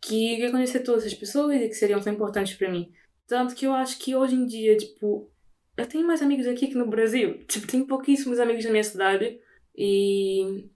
que 0.00 0.36
ia 0.38 0.50
conhecer 0.50 0.80
todas 0.80 1.06
as 1.06 1.14
pessoas 1.14 1.56
e 1.56 1.68
que 1.68 1.74
seriam 1.74 2.00
tão 2.00 2.12
importantes 2.12 2.54
para 2.54 2.70
mim. 2.70 2.92
Tanto 3.26 3.54
que 3.54 3.66
eu 3.66 3.72
acho 3.72 3.98
que 3.98 4.14
hoje 4.14 4.34
em 4.34 4.44
dia, 4.44 4.76
tipo, 4.76 5.31
eu 5.76 5.86
tenho 5.86 6.06
mais 6.06 6.22
amigos 6.22 6.46
aqui 6.46 6.66
que 6.68 6.74
no 6.74 6.86
Brasil. 6.88 7.38
Tipo, 7.48 7.66
tenho 7.66 7.86
pouquíssimos 7.86 8.38
amigos 8.40 8.64
na 8.64 8.70
minha 8.70 8.84
cidade 8.84 9.38
e 9.76 10.68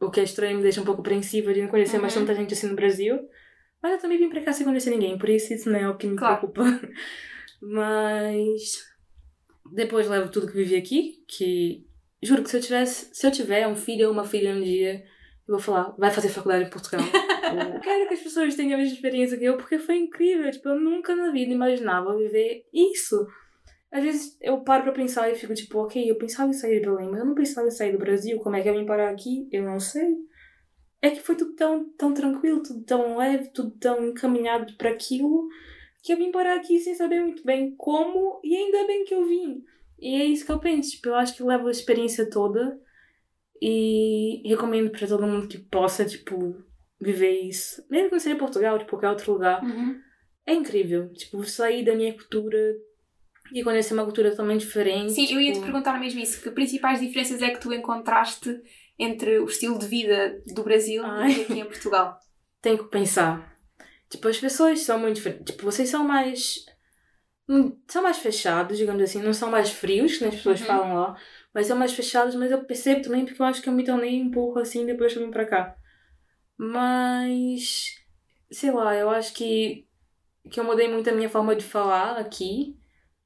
o 0.00 0.10
que 0.10 0.20
é 0.20 0.24
estranho 0.24 0.56
me 0.56 0.62
deixa 0.62 0.80
um 0.80 0.84
pouco 0.84 1.00
apreensiva 1.00 1.52
de 1.54 1.62
não 1.62 1.68
conhecer 1.68 1.98
mais 1.98 2.14
Uhum. 2.14 2.22
tanta 2.26 2.34
gente 2.34 2.54
assim 2.54 2.68
no 2.68 2.76
Brasil. 2.76 3.18
Mas 3.82 3.92
eu 3.92 3.98
também 3.98 4.18
vim 4.18 4.28
para 4.30 4.40
cá 4.42 4.52
sem 4.52 4.64
conhecer 4.66 4.90
ninguém, 4.90 5.18
por 5.18 5.28
isso 5.28 5.52
isso 5.52 5.70
não 5.70 5.78
é 5.78 5.88
o 5.88 5.96
que 5.96 6.06
me 6.06 6.16
Claro. 6.16 6.48
preocupa. 6.48 6.62
Mas 7.60 8.84
depois 9.72 10.08
levo 10.08 10.30
tudo 10.30 10.46
que 10.46 10.54
vivi 10.56 10.76
aqui, 10.76 11.24
que 11.28 11.86
juro 12.22 12.42
que 12.42 12.50
se 12.50 12.56
eu 12.56 12.60
tivesse, 12.60 13.08
se 13.12 13.26
eu 13.26 13.30
tiver 13.30 13.66
um 13.66 13.76
filho 13.76 14.06
ou 14.06 14.12
uma 14.12 14.24
filha 14.24 14.54
um 14.54 14.62
dia, 14.62 15.02
eu 15.48 15.54
vou 15.54 15.58
falar, 15.58 15.94
vai 15.98 16.10
fazer 16.10 16.28
faculdade 16.28 16.64
em 16.64 16.70
Portugal. 16.70 17.00
Tipo, 17.46 17.80
quero 17.80 18.08
que 18.08 18.14
as 18.14 18.20
pessoas 18.20 18.56
tenham 18.56 18.74
a 18.74 18.78
mesma 18.78 18.92
experiência 18.94 19.38
que 19.38 19.44
eu, 19.44 19.56
porque 19.56 19.78
foi 19.78 19.96
incrível. 19.96 20.50
Tipo, 20.50 20.70
eu 20.70 20.80
nunca 20.80 21.14
na 21.14 21.30
vida 21.30 21.52
imaginava 21.52 22.16
viver 22.18 22.64
isso. 22.74 23.24
Às 23.96 24.04
vezes 24.04 24.38
eu 24.42 24.60
paro 24.60 24.82
pra 24.82 24.92
pensar 24.92 25.30
e 25.30 25.34
fico 25.34 25.54
tipo, 25.54 25.78
ok, 25.78 26.10
eu 26.10 26.18
pensava 26.18 26.50
em 26.50 26.52
sair 26.52 26.80
de 26.80 26.86
Belém, 26.86 27.08
mas 27.08 27.20
eu 27.20 27.24
não 27.24 27.34
pensava 27.34 27.66
em 27.66 27.70
sair 27.70 27.92
do 27.92 27.98
Brasil. 27.98 28.38
Como 28.40 28.54
é 28.54 28.60
que 28.60 28.68
eu 28.68 28.74
vim 28.74 28.84
parar 28.84 29.08
aqui? 29.08 29.48
Eu 29.50 29.62
não 29.62 29.80
sei. 29.80 30.18
É 31.00 31.08
que 31.08 31.22
foi 31.22 31.34
tudo 31.34 31.54
tão, 31.54 31.88
tão 31.96 32.12
tranquilo, 32.12 32.62
tudo 32.62 32.84
tão 32.84 33.16
leve, 33.16 33.48
tudo 33.54 33.70
tão 33.78 34.06
encaminhado 34.06 34.76
para 34.76 34.90
aquilo, 34.90 35.48
que 36.02 36.12
eu 36.12 36.18
vim 36.18 36.30
parar 36.30 36.56
aqui 36.56 36.78
sem 36.78 36.94
saber 36.94 37.22
muito 37.22 37.42
bem 37.42 37.74
como, 37.74 38.38
e 38.44 38.54
ainda 38.54 38.86
bem 38.86 39.02
que 39.04 39.14
eu 39.14 39.26
vim. 39.26 39.64
E 39.98 40.20
é 40.20 40.24
isso 40.26 40.44
que 40.44 40.52
eu 40.52 40.60
penso. 40.60 40.90
Tipo, 40.90 41.08
eu 41.08 41.14
acho 41.14 41.34
que 41.34 41.42
levo 41.42 41.68
a 41.68 41.70
experiência 41.70 42.28
toda 42.28 42.78
e 43.62 44.42
recomendo 44.44 44.90
para 44.90 45.08
todo 45.08 45.26
mundo 45.26 45.48
que 45.48 45.56
possa, 45.56 46.04
tipo, 46.04 46.54
viver 47.00 47.40
isso. 47.40 47.82
Mesmo 47.88 48.08
que 48.08 48.14
não 48.14 48.20
seja 48.20 48.36
Portugal, 48.36 48.78
tipo, 48.78 48.90
qualquer 48.90 49.08
outro 49.08 49.32
lugar. 49.32 49.64
Uhum. 49.64 49.98
É 50.44 50.52
incrível. 50.52 51.10
Tipo, 51.14 51.42
sair 51.44 51.82
da 51.82 51.94
minha 51.94 52.12
cultura 52.12 52.76
e 53.52 53.62
conhecer 53.62 53.94
uma 53.94 54.04
cultura 54.04 54.30
totalmente 54.30 54.60
diferente. 54.60 55.12
Sim, 55.12 55.32
eu 55.32 55.40
ia 55.40 55.50
te 55.52 55.54
tipo, 55.54 55.66
perguntar 55.66 55.98
mesmo 56.00 56.20
isso. 56.20 56.40
Que 56.42 56.50
principais 56.50 57.00
diferenças 57.00 57.40
é 57.42 57.50
que 57.50 57.60
tu 57.60 57.72
encontraste 57.72 58.60
entre 58.98 59.38
o 59.38 59.44
estilo 59.46 59.78
de 59.78 59.86
vida 59.86 60.40
do 60.54 60.62
Brasil 60.62 61.02
Ai. 61.04 61.32
e 61.32 61.42
aqui 61.42 61.60
em 61.60 61.64
Portugal? 61.64 62.18
Tenho 62.62 62.78
que 62.78 62.90
pensar. 62.90 63.56
Tipo, 64.08 64.28
as 64.28 64.38
pessoas 64.38 64.80
são 64.80 64.98
muito 64.98 65.16
diferentes. 65.16 65.52
Tipo, 65.52 65.64
vocês 65.64 65.88
são 65.88 66.04
mais. 66.04 66.64
hum, 67.48 67.76
São 67.88 68.02
mais 68.02 68.18
fechados, 68.18 68.78
digamos 68.78 69.02
assim. 69.02 69.22
Não 69.22 69.32
são 69.32 69.50
mais 69.50 69.70
frios, 69.70 70.14
que 70.16 70.20
nem 70.20 70.30
as 70.30 70.36
pessoas 70.36 70.60
Uhum. 70.60 70.66
falam 70.66 70.94
lá. 70.94 71.16
Mas 71.54 71.66
são 71.66 71.76
mais 71.76 71.92
fechados, 71.92 72.34
mas 72.34 72.50
eu 72.50 72.64
percebo 72.64 73.02
também 73.02 73.24
porque 73.24 73.40
eu 73.40 73.46
acho 73.46 73.62
que 73.62 73.68
eu 73.68 73.72
me 73.72 73.84
tornei 73.84 74.20
um 74.22 74.30
pouco 74.30 74.58
assim 74.58 74.84
depois 74.86 75.12
que 75.12 75.18
eu 75.18 75.24
vim 75.24 75.30
pra 75.30 75.46
cá. 75.46 75.74
Mas. 76.58 77.94
Sei 78.50 78.70
lá, 78.70 78.94
eu 78.94 79.10
acho 79.10 79.32
que. 79.34 79.86
Que 80.50 80.60
eu 80.60 80.64
mudei 80.64 80.88
muito 80.88 81.08
a 81.10 81.12
minha 81.12 81.28
forma 81.28 81.54
de 81.56 81.64
falar 81.64 82.16
aqui. 82.18 82.76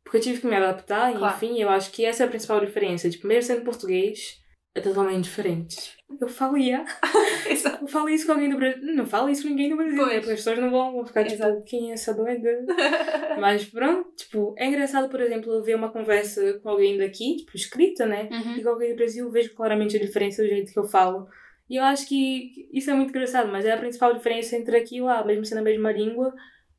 Porque 0.04 0.16
eu 0.18 0.20
tive 0.22 0.40
que 0.40 0.46
me 0.46 0.56
adaptar, 0.56 1.12
e 1.12 1.16
Claro. 1.18 1.34
enfim, 1.36 1.60
eu 1.60 1.68
acho 1.68 1.90
que 1.92 2.04
essa 2.04 2.22
é 2.24 2.26
a 2.26 2.30
principal 2.30 2.60
diferença. 2.64 3.08
Tipo, 3.10 3.26
mesmo 3.28 3.42
sendo 3.42 3.64
português, 3.64 4.38
é 4.74 4.80
totalmente 4.80 5.24
diferente. 5.24 5.92
Eu 6.20 6.28
falo. 6.28 6.56
Exato. 7.48 7.84
Eu 7.84 7.88
falo 7.88 8.08
isso 8.08 8.26
com 8.26 8.32
alguém 8.32 8.48
do 8.50 8.56
Brasil. 8.56 8.94
Não 8.94 9.06
falo 9.06 9.28
isso 9.28 9.42
com 9.42 9.48
ninguém 9.48 9.68
do 9.70 9.76
Brasil, 9.76 9.96
Pois. 9.96 10.08
Porque 10.14 10.30
as 10.32 10.36
pessoas 10.38 10.58
não 10.58 10.70
vão, 10.70 10.92
vão 10.92 11.06
ficar 11.06 11.22
tipo, 11.24 11.34
Exato. 11.42 11.62
quem 11.64 11.90
é 11.90 11.94
essa 11.94 12.12
doida? 12.14 12.64
Mas 13.40 13.64
pronto, 13.64 14.10
tipo, 14.16 14.54
é 14.58 14.66
engraçado, 14.66 15.08
por 15.08 15.20
exemplo, 15.20 15.52
eu 15.52 15.62
ver 15.62 15.74
uma 15.76 15.90
conversa 15.92 16.58
com 16.62 16.68
alguém 16.70 16.98
daqui, 16.98 17.36
tipo, 17.36 17.52
escrita, 17.56 18.06
né? 18.06 18.28
E 18.30 18.34
Uhum. 18.34 18.62
com 18.62 18.68
alguém 18.70 18.90
do 18.90 18.96
Brasil, 18.96 19.30
vejo 19.30 19.54
claramente 19.54 19.96
a 19.96 20.00
diferença 20.00 20.42
do 20.42 20.48
jeito 20.48 20.72
que 20.72 20.78
eu 20.78 20.84
falo. 20.84 21.26
E 21.68 21.76
eu 21.76 21.84
acho 21.84 22.08
que 22.08 22.50
isso 22.72 22.90
é 22.90 22.94
muito 22.94 23.10
engraçado, 23.10 23.50
mas 23.50 23.64
é 23.64 23.72
a 23.72 23.76
principal 23.78 24.12
diferença 24.12 24.56
entre 24.56 24.76
aqui 24.76 24.96
e 24.96 25.00
lá, 25.00 25.24
mesmo 25.24 25.44
sendo 25.44 25.58
a 25.58 25.62
mesma 25.62 25.92
língua, 25.92 26.34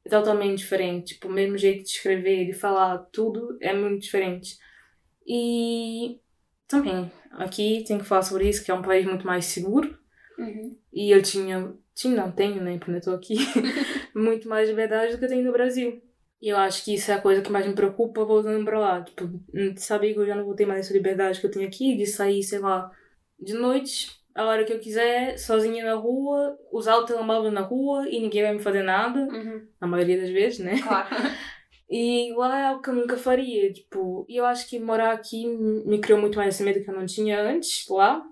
totalmente 0.10 0.60
diferente. 0.60 1.14
Tipo, 1.14 1.28
o 1.28 1.32
mesmo 1.32 1.58
jeito 1.58 1.84
de 1.84 1.90
escrever, 1.90 2.46
de 2.46 2.54
falar, 2.54 2.98
tudo 3.12 3.58
é 3.62 3.74
muito 3.74 4.02
diferente. 4.02 4.58
E 5.26 6.20
também, 6.68 7.12
aqui 7.32 7.84
tenho 7.86 8.00
que 8.00 8.06
falar 8.06 8.24
sobre 8.24 8.50
isso, 8.50 8.64
que 8.64 8.72
é 8.72 8.74
um 8.74 8.82
país 8.82 9.06
muito 9.06 9.26
mais 9.26 9.46
seguro. 9.46 9.98
Uhum. 10.38 10.78
E 10.92 11.12
eu 11.12 11.22
tinha, 11.22 11.74
tinha, 11.94 12.16
não 12.16 12.32
tenho, 12.32 12.64
né, 12.64 12.78
porque 12.78 12.92
eu 12.92 13.02
tô 13.02 13.12
aqui, 13.12 13.36
muito 14.16 14.48
mais 14.50 14.70
liberdade 14.70 15.14
do 15.14 15.20
que 15.20 15.26
eu 15.26 15.30
tenho 15.30 15.46
no 15.46 15.52
Brasil. 15.52 16.02
E 16.42 16.50
eu 16.50 16.58
acho 16.58 16.84
que 16.84 16.96
isso 16.96 17.12
é 17.12 17.14
a 17.14 17.22
coisa 17.22 17.42
que 17.42 17.52
mais 17.52 17.68
me 17.68 17.76
preocupa 17.76 18.26
voltando 18.26 18.66
pra 18.66 18.80
lá. 18.80 19.04
Tipo, 19.04 19.30
saber 19.78 20.14
que 20.14 20.20
eu 20.20 20.26
já 20.26 20.36
não 20.36 20.44
vou 20.44 20.56
ter 20.56 20.66
mais 20.66 20.86
essa 20.86 20.94
liberdade 20.94 21.40
que 21.40 21.46
eu 21.46 21.52
tenho 21.52 21.68
aqui, 21.68 21.96
de 21.96 22.08
sair, 22.08 22.42
sei 22.42 22.58
lá, 22.58 22.92
de 23.40 23.54
noite, 23.54 24.10
a 24.36 24.46
hora 24.46 24.64
que 24.64 24.74
eu 24.74 24.80
quiser, 24.80 25.38
sozinha 25.38 25.86
na 25.86 25.94
rua, 25.96 26.58
usar 26.72 26.96
o 26.98 27.06
telemóvel 27.06 27.52
na 27.52 27.62
rua 27.62 28.08
e 28.10 28.20
ninguém 28.20 28.44
vai 28.44 28.54
me 28.54 28.60
fazer 28.60 28.84
nada, 28.84 29.20
Uhum. 29.20 29.68
na 29.80 29.88
maioria 29.88 30.20
das 30.20 30.30
vezes, 30.30 30.60
né? 30.60 30.80
Claro. 30.82 31.08
E 31.94 32.34
lá 32.38 32.58
é 32.58 32.66
algo 32.68 32.82
que 32.82 32.90
eu 32.90 32.94
nunca 32.94 33.18
faria, 33.18 33.70
tipo, 33.74 34.26
e 34.30 34.38
eu 34.38 34.46
acho 34.46 34.70
que 34.70 34.80
morar 34.80 35.12
aqui 35.12 35.46
me 35.86 36.00
criou 36.00 36.22
muito 36.22 36.38
mais 36.38 36.56
esse 36.56 36.64
medo 36.64 36.82
que 36.82 36.90
eu 36.90 36.96
não 36.96 37.06
tinha 37.06 37.42
antes, 37.42 37.86
lá. 37.90 38.24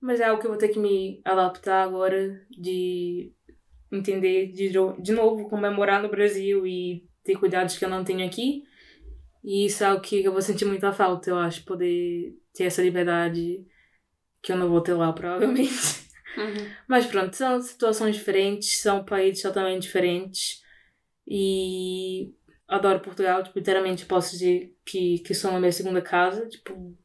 Mas 0.00 0.18
é 0.18 0.24
algo 0.24 0.40
que 0.40 0.46
eu 0.48 0.50
vou 0.50 0.58
ter 0.58 0.70
que 0.70 0.78
me 0.80 1.20
adaptar 1.24 1.84
agora, 1.84 2.40
de 2.50 3.32
entender 3.92 4.48
de, 4.48 4.72
de 5.00 5.12
novo 5.12 5.48
como 5.48 5.64
é 5.66 5.70
morar 5.70 6.02
no 6.02 6.08
Brasil 6.08 6.66
e 6.66 7.04
ter 7.22 7.36
cuidados 7.38 7.78
que 7.78 7.84
eu 7.84 7.88
não 7.88 8.02
tenho 8.02 8.26
aqui. 8.26 8.64
E 9.44 9.66
isso 9.66 9.84
é 9.84 9.86
algo 9.86 10.02
que 10.02 10.24
eu 10.24 10.32
vou 10.32 10.42
sentir 10.42 10.64
muita 10.64 10.92
falta, 10.92 11.30
eu 11.30 11.36
acho, 11.38 11.64
poder 11.64 12.34
ter 12.52 12.64
essa 12.64 12.82
liberdade 12.82 13.64
que 14.46 14.52
eu 14.52 14.56
não 14.56 14.68
vou 14.68 14.80
ter 14.80 14.94
lá, 14.94 15.12
provavelmente. 15.12 16.06
Uhum. 16.38 16.70
Mas 16.86 17.04
pronto, 17.04 17.34
são 17.34 17.60
situações 17.60 18.14
diferentes, 18.14 18.80
são 18.80 19.04
países 19.04 19.42
totalmente 19.42 19.82
diferentes 19.82 20.62
e 21.26 22.32
adoro 22.68 23.00
Portugal, 23.00 23.42
tipo, 23.42 23.58
literalmente 23.58 24.06
posso 24.06 24.30
dizer 24.30 24.76
que, 24.84 25.18
que 25.18 25.34
sou 25.34 25.50
a 25.50 25.58
minha 25.58 25.72
segunda 25.72 26.00
casa, 26.00 26.46
tipo, 26.46 26.96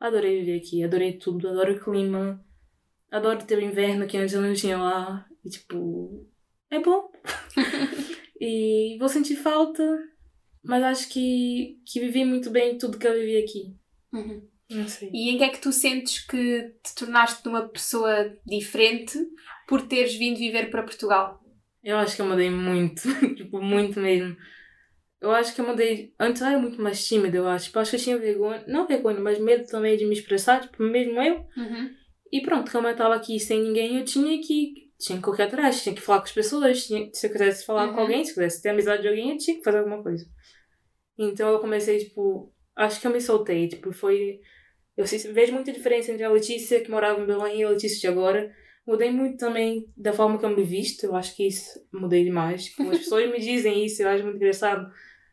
adorei 0.00 0.40
viver 0.40 0.58
aqui, 0.58 0.82
adorei 0.82 1.12
tudo, 1.12 1.48
adoro 1.48 1.74
o 1.74 1.80
clima, 1.80 2.44
adoro 3.08 3.44
ter 3.44 3.58
o 3.58 3.64
inverno 3.64 4.08
que 4.08 4.16
antes 4.16 4.34
eu 4.34 4.42
não 4.42 4.52
tinha 4.52 4.76
lá, 4.76 5.28
e 5.44 5.48
tipo, 5.48 6.26
é 6.70 6.80
bom. 6.80 7.12
e 8.40 8.96
vou 8.98 9.08
sentir 9.08 9.36
falta, 9.36 9.84
mas 10.60 10.82
acho 10.82 11.08
que, 11.08 11.80
que 11.86 12.00
vivi 12.00 12.24
muito 12.24 12.50
bem 12.50 12.76
tudo 12.76 12.98
que 12.98 13.06
eu 13.06 13.14
vivi 13.14 13.36
aqui. 13.36 13.76
Uhum. 14.12 14.50
Sei. 14.88 15.10
E 15.12 15.30
em 15.30 15.38
que 15.38 15.44
é 15.44 15.48
que 15.48 15.60
tu 15.60 15.72
sentes 15.72 16.24
que 16.24 16.62
te 16.82 16.94
tornaste 16.94 17.46
uma 17.48 17.68
pessoa 17.68 18.36
diferente 18.46 19.18
por 19.66 19.82
teres 19.82 20.14
vindo 20.14 20.38
viver 20.38 20.70
para 20.70 20.82
Portugal? 20.84 21.40
Eu 21.82 21.96
acho 21.96 22.14
que 22.14 22.22
eu 22.22 22.26
mudei 22.26 22.50
muito, 22.50 23.02
tipo, 23.36 23.60
muito 23.60 23.98
mesmo. 23.98 24.36
Eu 25.20 25.30
acho 25.32 25.54
que 25.54 25.60
eu 25.60 25.66
mudei. 25.66 26.14
Antes 26.18 26.40
eu 26.40 26.48
era 26.48 26.58
muito 26.58 26.80
mais 26.80 27.06
tímida, 27.06 27.36
eu 27.36 27.46
acho. 27.46 27.66
Tipo, 27.66 27.78
acho 27.80 27.90
que 27.90 27.96
eu 27.96 28.00
tinha 28.00 28.18
vergonha, 28.18 28.64
não 28.66 28.86
vergonha, 28.86 29.20
mas 29.20 29.38
medo 29.38 29.66
também 29.66 29.96
de 29.96 30.06
me 30.06 30.14
expressar, 30.14 30.60
tipo, 30.62 30.82
mesmo 30.82 31.20
eu. 31.22 31.44
Uhum. 31.56 31.90
E 32.32 32.40
pronto, 32.42 32.70
como 32.70 32.86
eu 32.88 32.96
tava 32.96 33.14
aqui 33.16 33.38
sem 33.40 33.60
ninguém, 33.62 33.98
eu 33.98 34.04
tinha 34.04 34.40
que. 34.40 34.88
Tinha 34.98 35.16
que 35.18 35.24
correr 35.24 35.44
atrás, 35.44 35.82
tinha 35.82 35.94
que 35.94 36.00
falar 36.00 36.18
com 36.20 36.26
as 36.26 36.32
pessoas. 36.32 36.86
Tinha, 36.86 37.08
se 37.12 37.26
eu 37.26 37.32
quisesse 37.32 37.64
falar 37.66 37.88
Uhum. 37.88 37.94
com 37.94 38.00
alguém, 38.00 38.22
se 38.24 38.30
eu 38.30 38.34
quisesse 38.34 38.62
ter 38.62 38.68
amizade 38.68 39.02
de 39.02 39.08
alguém, 39.08 39.30
eu 39.30 39.38
tinha 39.38 39.56
que 39.56 39.62
fazer 39.64 39.78
alguma 39.78 40.02
coisa. 40.02 40.24
Então 41.18 41.48
eu 41.50 41.58
comecei, 41.58 41.98
tipo. 41.98 42.52
Acho 42.76 43.00
que 43.00 43.06
eu 43.06 43.10
me 43.10 43.20
soltei, 43.20 43.68
tipo, 43.68 43.92
foi. 43.92 44.40
Eu 45.00 45.32
vejo 45.32 45.52
muita 45.52 45.72
diferença 45.72 46.12
entre 46.12 46.24
a 46.24 46.30
Letícia, 46.30 46.80
que 46.80 46.90
morava 46.90 47.20
em 47.20 47.26
Belém, 47.26 47.60
e 47.60 47.64
a 47.64 47.70
Letícia 47.70 48.00
de 48.00 48.06
agora. 48.06 48.54
Mudei 48.86 49.10
muito 49.10 49.36
também 49.36 49.86
da 49.96 50.12
forma 50.12 50.38
que 50.38 50.44
eu 50.44 50.50
me 50.56 50.62
visto, 50.62 51.04
eu 51.04 51.14
acho 51.14 51.36
que 51.36 51.46
isso 51.46 51.80
mudei 51.92 52.24
demais. 52.24 52.64
Tipo, 52.66 52.90
as 52.90 52.98
pessoas 52.98 53.30
me 53.30 53.38
dizem 53.38 53.84
isso, 53.84 54.02
eu 54.02 54.08
acho 54.08 54.24
muito 54.24 54.36
engraçado. 54.36 54.90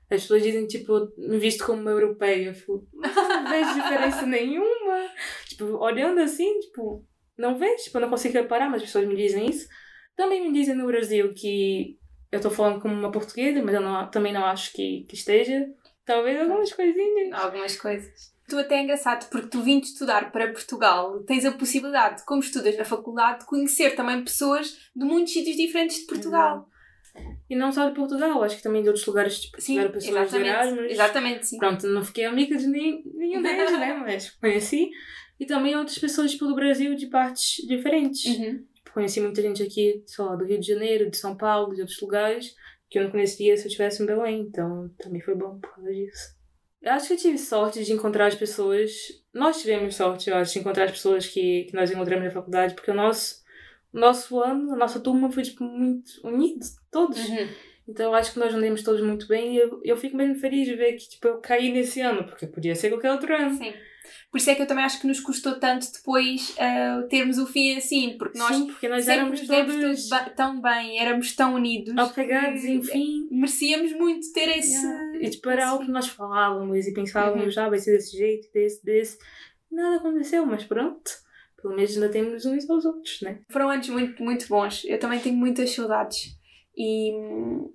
As 0.10 0.22
pessoas 0.22 0.44
dizem, 0.44 0.68
tipo, 0.68 1.12
me 1.18 1.38
visto 1.38 1.66
como 1.66 1.82
uma 1.82 1.92
europeia. 1.92 2.48
Eu 2.50 2.54
fico, 2.54 2.88
"Mas 2.94 3.16
eu 3.16 3.24
não 3.24 3.50
vejo 3.50 3.74
diferença 3.74 4.26
nenhuma. 4.26 5.10
Tipo, 5.48 5.66
olhando 5.78 6.20
assim, 6.22 6.60
tipo, 6.60 7.04
não 7.38 7.58
vejo, 7.58 7.84
tipo, 7.84 7.98
eu 7.98 8.02
não 8.02 8.10
consigo 8.10 8.34
reparar, 8.36 8.70
mas 8.70 8.82
as 8.82 8.88
pessoas 8.88 9.08
me 9.08 9.16
dizem 9.16 9.50
isso. 9.50 9.68
Também 10.16 10.42
me 10.42 10.54
dizem 10.54 10.76
no 10.76 10.88
Brasil 10.88 11.34
que 11.34 11.98
eu 12.32 12.40
tô 12.40 12.50
falando 12.50 12.82
como 12.82 12.94
uma 12.94 13.12
portuguesa, 13.12 13.62
mas 13.62 13.76
eu 13.76 13.82
não, 13.82 14.10
também 14.10 14.34
não 14.34 14.46
acho 14.46 14.72
que, 14.74 15.06
que 15.10 15.16
esteja. 15.16 15.68
Talvez 16.06 16.40
algumas 16.40 16.72
coisinhas. 16.72 17.34
Algumas 17.34 17.76
coisas. 17.76 18.37
Tu 18.48 18.58
até 18.58 18.76
é 18.76 18.84
engraçado 18.84 19.30
porque 19.30 19.48
tu 19.48 19.62
vindo 19.62 19.84
estudar 19.84 20.32
para 20.32 20.52
Portugal, 20.52 21.22
tens 21.24 21.44
a 21.44 21.52
possibilidade, 21.52 22.24
como 22.26 22.42
estudas 22.42 22.78
na 22.78 22.86
faculdade, 22.86 23.40
de 23.40 23.46
conhecer 23.46 23.96
também 23.96 24.24
pessoas 24.24 24.78
de 24.96 25.06
muitos 25.06 25.34
sítios 25.34 25.58
diferentes 25.58 25.98
de 25.98 26.06
Portugal. 26.06 26.70
E 27.50 27.56
não 27.56 27.72
só 27.72 27.90
de 27.90 27.96
Portugal, 27.96 28.44
acho 28.44 28.58
que 28.58 28.64
também 28.64 28.82
de 28.82 28.90
outros 28.90 29.06
lugares, 29.06 29.40
tipo, 29.40 29.60
Sim, 29.60 29.74
tiveram 29.74 29.92
pessoas 29.92 30.32
de. 30.32 30.38
Erasmus. 30.38 30.92
Exatamente, 30.92 31.48
sim. 31.48 31.58
Pronto, 31.58 31.88
não 31.88 32.04
fiquei 32.04 32.26
amiga 32.26 32.56
de 32.58 32.68
nem, 32.68 33.04
nenhum 33.16 33.42
deles, 33.42 33.72
né? 33.72 33.94
Mas 34.06 34.30
conheci. 34.32 34.90
E 35.40 35.46
também 35.46 35.76
outras 35.76 35.98
pessoas, 35.98 36.36
do 36.36 36.56
Brasil, 36.56 36.96
de 36.96 37.08
partes 37.08 37.66
diferentes. 37.68 38.26
Uhum. 38.26 38.66
Conheci 38.94 39.20
muita 39.22 39.42
gente 39.42 39.62
aqui, 39.62 40.04
sei 40.06 40.26
lá, 40.26 40.36
do 40.36 40.46
Rio 40.46 40.60
de 40.60 40.68
Janeiro, 40.68 41.10
de 41.10 41.18
São 41.18 41.38
Paulo, 41.38 41.76
de 41.76 41.82
outros 41.82 42.00
lugares, 42.02 42.56
que 42.90 42.98
eu 42.98 43.04
não 43.04 43.12
conhecia 43.12 43.56
se 43.56 43.64
eu 43.64 43.68
estivesse 43.68 44.02
em 44.02 44.06
Belém. 44.06 44.42
Então, 44.42 44.90
também 44.98 45.22
foi 45.22 45.36
bom 45.36 45.60
por 45.60 45.76
causa 45.76 45.92
disso. 45.92 46.37
Eu 46.82 46.94
acho 46.94 47.08
que 47.08 47.14
eu 47.14 47.18
tive 47.18 47.38
sorte 47.38 47.84
de 47.84 47.94
encontrar 47.94 48.28
as 48.28 48.36
pessoas. 48.36 48.92
Nós 49.34 49.62
tivemos 49.62 49.96
sorte, 49.96 50.30
eu 50.30 50.36
acho, 50.36 50.54
de 50.54 50.60
encontrar 50.60 50.86
as 50.86 50.92
pessoas 50.92 51.28
que, 51.28 51.66
que 51.66 51.74
nós 51.74 51.92
encontramos 51.92 52.26
na 52.26 52.32
faculdade, 52.32 52.74
porque 52.74 52.92
o 52.92 52.96
nosso, 52.96 53.44
o 53.94 54.00
nosso 54.00 54.40
ano, 54.40 54.74
a 54.74 54.76
nossa 54.76 55.00
turma 55.00 55.32
foi, 55.32 55.44
tipo, 55.44 55.64
muito 55.64 56.12
unido, 56.24 56.66
todos. 56.92 57.18
Uhum. 57.28 57.48
Então 57.88 58.08
eu 58.08 58.16
acho 58.16 58.34
que 58.34 58.40
nós 58.40 58.54
andamos 58.54 58.84
todos 58.84 59.02
muito 59.02 59.28
bem 59.28 59.56
e 59.56 59.60
eu, 59.60 59.80
eu 59.84 59.96
fico 59.96 60.18
mesmo 60.18 60.36
feliz 60.36 60.68
de 60.68 60.76
ver 60.76 60.94
que 60.94 61.08
tipo, 61.08 61.26
eu 61.28 61.38
caí 61.38 61.72
nesse 61.72 62.02
ano, 62.02 62.26
porque 62.26 62.46
podia 62.46 62.76
ser 62.76 62.90
qualquer 62.90 63.12
outro 63.12 63.34
ano. 63.34 63.56
Sim. 63.56 63.74
Por 64.32 64.38
isso 64.38 64.50
é 64.50 64.56
que 64.56 64.62
eu 64.62 64.68
também 64.68 64.84
acho 64.84 65.00
que 65.02 65.08
nos 65.08 65.20
custou 65.20 65.60
tanto 65.60 65.88
depois 65.92 66.56
ah, 66.60 67.04
termos 67.10 67.38
o 67.38 67.46
fim 67.48 67.76
assim, 67.78 68.16
porque 68.18 68.38
nós 68.38 68.56
Sim, 68.56 68.68
porque 68.68 68.88
nós 68.88 69.06
sempre 69.06 69.20
éramos 69.22 69.48
todos 69.48 70.10
tão 70.36 70.62
bem, 70.62 71.00
éramos 71.00 71.36
tão 71.36 71.54
unidos. 71.56 71.94
apegados, 71.98 72.64
enfim. 72.64 73.28
Merecíamos 73.32 73.94
muito 73.94 74.32
ter 74.34 74.50
esse. 74.58 74.76
Yeah. 74.86 75.18
E 75.22 75.30
tipo, 75.30 75.50
era 75.50 75.68
algo 75.70 75.86
que 75.86 75.92
nós 75.92 76.08
falávamos 76.08 76.86
e 76.88 76.94
pensávamos, 76.94 77.56
Uhum. 77.56 77.64
ah, 77.64 77.70
vai 77.70 77.80
ser 77.80 77.92
desse 77.98 78.18
jeito, 78.18 78.48
desse, 78.54 78.84
desse. 78.86 79.18
Nada 79.72 79.98
aconteceu, 79.98 80.46
mas 80.46 80.64
pronto. 80.64 81.12
pelo 81.62 81.76
menos 81.76 81.92
ainda 81.96 82.08
temos 82.10 82.46
uns 82.46 82.70
aos 82.70 82.86
outros, 82.86 83.20
né? 83.22 83.40
Foram 83.50 83.70
anos 83.70 83.90
muito, 83.90 84.24
muito 84.24 84.48
bons. 84.48 84.84
Eu 84.86 85.00
também 85.00 85.20
tenho 85.20 85.36
muitas 85.36 85.72
saudades. 85.74 86.37
E, 86.78 87.12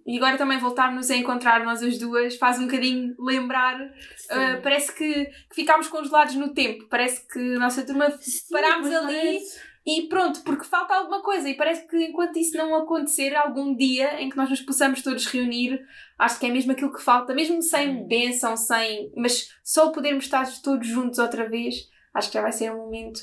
e 0.06 0.16
agora 0.16 0.38
também 0.38 0.58
voltarmos 0.58 1.10
a 1.10 1.16
encontrar 1.16 1.64
nós 1.64 1.82
as 1.82 1.98
duas 1.98 2.36
faz 2.36 2.60
um 2.60 2.66
bocadinho 2.66 3.16
lembrar. 3.18 3.80
Uh, 3.80 4.62
parece 4.62 4.94
que, 4.94 5.24
que 5.24 5.54
ficámos 5.56 5.88
congelados 5.88 6.36
no 6.36 6.54
tempo. 6.54 6.86
Parece 6.88 7.26
que 7.26 7.56
a 7.56 7.58
nossa 7.58 7.84
turma 7.84 8.10
Sim, 8.12 8.52
parámos 8.52 8.92
ali. 8.92 9.14
Parece. 9.14 9.72
E 9.84 10.02
pronto, 10.02 10.42
porque 10.42 10.64
falta 10.64 10.94
alguma 10.94 11.20
coisa, 11.22 11.48
e 11.48 11.56
parece 11.56 11.88
que 11.88 11.96
enquanto 11.96 12.38
isso 12.38 12.56
não 12.56 12.72
acontecer, 12.76 13.34
algum 13.34 13.74
dia 13.74 14.22
em 14.22 14.30
que 14.30 14.36
nós 14.36 14.48
nos 14.48 14.60
possamos 14.60 15.02
todos 15.02 15.26
reunir, 15.26 15.84
acho 16.16 16.38
que 16.38 16.46
é 16.46 16.50
mesmo 16.50 16.70
aquilo 16.70 16.92
que 16.92 17.02
falta, 17.02 17.34
mesmo 17.34 17.60
sem 17.60 18.06
bênção, 18.06 18.56
sem. 18.56 19.12
Mas 19.16 19.48
só 19.64 19.90
podermos 19.90 20.24
estar 20.24 20.46
todos 20.62 20.86
juntos 20.86 21.18
outra 21.18 21.48
vez, 21.48 21.88
acho 22.14 22.28
que 22.28 22.34
já 22.34 22.42
vai 22.42 22.52
ser 22.52 22.72
um 22.72 22.76
momento. 22.76 23.18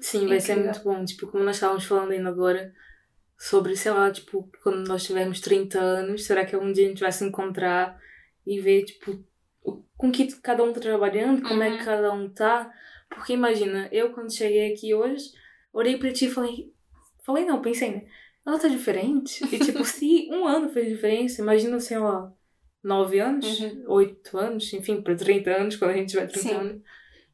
Sim, 0.00 0.18
incrível. 0.18 0.28
vai 0.28 0.40
ser 0.40 0.56
muito 0.56 0.84
bom. 0.84 1.04
Tipo, 1.04 1.26
como 1.26 1.42
nós 1.42 1.56
estávamos 1.56 1.84
falando 1.84 2.12
ainda 2.12 2.28
agora, 2.28 2.72
sobre, 3.38 3.76
sei 3.76 3.92
lá, 3.92 4.10
tipo, 4.10 4.48
quando 4.62 4.86
nós 4.86 5.04
tivermos 5.04 5.40
30 5.40 5.78
anos, 5.78 6.24
será 6.24 6.44
que 6.44 6.54
algum 6.54 6.72
dia 6.72 6.86
a 6.86 6.88
gente 6.88 7.00
vai 7.00 7.12
se 7.12 7.24
encontrar 7.24 7.98
e 8.46 8.60
ver, 8.60 8.84
tipo, 8.84 9.24
com 9.96 10.10
que 10.10 10.26
cada 10.40 10.62
um 10.62 10.68
está 10.68 10.80
trabalhando, 10.80 11.42
como 11.42 11.54
uhum. 11.54 11.62
é 11.62 11.70
que 11.70 11.78
uhum. 11.78 11.84
cada 11.84 12.12
um 12.12 12.26
está? 12.26 12.72
Porque 13.08 13.32
imagina, 13.32 13.88
eu 13.92 14.12
quando 14.12 14.34
cheguei 14.34 14.72
aqui 14.72 14.94
hoje, 14.94 15.30
olhei 15.72 15.96
para 15.96 16.12
ti 16.12 16.26
e 16.26 16.30
falei, 16.30 16.72
falei 17.24 17.44
não, 17.44 17.62
pensei, 17.62 17.90
né? 17.90 18.06
Ela 18.46 18.58
tá 18.58 18.68
diferente. 18.68 19.42
E 19.44 19.58
tipo, 19.58 19.84
se 19.84 20.28
um 20.30 20.46
ano 20.46 20.68
fez 20.68 20.88
diferença, 20.88 21.40
imagina, 21.40 21.80
sei 21.80 21.98
lá, 21.98 22.32
9 22.82 23.18
anos, 23.18 23.60
uhum. 23.60 23.84
8 23.88 24.38
anos, 24.38 24.72
enfim, 24.72 25.00
para 25.00 25.16
30 25.16 25.50
anos, 25.50 25.76
quando 25.76 25.92
a 25.92 25.94
gente 25.94 26.10
tiver 26.10 26.26
30 26.26 26.40
Sim. 26.40 26.54
anos. 26.54 26.82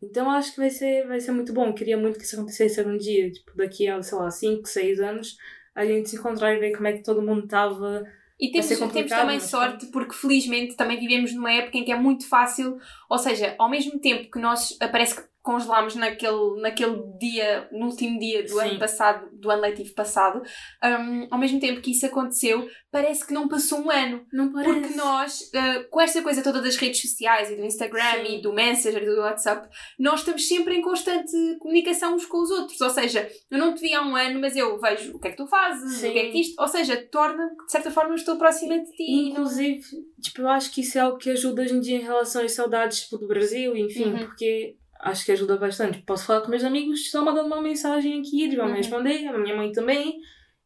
Então 0.03 0.30
acho 0.30 0.53
que 0.53 0.61
vai 0.61 0.70
ser, 0.70 1.07
vai 1.07 1.20
ser 1.20 1.32
muito 1.32 1.53
bom. 1.53 1.66
Eu 1.66 1.74
queria 1.74 1.98
muito 1.98 2.18
que 2.18 2.24
isso 2.24 2.36
acontecesse 2.36 2.80
um 2.82 2.96
dia, 2.96 3.30
tipo, 3.30 3.55
daqui 3.57 3.88
a, 3.88 4.01
sei 4.03 4.16
lá, 4.16 4.30
5, 4.30 4.66
6 4.66 5.01
anos, 5.01 5.36
a 5.75 5.85
gente 5.85 6.11
se 6.11 6.16
encontrar 6.16 6.55
e 6.55 6.59
ver 6.59 6.73
como 6.73 6.89
é 6.89 6.93
que 6.93 7.03
todo 7.03 7.23
mundo 7.23 7.45
estava. 7.45 8.05
E 8.39 8.51
temos, 8.51 8.68
temos 8.68 9.11
também 9.11 9.39
sorte 9.39 9.87
porque 9.87 10.14
felizmente 10.14 10.75
também 10.75 10.99
vivemos 10.99 11.35
numa 11.35 11.53
época 11.53 11.77
em 11.77 11.85
que 11.85 11.93
é 11.93 11.97
muito 11.97 12.27
fácil, 12.27 12.79
ou 13.09 13.18
seja, 13.18 13.55
ao 13.59 13.68
mesmo 13.68 13.99
tempo 13.99 14.31
que 14.31 14.39
nós 14.39 14.77
parece 14.91 15.16
que 15.16 15.30
congelámos 15.43 15.95
naquele, 15.95 16.61
naquele 16.61 17.03
dia, 17.18 17.68
no 17.72 17.86
último 17.86 18.18
dia 18.18 18.43
do 18.43 18.61
Sim. 18.61 18.61
ano 18.61 18.78
passado, 18.78 19.28
do 19.32 19.51
ano 19.51 19.62
letivo 19.62 19.95
passado, 19.95 20.43
um, 20.84 21.28
ao 21.30 21.38
mesmo 21.38 21.59
tempo 21.59 21.80
que 21.80 21.93
isso 21.93 22.05
aconteceu, 22.05 22.68
parece 22.91 23.26
que 23.26 23.32
não 23.32 23.49
passou 23.49 23.80
um 23.80 23.91
ano. 23.91 24.26
Não 24.32 24.53
parece. 24.53 24.80
Porque 24.80 24.95
nós, 24.95 25.41
uh, 25.41 25.88
com 25.91 26.01
esta 26.01 26.22
coisa 26.22 26.43
toda 26.43 26.61
das 26.61 26.76
redes 26.76 27.01
sociais 27.01 27.51
e 27.51 27.57
do 27.57 27.64
Instagram 27.64 28.24
Sim. 28.24 28.36
e 28.36 28.43
do 28.43 28.53
Messenger 28.53 29.03
e 29.03 29.07
do 29.07 29.20
WhatsApp, 29.20 29.68
nós 29.99 30.20
estamos 30.20 30.47
sempre 30.47 30.76
em 30.76 30.82
constante 30.82 31.32
comunicação 31.59 32.14
uns 32.14 32.26
com 32.26 32.43
os 32.43 32.51
outros. 32.51 32.80
Ou 32.80 32.91
seja, 32.91 33.30
eu 33.51 33.59
não 33.59 33.74
te 33.74 33.80
vi 33.80 33.95
há 33.95 34.03
um 34.03 34.14
ano, 34.14 34.41
mas 34.41 34.57
eu 34.57 34.78
vejo 34.78 35.16
o 35.16 35.20
que 35.20 35.28
é 35.28 35.30
que 35.30 35.36
tu 35.38 35.47
fazes, 35.47 35.99
Sim. 35.99 36.11
o 36.11 36.12
que 36.12 36.18
é 36.18 36.30
que 36.30 36.41
isto. 36.41 36.61
Ou 36.61 36.68
seja, 36.68 36.97
torna, 37.11 37.49
de 37.64 37.72
certa 37.72 37.91
forma, 37.91 38.11
eu 38.11 38.16
estou 38.16 38.36
próxima 38.36 38.78
de 38.78 38.91
ti. 38.93 39.30
Inclusive, 39.30 39.82
tipo, 40.20 40.43
eu 40.43 40.49
acho 40.49 40.70
que 40.70 40.82
isso 40.82 40.99
é 40.99 41.01
algo 41.01 41.16
que 41.16 41.30
ajuda 41.30 41.62
hoje 41.62 41.74
em 41.74 41.80
dia 41.80 41.97
em 41.97 42.03
relação 42.03 42.45
às 42.45 42.53
saudades 42.53 43.01
tipo, 43.01 43.16
do 43.16 43.26
Brasil, 43.26 43.74
enfim, 43.76 44.12
uhum. 44.12 44.18
porque 44.18 44.76
acho 45.03 45.24
que 45.24 45.32
ajuda 45.32 45.57
bastante. 45.57 46.03
Posso 46.03 46.26
falar 46.26 46.42
com 46.42 46.51
meus 46.51 46.64
amigos 46.64 47.11
só 47.11 47.24
mandando 47.24 47.46
uma 47.46 47.61
mensagem 47.61 48.20
aqui, 48.20 48.42
eles 48.42 48.57
vão 48.57 48.66
uhum. 48.66 48.72
me 48.72 48.78
responder, 48.78 49.26
a 49.26 49.38
minha 49.38 49.57
mãe 49.57 49.72
também, 49.72 50.18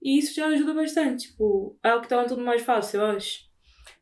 e 0.03 0.19
isso 0.19 0.35
já 0.35 0.47
ajuda 0.47 0.75
bastante. 0.75 1.29
Tipo, 1.29 1.79
é 1.83 1.95
o 1.95 2.01
que 2.01 2.09
torna 2.09 2.29
tudo 2.29 2.43
mais 2.43 2.63
fácil, 2.63 3.01
eu 3.01 3.07
acho. 3.07 3.45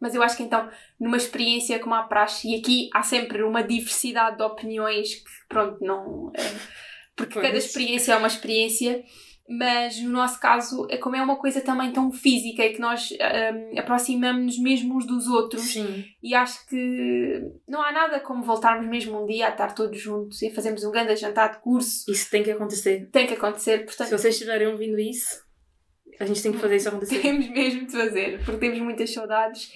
Mas 0.01 0.15
eu 0.15 0.23
acho 0.23 0.37
que 0.37 0.43
então, 0.43 0.69
numa 0.99 1.17
experiência 1.17 1.79
como 1.79 1.95
a 1.95 2.03
praxe, 2.03 2.49
e 2.49 2.59
aqui 2.59 2.91
há 2.93 3.03
sempre 3.03 3.43
uma 3.43 3.63
diversidade 3.63 4.37
de 4.37 4.43
opiniões 4.43 5.15
que, 5.15 5.31
pronto, 5.49 5.79
não. 5.81 6.33
É, 6.35 6.43
porque 7.15 7.35
pois. 7.35 7.47
cada 7.47 7.59
experiência 7.59 8.13
é 8.13 8.17
uma 8.17 8.27
experiência 8.27 9.05
mas 9.49 10.01
no 10.01 10.11
nosso 10.11 10.41
caso, 10.41 10.87
é 10.89 10.97
como 10.97 11.17
é 11.17 11.23
uma 11.23 11.37
coisa 11.37 11.61
também 11.61 11.93
tão 11.93 12.13
física 12.13 12.65
e 12.65 12.75
que 12.75 12.81
nós 12.81 13.11
um, 13.11 13.79
aproximamos-nos 13.79 14.59
mesmo 14.59 14.97
uns 14.97 15.07
dos 15.07 15.27
outros. 15.27 15.63
Sim. 15.63 16.05
E 16.23 16.35
acho 16.35 16.67
que 16.67 17.43
não 17.69 17.83
há 17.83 17.93
nada 17.93 18.21
como 18.21 18.43
voltarmos 18.43 18.89
mesmo 18.89 19.23
um 19.23 19.27
dia 19.27 19.49
a 19.49 19.51
estar 19.51 19.75
todos 19.75 20.01
juntos 20.01 20.41
e 20.43 20.51
fazermos 20.51 20.85
um 20.85 20.93
grande 20.93 21.17
jantar 21.17 21.53
de 21.53 21.59
curso. 21.61 22.11
Isso 22.11 22.31
tem 22.31 22.43
que 22.43 22.51
acontecer. 22.51 23.09
Tem 23.11 23.27
que 23.27 23.35
acontecer, 23.35 23.85
portanto. 23.85 24.09
Se 24.09 24.19
vocês 24.19 24.35
estiverem 24.35 24.69
ouvindo 24.69 24.99
isso, 24.99 25.43
a 26.21 26.25
gente 26.25 26.43
tem 26.43 26.53
que 26.53 26.59
fazer 26.59 26.77
isso 26.77 26.89
acontecer. 26.89 27.19
Temos 27.23 27.49
mesmo 27.49 27.87
de 27.87 27.93
fazer, 27.93 28.45
porque 28.45 28.61
temos 28.61 28.79
muitas 28.79 29.13
saudades 29.13 29.73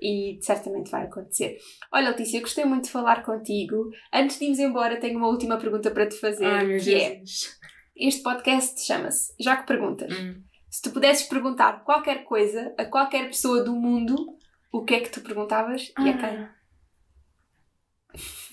e 0.00 0.38
certamente 0.40 0.90
vai 0.90 1.04
acontecer. 1.04 1.58
Olha, 1.92 2.10
Letícia, 2.10 2.40
gostei 2.40 2.64
muito 2.64 2.84
de 2.84 2.90
falar 2.90 3.22
contigo. 3.22 3.90
Antes 4.12 4.38
de 4.38 4.44
irmos 4.44 4.58
embora, 4.58 4.98
tenho 4.98 5.18
uma 5.18 5.28
última 5.28 5.58
pergunta 5.58 5.90
para 5.90 6.08
te 6.08 6.16
fazer. 6.16 6.46
Ai, 6.46 6.66
meu 6.66 6.80
que 6.80 6.94
é 6.94 7.18
Jesus. 7.18 7.58
é 7.62 7.69
este 8.00 8.22
podcast 8.22 8.80
chama-se 8.80 9.34
Já 9.38 9.58
que 9.58 9.66
Perguntas. 9.66 10.10
Hum. 10.18 10.42
Se 10.70 10.80
tu 10.80 10.90
pudesses 10.90 11.28
perguntar 11.28 11.84
qualquer 11.84 12.24
coisa 12.24 12.74
a 12.78 12.84
qualquer 12.86 13.26
pessoa 13.26 13.62
do 13.62 13.74
mundo, 13.74 14.38
o 14.72 14.84
que 14.84 14.94
é 14.94 15.00
que 15.00 15.10
tu 15.10 15.20
perguntavas 15.20 15.92
ah. 15.96 16.02
e 16.02 16.08
a 16.08 16.16
quem? 16.16 16.48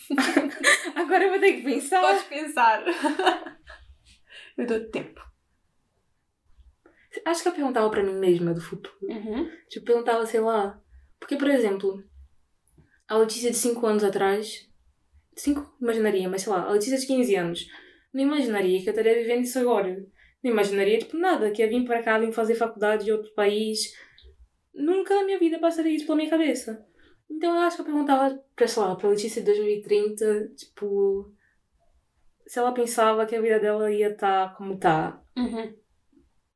Agora 0.95 1.23
eu 1.23 1.29
vou 1.29 1.39
ter 1.39 1.53
que 1.53 1.63
pensar. 1.63 2.01
Podes 2.01 2.23
pensar. 2.23 2.83
eu 4.57 4.65
dou-te 4.65 4.89
tempo. 4.91 5.21
Acho 7.25 7.41
que 7.41 7.47
eu 7.47 7.53
perguntava 7.53 7.89
para 7.89 8.03
mim 8.03 8.13
mesma 8.13 8.53
do 8.53 8.61
futuro. 8.61 8.95
Uhum. 9.03 9.49
Tipo, 9.69 9.85
perguntava, 9.85 10.25
sei 10.25 10.41
lá. 10.41 10.81
Porque, 11.19 11.37
por 11.37 11.49
exemplo, 11.49 12.03
a 13.07 13.17
Letícia 13.17 13.49
de 13.49 13.57
5 13.57 13.85
anos 13.85 14.03
atrás. 14.03 14.69
5 15.35 15.77
imaginaria, 15.81 16.27
mas 16.27 16.41
sei 16.41 16.51
lá, 16.51 16.63
a 16.63 16.71
Letícia 16.71 16.97
de 16.97 17.07
15 17.07 17.35
anos 17.35 17.67
não 18.13 18.23
imaginaria 18.23 18.81
que 18.81 18.89
eu 18.89 18.91
estaria 18.91 19.15
vivendo 19.15 19.43
isso 19.43 19.59
agora. 19.59 20.05
Não 20.43 20.51
imaginaria, 20.51 20.99
tipo, 20.99 21.17
nada, 21.17 21.51
que 21.51 21.61
ia 21.61 21.69
vir 21.69 21.85
para 21.85 22.01
cá, 22.01 22.17
vir 22.17 22.31
fazer 22.31 22.55
faculdade 22.55 23.05
de 23.05 23.11
outro 23.11 23.33
país. 23.33 23.93
Nunca 24.73 25.15
na 25.15 25.23
minha 25.23 25.39
vida 25.39 25.59
passaria 25.59 25.95
isso 25.95 26.05
pela 26.05 26.17
minha 26.17 26.29
cabeça. 26.29 26.85
Então 27.29 27.55
eu 27.55 27.61
acho 27.61 27.75
que 27.75 27.81
eu 27.81 27.85
perguntava 27.85 28.41
para, 28.55 28.67
sei 28.67 28.83
lá, 28.83 28.95
para 28.95 29.07
a 29.07 29.11
Letícia 29.11 29.41
de 29.41 29.47
2030, 29.47 30.53
tipo, 30.55 31.33
se 32.45 32.57
ela 32.59 32.71
pensava 32.71 33.25
que 33.25 33.35
a 33.35 33.41
vida 33.41 33.59
dela 33.59 33.91
ia 33.91 34.09
estar 34.09 34.49
tá 34.49 34.55
como 34.55 34.75
está. 34.75 35.21
Uhum. 35.35 35.73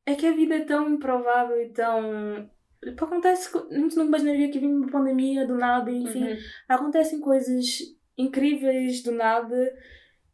É 0.06 0.16
que 0.16 0.26
a 0.26 0.32
vida 0.32 0.56
é 0.56 0.66
tão 0.66 0.90
improvável 0.90 1.62
e 1.62 1.70
tão. 1.70 2.50
Tipo, 2.84 3.06
acontece. 3.06 3.56
A 3.56 3.74
gente 3.74 3.96
não 3.96 4.06
imaginaria 4.06 4.50
que 4.50 4.60
vinha 4.60 4.76
uma 4.76 4.90
pandemia 4.90 5.46
do 5.46 5.56
nada, 5.56 5.92
enfim. 5.92 6.24
Uhum. 6.24 6.38
Acontecem 6.68 7.20
coisas 7.20 7.80
incríveis 8.18 9.04
do 9.04 9.12
nada 9.12 9.74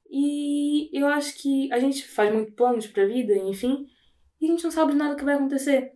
e 0.10 0.90
eu 0.98 1.08
acho 1.08 1.38
que 1.42 1.72
a 1.72 1.80
gente 1.80 2.08
faz 2.08 2.34
muito 2.34 2.54
planos 2.54 2.88
para 2.88 3.04
a 3.04 3.08
vida, 3.08 3.36
enfim, 3.36 3.88
e 4.40 4.46
a 4.46 4.50
gente 4.50 4.64
não 4.64 4.72
sabe 4.72 4.94
nada 4.94 5.16
que 5.16 5.26
vai 5.26 5.36
acontecer. 5.36 5.92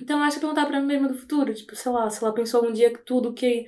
Então 0.00 0.22
acho 0.22 0.36
que 0.36 0.40
perguntar 0.40 0.66
para 0.66 0.80
mim 0.80 0.86
mesma 0.86 1.08
do 1.08 1.14
futuro, 1.14 1.54
tipo, 1.54 1.74
sei 1.74 1.90
lá, 1.92 2.08
se 2.10 2.22
ela 2.22 2.34
pensou 2.34 2.60
algum 2.60 2.72
dia 2.72 2.92
que 2.92 3.04
tudo 3.04 3.32
que 3.32 3.66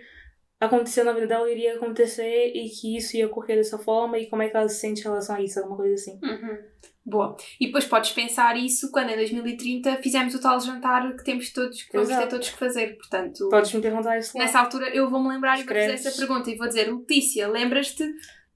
aconteceu 0.60 1.04
na 1.04 1.12
vida 1.12 1.26
dela 1.26 1.50
iria 1.50 1.74
acontecer 1.74 2.52
e 2.54 2.68
que 2.68 2.96
isso 2.96 3.16
ia 3.16 3.26
ocorrer 3.26 3.56
dessa 3.56 3.78
forma 3.78 4.18
e 4.18 4.26
como 4.28 4.42
é 4.42 4.48
que 4.48 4.56
ela 4.56 4.68
se 4.68 4.78
sente 4.78 5.00
em 5.00 5.04
relação 5.04 5.36
a 5.36 5.40
isso, 5.40 5.58
alguma 5.58 5.78
coisa 5.78 5.94
assim. 5.94 6.20
Uhum. 6.22 6.58
Boa. 7.04 7.34
E 7.58 7.66
depois 7.66 7.86
podes 7.86 8.12
pensar 8.12 8.56
isso 8.58 8.90
quando 8.92 9.08
em 9.08 9.16
2030 9.16 9.96
fizermos 9.96 10.34
o 10.34 10.40
tal 10.40 10.60
jantar 10.60 11.16
que 11.16 11.24
temos 11.24 11.50
todos, 11.50 11.82
que 11.82 11.92
vamos 11.92 12.14
ter 12.14 12.28
todos 12.28 12.50
que 12.50 12.58
fazer. 12.58 12.96
Portanto, 12.98 13.48
podes 13.48 13.72
me 13.72 13.80
perguntar 13.80 14.18
isso 14.18 14.36
lá. 14.36 14.44
Nessa 14.44 14.60
altura 14.60 14.94
eu 14.94 15.08
vou-me 15.08 15.28
lembrar 15.28 15.58
Escreves. 15.58 15.84
e 15.84 15.86
vou 15.86 15.96
fazer 15.96 16.08
essa 16.08 16.18
pergunta 16.18 16.50
e 16.50 16.56
vou 16.56 16.68
dizer, 16.68 16.92
Letícia, 16.92 17.48
lembras-te 17.48 18.04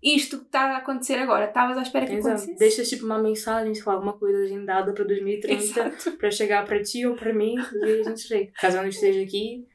isto 0.05 0.39
que 0.39 0.45
está 0.45 0.75
a 0.75 0.77
acontecer 0.77 1.15
agora. 1.15 1.47
Estavas 1.47 1.79
à 1.79 1.83
espera 1.83 2.07
que 2.07 2.13
Exato. 2.13 2.35
acontecesse? 2.35 2.59
Deixas 2.59 2.89
tipo 2.89 3.07
uma 3.07 3.19
mensagem, 3.19 3.75
sei 3.75 3.85
lá, 3.87 3.95
alguma 3.95 4.13
coisa 4.13 4.45
agendada 4.45 4.93
para 4.93 5.05
2030 5.05 5.95
para 6.19 6.31
chegar 6.31 6.67
para 6.67 6.83
ti 6.83 7.07
ou 7.07 7.15
para 7.17 7.33
mim 7.33 7.55
e 7.57 8.01
a 8.01 8.03
gente 8.03 8.21
chega. 8.21 8.53
Caso 8.61 8.77
eu 8.77 8.83
não 8.83 8.89
esteja 8.91 9.23
aqui 9.23 9.67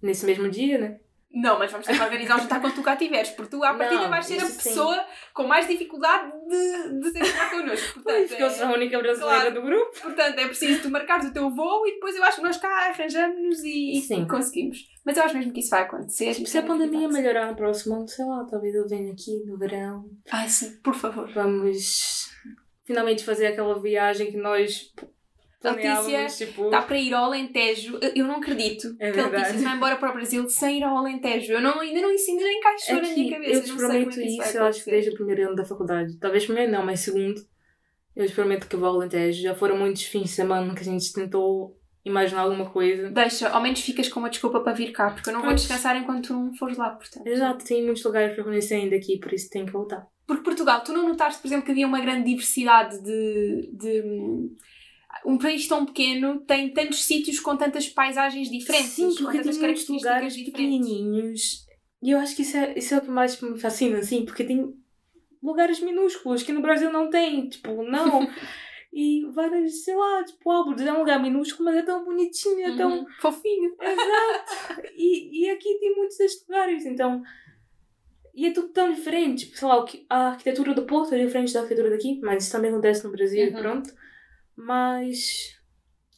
nesse 0.00 0.24
mesmo 0.24 0.48
dia, 0.48 0.78
né? 0.78 1.00
Não, 1.36 1.58
mas 1.58 1.70
vamos 1.70 1.86
ter 1.86 1.94
que 1.94 2.02
organizar 2.02 2.36
um 2.36 2.40
jantar 2.40 2.62
quando 2.62 2.74
tu 2.76 2.82
cá 2.82 2.94
estiveres, 2.94 3.28
porque 3.28 3.50
tu 3.50 3.62
à 3.62 3.74
partida 3.74 4.08
vais 4.08 4.24
ser 4.24 4.40
a 4.40 4.46
pessoa 4.46 4.94
sim. 4.94 5.04
com 5.34 5.46
mais 5.46 5.68
dificuldade 5.68 6.32
de, 6.48 7.00
de 7.00 7.10
ser 7.10 7.36
cá 7.36 7.50
connosco. 7.50 7.92
Portanto, 8.00 8.02
pois, 8.04 8.28
porque 8.30 8.42
é... 8.42 8.46
eu 8.46 8.50
sou 8.50 8.66
a 8.66 8.72
única 8.72 8.98
brasileira 8.98 9.50
claro, 9.50 9.54
do 9.54 9.62
grupo. 9.62 10.00
Portanto, 10.00 10.38
é 10.38 10.46
preciso 10.46 10.80
tu 10.80 10.90
marcares 10.90 11.28
o 11.28 11.32
teu 11.34 11.50
voo 11.50 11.86
e 11.86 11.92
depois 11.92 12.16
eu 12.16 12.24
acho 12.24 12.36
que 12.36 12.42
nós 12.42 12.56
cá 12.56 12.88
arranjamos 12.88 13.62
e, 13.62 13.98
e 13.98 14.26
conseguimos. 14.26 14.88
Mas 15.04 15.18
eu 15.18 15.24
acho 15.24 15.36
mesmo 15.36 15.52
que 15.52 15.60
isso 15.60 15.68
vai 15.68 15.82
acontecer. 15.82 16.32
Se 16.32 16.56
a 16.56 16.62
pandemia 16.62 17.06
melhorar 17.06 17.50
no 17.50 17.54
próximo 17.54 17.96
ano, 17.96 18.08
sei 18.08 18.24
lá, 18.24 18.42
talvez 18.50 18.74
eu 18.74 18.88
venha 18.88 19.12
aqui 19.12 19.44
no 19.44 19.58
verão. 19.58 20.08
Ai, 20.32 20.48
sim, 20.48 20.80
por 20.82 20.94
favor. 20.94 21.30
Vamos 21.34 22.30
finalmente 22.86 23.22
fazer 23.22 23.48
aquela 23.48 23.78
viagem 23.78 24.30
que 24.30 24.38
nós 24.38 24.90
Letícia 25.64 26.26
tipo... 26.26 26.66
está 26.66 26.82
para 26.82 26.98
ir 26.98 27.14
ao 27.14 27.24
Alentejo. 27.24 27.98
Eu 28.14 28.26
não 28.26 28.36
acredito 28.36 28.94
é 29.00 29.10
que 29.10 29.20
a 29.20 29.28
Letícia 29.28 29.60
vai 29.60 29.76
embora 29.76 29.96
para 29.96 30.10
o 30.10 30.14
Brasil 30.14 30.48
sem 30.48 30.78
ir 30.78 30.84
ao 30.84 30.96
Alentejo. 30.96 31.52
Eu 31.52 31.60
não, 31.60 31.80
ainda 31.80 32.00
não, 32.00 32.10
ainda 32.10 32.42
não 32.42 32.52
encaixou 32.52 32.96
é 32.96 33.02
na 33.02 33.08
minha 33.08 33.30
cabeça. 33.32 33.52
Eu 33.52 33.64
te 33.64 33.76
prometo 33.76 34.20
isso, 34.20 34.42
isso 34.42 34.58
eu 34.58 34.64
acho 34.64 34.84
que 34.84 34.90
desde 34.90 35.10
o 35.10 35.14
primeiro 35.14 35.46
ano 35.46 35.56
da 35.56 35.64
faculdade. 35.64 36.18
Talvez 36.18 36.44
primeiro 36.44 36.70
não, 36.72 36.84
mas 36.84 37.00
segundo. 37.00 37.40
Eu 38.14 38.26
te 38.26 38.32
prometo 38.32 38.68
que 38.68 38.76
vou 38.76 38.88
ao 38.88 38.94
Alentejo. 38.96 39.42
Já 39.42 39.54
foram 39.54 39.76
muitos 39.76 40.04
fins 40.04 40.24
de 40.24 40.28
semana 40.28 40.74
que 40.74 40.80
a 40.80 40.84
gente 40.84 41.12
tentou 41.12 41.76
imaginar 42.06 42.42
alguma 42.42 42.70
coisa. 42.70 43.10
Deixa, 43.10 43.48
ao 43.48 43.60
menos 43.60 43.80
ficas 43.80 44.08
com 44.08 44.20
uma 44.20 44.30
desculpa 44.30 44.60
para 44.60 44.72
vir 44.72 44.92
cá, 44.92 45.10
porque 45.10 45.28
eu 45.28 45.34
não 45.34 45.42
vou 45.42 45.52
descansar 45.52 45.96
enquanto 45.96 46.28
tu 46.28 46.32
não 46.32 46.54
fores 46.54 46.78
lá, 46.78 46.90
portanto. 46.90 47.26
Exato, 47.26 47.64
tem 47.64 47.84
muitos 47.84 48.04
lugares 48.04 48.34
para 48.34 48.44
conhecer 48.44 48.74
ainda 48.74 48.94
aqui, 48.94 49.18
por 49.18 49.32
isso 49.32 49.50
tenho 49.50 49.66
que 49.66 49.72
voltar. 49.72 50.06
Porque 50.24 50.44
Portugal, 50.44 50.82
tu 50.82 50.92
não 50.92 51.08
notaste, 51.08 51.40
por 51.40 51.48
exemplo, 51.48 51.66
que 51.66 51.72
havia 51.72 51.86
uma 51.86 52.00
grande 52.00 52.24
diversidade 52.30 53.02
de. 53.02 53.70
de 53.72 54.02
um 55.24 55.38
país 55.38 55.66
tão 55.66 55.84
pequeno 55.86 56.40
tem 56.40 56.72
tantos 56.72 57.04
sítios 57.04 57.40
com 57.40 57.56
tantas 57.56 57.88
paisagens 57.88 58.50
diferentes, 58.50 58.90
Sim, 58.92 59.10
com 59.10 59.24
porque 59.24 59.38
tantas 59.38 59.56
tem 59.56 59.60
características 59.62 59.88
lugares 60.02 60.34
diferentes. 60.34 60.52
pequenininhos. 60.52 61.66
E 62.02 62.10
eu 62.10 62.18
acho 62.18 62.36
que 62.36 62.42
isso 62.42 62.56
é, 62.56 62.74
isso 62.78 62.94
é 62.94 62.98
o 62.98 63.00
que 63.00 63.10
mais 63.10 63.40
me 63.40 63.58
fascina, 63.58 63.98
assim, 63.98 64.24
porque 64.24 64.44
tem 64.44 64.74
lugares 65.42 65.80
minúsculos 65.80 66.42
que 66.42 66.52
no 66.52 66.60
Brasil 66.62 66.92
não 66.92 67.08
tem, 67.10 67.48
tipo, 67.48 67.82
não. 67.82 68.28
e 68.92 69.24
várias, 69.32 69.84
sei 69.84 69.94
lá, 69.94 70.24
tipo, 70.24 70.50
Álvares 70.50 70.86
é 70.86 70.92
um 70.92 70.98
lugar 70.98 71.20
minúsculo, 71.22 71.66
mas 71.70 71.76
é 71.78 71.82
tão 71.82 72.04
bonitinho, 72.04 72.60
é 72.66 72.76
tão. 72.76 72.98
Uhum. 73.00 73.06
Fofinho. 73.20 73.74
Exato! 73.80 74.82
E, 74.98 75.42
e 75.44 75.50
aqui 75.50 75.78
tem 75.78 75.94
muitos 75.94 76.16
destes 76.16 76.46
lugares, 76.48 76.84
então. 76.86 77.22
E 78.34 78.46
é 78.46 78.50
tudo 78.52 78.68
tão 78.68 78.92
diferente. 78.92 79.46
Tipo, 79.46 79.58
sei 79.58 79.68
lá, 79.68 79.84
a 80.10 80.28
arquitetura 80.28 80.74
do 80.74 80.84
Porto 80.86 81.14
é 81.14 81.24
diferente 81.24 81.52
da 81.52 81.60
arquitetura 81.60 81.90
daqui, 81.90 82.18
mas 82.22 82.44
isso 82.44 82.52
também 82.52 82.70
acontece 82.70 83.04
no 83.04 83.10
Brasil, 83.10 83.46
Uhum. 83.48 83.52
pronto. 83.54 83.90
Mas. 84.56 85.54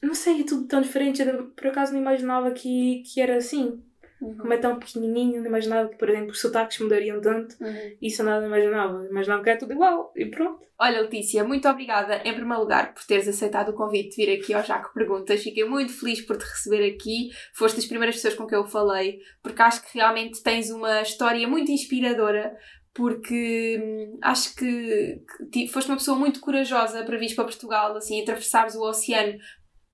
Não 0.03 0.15
sei, 0.15 0.43
é 0.43 0.45
tudo 0.45 0.67
tão 0.67 0.81
diferente. 0.81 1.21
Eu, 1.23 1.49
por 1.51 1.67
acaso 1.67 1.93
não 1.93 2.01
imaginava 2.01 2.51
que, 2.53 3.03
que 3.03 3.21
era 3.21 3.37
assim. 3.37 3.83
Como 4.19 4.53
é 4.53 4.57
tão 4.57 4.79
pequenininho, 4.79 5.41
não 5.41 5.47
imaginava 5.47 5.89
que, 5.89 5.97
por 5.97 6.11
exemplo, 6.11 6.31
os 6.31 6.41
sotaques 6.41 6.81
mudariam 6.81 7.21
tanto. 7.21 7.55
Uhum. 7.61 7.97
Isso 8.03 8.25
nada 8.25 8.47
imaginava. 8.47 9.07
Imaginava 9.07 9.43
que 9.45 9.51
era 9.51 9.59
tudo 9.59 9.73
igual 9.73 10.13
e 10.17 10.27
pronto. 10.27 10.67
Olha, 10.81 11.01
Letícia, 11.01 11.43
muito 11.43 11.69
obrigada, 11.69 12.19
em 12.25 12.35
primeiro 12.35 12.61
lugar, 12.61 12.95
por 12.95 13.05
teres 13.05 13.27
aceitado 13.27 13.71
o 13.71 13.73
convite 13.73 14.11
de 14.11 14.27
vir 14.27 14.39
aqui 14.39 14.55
ao 14.55 14.63
Jaco 14.63 14.95
Perguntas. 14.95 15.43
Fiquei 15.43 15.65
muito 15.65 15.93
feliz 15.93 16.21
por 16.21 16.37
te 16.37 16.45
receber 16.45 16.89
aqui. 16.89 17.31
Foste 17.53 17.77
das 17.77 17.87
primeiras 17.87 18.15
pessoas 18.15 18.35
com 18.35 18.47
quem 18.47 18.59
eu 18.59 18.65
falei, 18.65 19.19
porque 19.43 19.61
acho 19.61 19.83
que 19.83 19.99
realmente 19.99 20.41
tens 20.41 20.71
uma 20.71 21.03
história 21.03 21.49
muito 21.49 21.73
inspiradora. 21.73 22.57
Porque 22.99 23.81
hum, 23.81 24.19
acho 24.21 24.57
que, 24.57 25.23
que 25.53 25.69
foste 25.69 25.89
uma 25.89 25.97
pessoa 25.97 26.19
muito 26.19 26.41
corajosa 26.41 27.05
para 27.05 27.17
vir 27.17 27.33
para 27.33 27.45
Portugal, 27.45 27.97
assim, 27.97 28.21
atravessares 28.21 28.75
o 28.75 28.83
oceano 28.83 29.39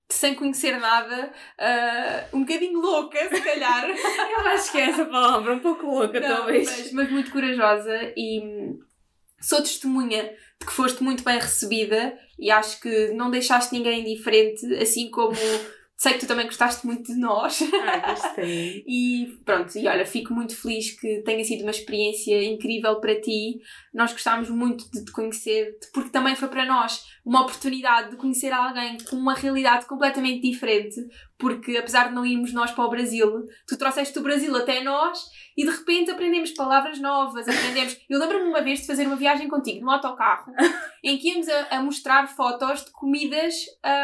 sem 0.09 0.33
conhecer 0.33 0.79
nada, 0.79 1.31
ah, 1.59 2.25
um 2.33 2.39
bocadinho 2.39 2.79
louca, 2.79 3.19
se 3.29 3.41
calhar. 3.41 3.85
Eu 3.93 4.39
acho 4.47 4.71
que 4.71 4.79
é 4.79 4.89
essa 4.89 5.05
palavra, 5.05 5.53
um 5.53 5.59
pouco 5.59 5.85
louca, 5.85 6.19
Não, 6.19 6.35
talvez. 6.35 6.67
Mas, 6.67 6.91
mas 6.93 7.11
muito 7.11 7.29
corajosa 7.29 7.95
e 8.17 8.39
hum, 8.39 8.79
sou 9.39 9.61
testemunha 9.61 10.23
de 10.59 10.65
que 10.65 10.73
foste 10.73 11.03
muito 11.03 11.23
bem 11.23 11.37
recebida 11.37 12.17
e 12.39 12.49
acho 12.49 12.81
que 12.81 13.09
não 13.09 13.29
deixaste 13.29 13.71
ninguém 13.71 14.01
indiferente, 14.01 14.65
assim 14.77 15.11
como 15.11 15.35
sei 15.97 16.13
que 16.13 16.19
tu 16.19 16.27
também 16.27 16.45
gostaste 16.45 16.85
muito 16.85 17.13
de 17.13 17.19
nós. 17.19 17.59
Ah, 17.61 18.11
gostei. 18.11 18.83
E 18.87 19.37
pronto, 19.43 19.77
e 19.77 19.87
olha, 19.87 20.05
fico 20.05 20.33
muito 20.33 20.55
feliz 20.55 20.91
que 20.99 21.21
tenha 21.23 21.43
sido 21.43 21.61
uma 21.61 21.71
experiência 21.71 22.43
incrível 22.43 22.99
para 22.99 23.19
ti. 23.19 23.59
Nós 23.93 24.11
gostámos 24.11 24.49
muito 24.49 24.89
de 24.91 25.05
te 25.05 25.11
conhecer, 25.11 25.77
porque 25.93 26.09
também 26.09 26.35
foi 26.35 26.47
para 26.47 26.65
nós 26.65 27.03
uma 27.25 27.41
oportunidade 27.41 28.11
de 28.11 28.17
conhecer 28.17 28.53
alguém 28.53 28.97
com 29.09 29.15
uma 29.15 29.33
realidade 29.33 29.87
completamente 29.87 30.41
diferente. 30.41 30.95
Porque 31.37 31.75
apesar 31.75 32.09
de 32.09 32.15
não 32.15 32.25
irmos 32.25 32.53
nós 32.53 32.71
para 32.71 32.85
o 32.85 32.89
Brasil, 32.89 33.47
tu 33.67 33.77
trouxeste 33.77 34.17
o 34.17 34.21
Brasil 34.21 34.55
até 34.55 34.81
nós 34.81 35.19
e 35.57 35.65
de 35.65 35.71
repente 35.71 36.11
aprendemos 36.11 36.51
palavras 36.51 36.99
novas, 36.99 37.47
aprendemos. 37.47 37.97
Eu 38.09 38.19
lembro-me 38.19 38.45
uma 38.45 38.61
vez 38.61 38.81
de 38.81 38.87
fazer 38.87 39.05
uma 39.05 39.15
viagem 39.15 39.49
contigo 39.49 39.83
num 39.83 39.91
autocarro 39.91 40.53
em 41.03 41.17
que 41.17 41.29
íamos 41.29 41.49
a, 41.49 41.67
a 41.71 41.81
mostrar 41.81 42.27
fotos 42.27 42.85
de 42.85 42.91
comidas 42.91 43.53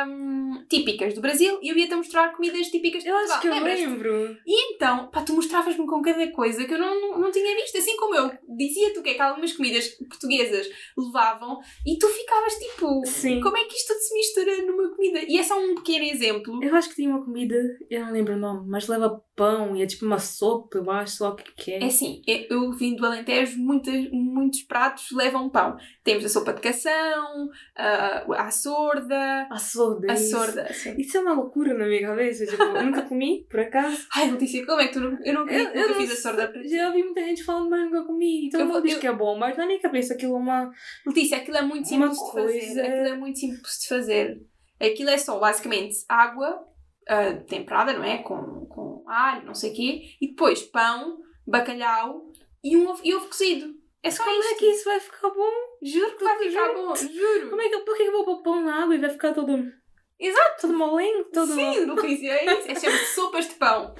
hum, 0.08 0.66
típicas 0.70 1.14
do 1.14 1.22
Brasil 1.22 1.60
e 1.62 1.70
eu 1.70 1.78
ia-te 1.78 1.94
a 1.94 1.98
mostrar 1.98 2.34
comidas 2.34 2.68
típicas 2.68 3.04
de 3.04 3.10
Eu 3.10 3.18
acho 3.18 3.40
que 3.40 3.48
eu 3.48 3.64
lembro. 3.64 4.38
E 4.46 4.74
então, 4.74 5.08
pá, 5.08 5.22
tu 5.22 5.34
mostravas-me 5.34 5.86
com 5.86 6.02
cada 6.02 6.30
coisa 6.32 6.66
que 6.66 6.74
eu 6.74 6.80
não, 6.80 7.00
não, 7.00 7.20
não 7.20 7.32
tinha 7.32 7.56
visto. 7.56 7.78
Assim 7.78 7.96
como 7.96 8.16
eu 8.16 8.32
dizia-te 8.58 9.00
o 9.00 9.04
que 9.04 9.10
é 9.10 9.14
que 9.14 9.22
algumas 9.22 9.54
comidas 9.54 9.88
portuguesas 10.10 10.68
levavam 10.98 11.60
e 11.86 11.98
tu 11.98 12.08
ficavas 12.08 12.54
tipo, 12.56 13.02
Sim. 13.12 13.42
como 13.42 13.58
é 13.58 13.64
que 13.66 13.76
isto 13.76 13.88
tudo 13.94 14.00
se 14.00 14.14
mistura 14.14 14.58
numa 14.66 14.90
comida? 14.96 15.20
E 15.28 15.38
é 15.38 15.44
só 15.44 15.60
um 15.60 15.76
pequeno 15.76 16.06
exemplo. 16.06 16.64
Eu 16.64 16.76
acho 16.76 16.90
que 16.90 16.96
tem 16.96 17.08
uma 17.08 17.24
comida, 17.24 17.56
eu 17.90 18.06
não 18.06 18.12
lembro 18.12 18.34
o 18.36 18.40
nome, 18.40 18.68
mas 18.70 18.88
leva 18.88 19.22
pão 19.36 19.76
e 19.76 19.82
é 19.82 19.86
tipo 19.88 20.06
uma 20.06 20.20
sopa, 20.20 20.78
eu 20.78 20.92
acho, 20.92 21.16
sei 21.18 21.26
lá 21.26 21.32
o 21.34 21.36
que 21.36 21.72
é. 21.72 21.82
É 21.84 21.86
assim, 21.86 22.22
é- 22.28 22.54
eu 22.54 22.72
vim 22.74 22.96
do 22.96 23.06
Alentejo, 23.06 23.58
muitas, 23.60 24.10
muitos 24.12 24.62
pratos 24.64 25.12
levam 25.12 25.50
pão. 25.50 25.78
Temos 26.04 26.26
a 26.26 26.30
sopa 26.30 26.54
de 26.54 26.62
cação, 26.62 27.50
a, 27.76 28.26
a 28.46 28.52
sorda, 28.52 29.48
A 29.50 29.58
sorda. 29.58 30.12
a 30.12 30.16
isso. 30.16 30.30
sorda. 30.32 30.68
Isso 30.98 31.18
é 31.18 31.22
uma 31.22 31.34
loucura 31.34 31.74
na 31.74 31.86
minha 31.86 32.02
cabeça. 32.02 32.46
Tipo, 32.46 32.62
eu 32.64 32.84
nunca 32.86 33.02
comi, 33.04 33.46
por 33.50 33.60
acaso. 33.60 34.06
Ai, 34.16 34.30
Letícia, 34.32 34.66
como 34.66 34.82
é 34.82 34.88
que 34.88 34.94
tu 34.94 35.00
não... 35.00 35.18
Eu 35.24 35.34
não 35.34 35.48
Eu- 35.48 35.60
eu 35.60 35.66
nunca 35.76 35.88
não 35.90 35.96
fiz 35.96 36.12
a 36.12 36.16
sorda 36.16 36.48
para. 36.48 36.68
Já 36.68 36.88
ouvi 36.88 37.04
muita 37.04 37.22
gente 37.22 37.44
falando, 37.44 37.70
mas 37.70 37.84
nunca 37.86 38.04
comi. 38.04 38.50
Todo 38.52 38.62
Eu 38.62 38.68
vou- 38.68 38.82
diz 38.82 38.94
eu- 38.94 39.00
que 39.00 39.08
é 39.08 39.14
bom, 39.14 39.38
mas 39.38 39.58
na 39.58 39.66
minha 39.66 39.80
cabeça 39.80 40.14
aquilo 40.14 40.36
é 40.36 40.40
uma. 40.40 40.72
Letícia, 41.06 41.38
aquilo 41.38 41.58
é 41.58 41.62
muito 41.62 41.90
Uma 41.94 42.14
simples 42.14 42.18
de 42.20 42.32
fazer. 42.32 42.60
coisa- 42.60 42.82
É 43.08 43.16
muito 43.16 43.40
simples 43.40 43.80
de 43.82 43.88
fazer. 43.88 44.42
Aquilo 44.80 45.10
é 45.10 45.18
só 45.18 45.40
basicamente 45.40 45.98
água 46.10 46.68
ah, 47.08 47.34
temperada, 47.48 47.94
não 47.94 48.04
é? 48.04 48.20
Com, 48.20 48.66
com 48.68 49.04
alho, 49.08 49.46
não 49.46 49.56
sei 49.56 49.72
o 49.72 49.76
quê. 49.76 50.02
E 50.20 50.30
depois 50.30 50.62
pão, 50.64 51.20
bacalhau 51.46 52.32
e 52.64 52.78
um 52.78 52.88
ovo, 52.88 53.02
e 53.04 53.14
ovo 53.14 53.28
cozido. 53.28 53.76
É 54.04 54.10
só 54.10 54.24
Como 54.24 54.40
isto. 54.40 54.54
é 54.54 54.56
que 54.56 54.66
isso 54.66 54.86
vai 54.86 55.00
ficar 55.00 55.30
bom? 55.30 55.52
Juro 55.84 56.18
que 56.18 56.24
vai 56.24 56.38
ficar 56.40 56.68
junto? 56.68 56.82
bom. 56.82 56.96
Juro. 56.96 57.50
Como 57.50 57.62
é 57.62 57.70
que, 57.70 57.78
por 57.80 57.98
que 57.98 58.04
eu 58.04 58.12
vou 58.12 58.26
pôr 58.26 58.42
pão 58.42 58.62
na 58.64 58.84
água 58.84 58.96
e 58.96 59.00
vai 59.00 59.10
ficar 59.10 59.34
todo. 59.34 59.72
Exato. 60.20 60.62
Todo 60.62 60.74
molengo? 60.74 61.26
Todo. 61.26 61.54
Sim, 61.54 61.86
Letícia, 61.86 62.32
é 62.32 62.46
isso. 62.46 62.72
É 62.72 62.76
chama-se 62.76 63.16
sopas 63.16 63.48
de 63.48 63.56
pão. 63.56 63.94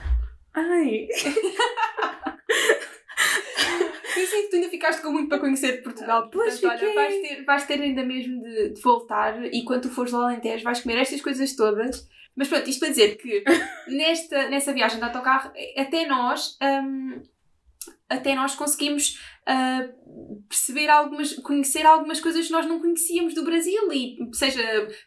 Ai. 0.54 1.08
Eu 4.18 4.28
sei 4.28 4.44
que 4.44 4.50
tu 4.50 4.56
ainda 4.58 4.70
ficaste 4.70 5.02
com 5.02 5.12
muito 5.12 5.30
para 5.30 5.40
conhecer 5.40 5.82
Portugal. 5.82 6.30
Pois 6.30 6.60
Portanto, 6.60 6.84
olha, 6.84 6.94
vais 6.94 7.22
ter, 7.22 7.44
vais 7.44 7.66
ter 7.66 7.82
ainda 7.82 8.04
mesmo 8.04 8.42
de, 8.44 8.70
de 8.70 8.82
voltar 8.82 9.44
e 9.46 9.64
quando 9.64 9.84
tu 9.84 9.90
fores 9.90 10.14
ao 10.14 10.24
Alentejo 10.24 10.64
vais 10.64 10.82
comer 10.82 10.98
estas 10.98 11.22
coisas 11.22 11.56
todas. 11.56 12.08
Mas 12.36 12.48
pronto, 12.48 12.70
isto 12.70 12.80
para 12.80 12.90
dizer 12.90 13.18
que 13.18 13.44
nesta, 13.88 14.50
nessa 14.50 14.74
viagem 14.74 15.00
de 15.00 15.04
autocarro, 15.04 15.52
até 15.78 16.06
nós, 16.06 16.58
hum, 16.62 17.22
até 18.10 18.36
nós 18.36 18.56
conseguimos 18.56 19.20
perceber 20.48 20.90
algumas, 20.90 21.34
conhecer 21.38 21.86
algumas 21.86 22.20
coisas 22.20 22.46
que 22.46 22.52
nós 22.52 22.66
não 22.66 22.80
conhecíamos 22.80 23.34
do 23.34 23.44
Brasil, 23.44 23.92
e 23.92 24.18
seja 24.34 24.62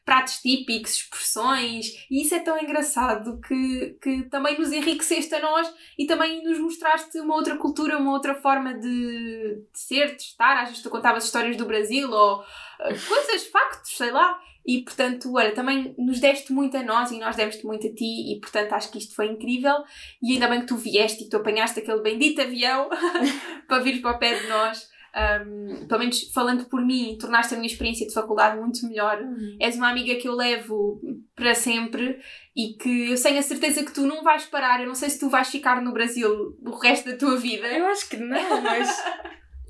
pratos 0.05 0.39
típicos, 0.39 0.95
expressões, 0.95 1.87
e 2.11 2.23
isso 2.23 2.35
é 2.35 2.41
tão 2.41 2.59
engraçado 2.59 3.39
que, 3.47 3.97
que 4.03 4.23
também 4.25 4.59
nos 4.59 4.73
enriqueceste 4.73 5.35
a 5.35 5.41
nós 5.41 5.73
e 5.99 6.07
também 6.07 6.43
nos 6.43 6.59
mostraste 6.59 7.19
uma 7.21 7.35
outra 7.35 7.57
cultura, 7.57 7.99
uma 7.99 8.13
outra 8.13 8.35
forma 8.35 8.75
de, 8.75 9.63
de 9.73 9.79
ser, 9.79 10.17
de 10.17 10.23
estar. 10.23 10.63
Às 10.63 10.69
vezes 10.69 10.83
tu 10.83 10.91
contavas 10.91 11.25
histórias 11.25 11.57
do 11.57 11.67
Brasil 11.67 12.11
ou 12.11 12.41
ah, 12.81 12.89
coisas, 13.09 13.47
factos, 13.47 13.97
sei 13.97 14.11
lá. 14.11 14.41
E 14.67 14.83
portanto, 14.83 15.31
olha, 15.35 15.53
também 15.53 15.95
nos 15.99 16.21
deste 16.21 16.51
muito 16.51 16.75
a 16.77 16.83
nós 16.83 17.11
e 17.11 17.19
nós 17.19 17.37
demos-te 17.37 17.67
muito 17.67 17.87
a 17.87 17.95
ti, 17.95 18.33
e 18.33 18.41
portanto 18.41 18.73
acho 18.73 18.91
que 18.91 18.97
isto 18.97 19.15
foi 19.15 19.27
incrível. 19.27 19.85
E 20.23 20.33
ainda 20.33 20.49
bem 20.49 20.61
que 20.61 20.67
tu 20.67 20.77
vieste 20.77 21.25
e 21.25 21.29
tu 21.29 21.37
apanhaste 21.37 21.81
aquele 21.81 22.01
bendito 22.01 22.41
avião 22.41 22.89
para 23.69 23.83
vir 23.83 24.01
para 24.01 24.13
o 24.13 24.19
pé 24.25 24.41
de 24.41 24.47
nós. 24.49 24.95
Um, 25.15 25.87
pelo 25.87 26.01
menos 26.01 26.23
falando 26.33 26.65
por 26.65 26.85
mim, 26.85 27.17
tornaste 27.21 27.55
a 27.55 27.57
minha 27.57 27.69
experiência 27.69 28.07
de 28.07 28.13
faculdade 28.13 28.59
muito 28.59 28.85
melhor. 28.89 29.23
És 29.61 29.77
uma 29.77 29.91
amiga 29.91 30.17
que 30.17 30.27
eu 30.27 30.35
levo 30.35 31.01
para 31.37 31.55
sempre 31.55 32.19
e 32.57 32.77
que 32.77 33.11
eu 33.11 33.23
tenho 33.23 33.39
a 33.39 33.43
certeza 33.43 33.85
que 33.85 33.93
tu 33.93 34.07
não 34.07 34.25
vais 34.25 34.45
parar. 34.47 34.81
Eu 34.81 34.89
não 34.89 34.95
sei 34.95 35.11
se 35.11 35.21
tu 35.21 35.29
vais 35.29 35.49
ficar 35.49 35.81
no 35.83 35.93
Brasil 35.93 36.57
o 36.61 36.71
resto 36.79 37.11
da 37.11 37.17
tua 37.17 37.37
vida. 37.37 37.67
Eu 37.69 37.87
acho 37.87 38.09
que 38.09 38.17
não, 38.17 38.61
mas. 38.63 38.89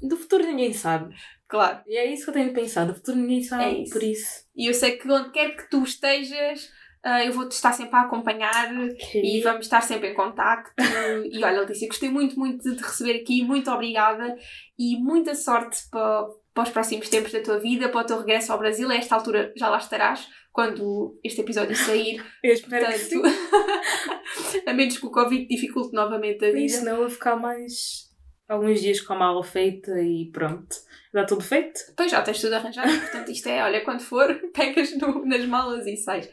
Do 0.03 0.17
futuro 0.17 0.47
ninguém 0.47 0.73
sabe. 0.73 1.15
Claro. 1.49 1.81
E 1.87 1.97
é 1.97 2.13
isso 2.13 2.25
que 2.25 2.31
eu 2.31 2.35
tenho 2.35 2.53
pensado. 2.53 2.93
Do 2.93 2.97
futuro 2.97 3.19
ninguém 3.19 3.43
sabe. 3.43 3.65
É 3.65 3.83
isso. 3.83 3.93
Por 3.93 4.03
isso. 4.03 4.45
E 4.57 4.67
eu 4.67 4.75
sei 4.75 4.93
que 4.93 5.11
onde 5.11 5.31
quer 5.31 5.57
que 5.57 5.69
tu 5.69 5.83
estejas, 5.83 6.71
ah, 7.05 7.23
eu 7.23 7.33
vou-te 7.33 7.53
estar 7.53 7.73
sempre 7.73 7.97
a 7.97 8.01
acompanhar 8.01 8.73
e 9.15 9.41
vamos 9.43 9.67
estar 9.67 9.83
sempre 9.83 10.09
em 10.09 10.15
contacto. 10.15 10.73
e 11.31 11.45
olha, 11.45 11.61
Letícia, 11.61 11.87
gostei 11.87 12.09
muito, 12.09 12.39
muito 12.39 12.63
de 12.63 12.77
te 12.77 12.83
receber 12.83 13.21
aqui. 13.21 13.43
Muito 13.43 13.71
obrigada 13.71 14.35
e 14.79 14.97
muita 14.97 15.35
sorte 15.35 15.87
para, 15.91 16.27
para 16.55 16.63
os 16.63 16.71
próximos 16.71 17.11
tempos 17.11 17.31
da 17.31 17.43
tua 17.43 17.59
vida, 17.59 17.91
para 17.91 18.01
o 18.01 18.05
teu 18.05 18.19
regresso 18.19 18.53
ao 18.53 18.59
Brasil. 18.59 18.91
A 18.91 18.97
esta 18.97 19.15
altura 19.15 19.53
já 19.55 19.69
lá 19.69 19.77
estarás 19.77 20.27
quando 20.51 21.19
este 21.23 21.43
eportanto 21.43 21.75
sair. 21.75 22.25
Eu 22.43 22.55
espero 22.55 22.87
que 22.87 22.99
sim. 22.99 23.21
Portanto, 23.21 24.65
a 24.67 24.73
menos 24.73 24.97
que 24.97 25.05
o 25.05 25.11
Covid 25.11 25.47
dificulte 25.47 25.93
novamente 25.93 26.43
a 26.43 26.49
isso, 26.49 26.57
vida. 26.57 26.79
senão 26.79 26.93
eu 26.93 27.01
vou 27.01 27.11
ficar 27.11 27.37
mais 27.37 28.14
alguns 28.49 28.81
dias 28.81 29.01
com 29.01 29.13
a 29.15 29.19
mala 29.19 29.43
feita 29.43 30.01
e 30.01 30.31
pronto. 30.31 30.75
Dá 31.13 31.25
tudo 31.25 31.43
feito? 31.43 31.81
Depois 31.89 32.11
já 32.11 32.23
tens 32.23 32.41
tudo 32.41 32.55
arranjado, 32.55 32.91
portanto 33.01 33.31
isto 33.31 33.49
é, 33.49 33.63
olha, 33.63 33.85
quando 33.85 34.01
for, 34.01 34.35
pegas 34.53 34.97
no- 34.99 35.25
nas 35.25 35.45
malas 35.47 35.87
e 35.87 35.97
sais. 35.97 36.29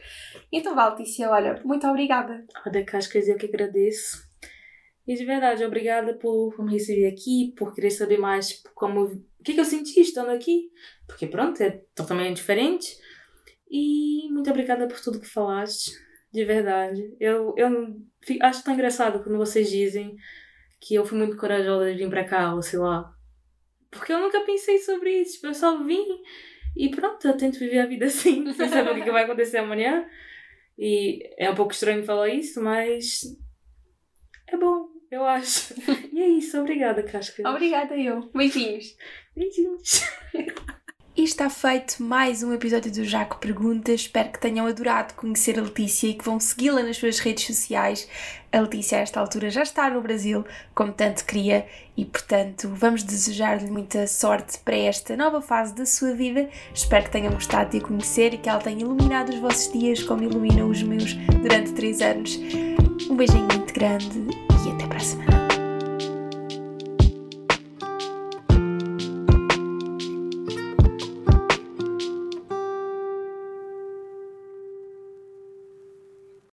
Então, 0.50 0.74
vá, 0.74 0.88
Letícia, 0.88 1.30
olha, 1.30 1.60
muito 1.64 1.86
obrigada. 1.86 2.44
Olha, 2.66 2.84
Cascas, 2.84 3.28
eu 3.28 3.36
que 3.36 3.46
agradeço. 3.46 4.30
E 5.06 5.14
de 5.16 5.24
verdade, 5.24 5.64
obrigada 5.64 6.14
por 6.14 6.56
me 6.64 6.72
receber 6.72 7.06
aqui, 7.08 7.52
por 7.56 7.74
querer 7.74 7.90
saber 7.90 8.18
mais 8.18 8.62
como, 8.74 9.02
o 9.04 9.42
que, 9.44 9.54
que 9.54 9.60
eu 9.60 9.64
senti 9.64 10.00
estando 10.00 10.30
aqui. 10.30 10.70
Porque 11.08 11.26
pronto, 11.26 11.60
é 11.60 11.82
totalmente 11.94 12.36
diferente. 12.36 12.96
E 13.70 14.28
muito 14.30 14.48
obrigada 14.50 14.86
por 14.86 15.00
tudo 15.00 15.18
que 15.20 15.26
falaste. 15.28 15.90
De 16.32 16.44
verdade. 16.44 17.14
Eu, 17.20 17.52
eu 17.56 17.96
acho 18.42 18.62
tão 18.64 18.74
engraçado 18.74 19.22
quando 19.22 19.36
vocês 19.38 19.68
dizem 19.70 20.14
que 20.82 20.96
eu 20.96 21.06
fui 21.06 21.16
muito 21.16 21.36
corajosa 21.36 21.92
de 21.92 21.98
vir 21.98 22.10
para 22.10 22.24
cá, 22.24 22.52
ou 22.54 22.60
sei 22.60 22.80
lá. 22.80 23.14
Porque 23.88 24.12
eu 24.12 24.18
nunca 24.18 24.40
pensei 24.40 24.78
sobre 24.78 25.20
isso. 25.20 25.34
Tipo, 25.34 25.46
eu 25.46 25.54
só 25.54 25.82
vim 25.84 26.22
e 26.76 26.90
pronto, 26.90 27.26
eu 27.26 27.36
tento 27.36 27.60
viver 27.60 27.78
a 27.78 27.86
vida 27.86 28.06
assim, 28.06 28.52
sem 28.52 28.68
saber 28.68 28.90
o 28.90 29.04
que 29.04 29.10
vai 29.10 29.22
acontecer 29.22 29.58
amanhã. 29.58 30.04
E 30.76 31.30
é 31.38 31.48
um 31.48 31.54
pouco 31.54 31.72
estranho 31.72 32.04
falar 32.04 32.30
isso, 32.30 32.60
mas 32.60 33.22
é 34.48 34.56
bom, 34.56 34.88
eu 35.10 35.24
acho. 35.24 35.74
E 36.12 36.20
é 36.20 36.28
isso, 36.28 36.58
obrigada, 36.58 37.02
Casca. 37.02 37.48
Obrigada 37.48 37.96
eu. 37.96 38.28
Beijinhos. 38.34 38.96
Beijinhos. 39.34 40.02
E 41.14 41.24
está 41.24 41.50
feito 41.50 42.02
mais 42.02 42.42
um 42.42 42.54
episódio 42.54 42.90
do 42.90 43.04
Jaco 43.04 43.36
Perguntas. 43.36 44.00
Espero 44.00 44.30
que 44.30 44.40
tenham 44.40 44.66
adorado 44.66 45.12
conhecer 45.12 45.58
a 45.58 45.62
Letícia 45.62 46.08
e 46.08 46.14
que 46.14 46.24
vão 46.24 46.40
segui-la 46.40 46.82
nas 46.82 46.96
suas 46.96 47.18
redes 47.18 47.44
sociais. 47.44 48.08
A 48.50 48.60
Letícia, 48.60 48.96
a 48.96 49.02
esta 49.02 49.20
altura, 49.20 49.50
já 49.50 49.62
está 49.62 49.90
no 49.90 50.00
Brasil, 50.00 50.42
como 50.74 50.90
tanto 50.90 51.26
queria, 51.26 51.66
e 51.98 52.06
portanto 52.06 52.70
vamos 52.74 53.02
desejar-lhe 53.02 53.70
muita 53.70 54.06
sorte 54.06 54.58
para 54.60 54.74
esta 54.74 55.14
nova 55.14 55.42
fase 55.42 55.74
da 55.74 55.84
sua 55.84 56.14
vida. 56.14 56.48
Espero 56.74 57.04
que 57.04 57.10
tenham 57.10 57.34
gostado 57.34 57.68
de 57.68 57.76
a 57.76 57.86
conhecer 57.86 58.32
e 58.32 58.38
que 58.38 58.48
ela 58.48 58.58
tenha 58.58 58.80
iluminado 58.80 59.28
os 59.28 59.38
vossos 59.38 59.70
dias 59.70 60.02
como 60.02 60.22
iluminou 60.22 60.70
os 60.70 60.82
meus 60.82 61.12
durante 61.42 61.72
três 61.72 62.00
anos. 62.00 62.38
Um 63.10 63.16
beijinho 63.16 63.48
muito 63.52 63.74
grande 63.74 64.18
e 64.66 64.70
até 64.70 64.86
para 64.86 64.96
a 64.96 65.00
semana. 65.00 65.51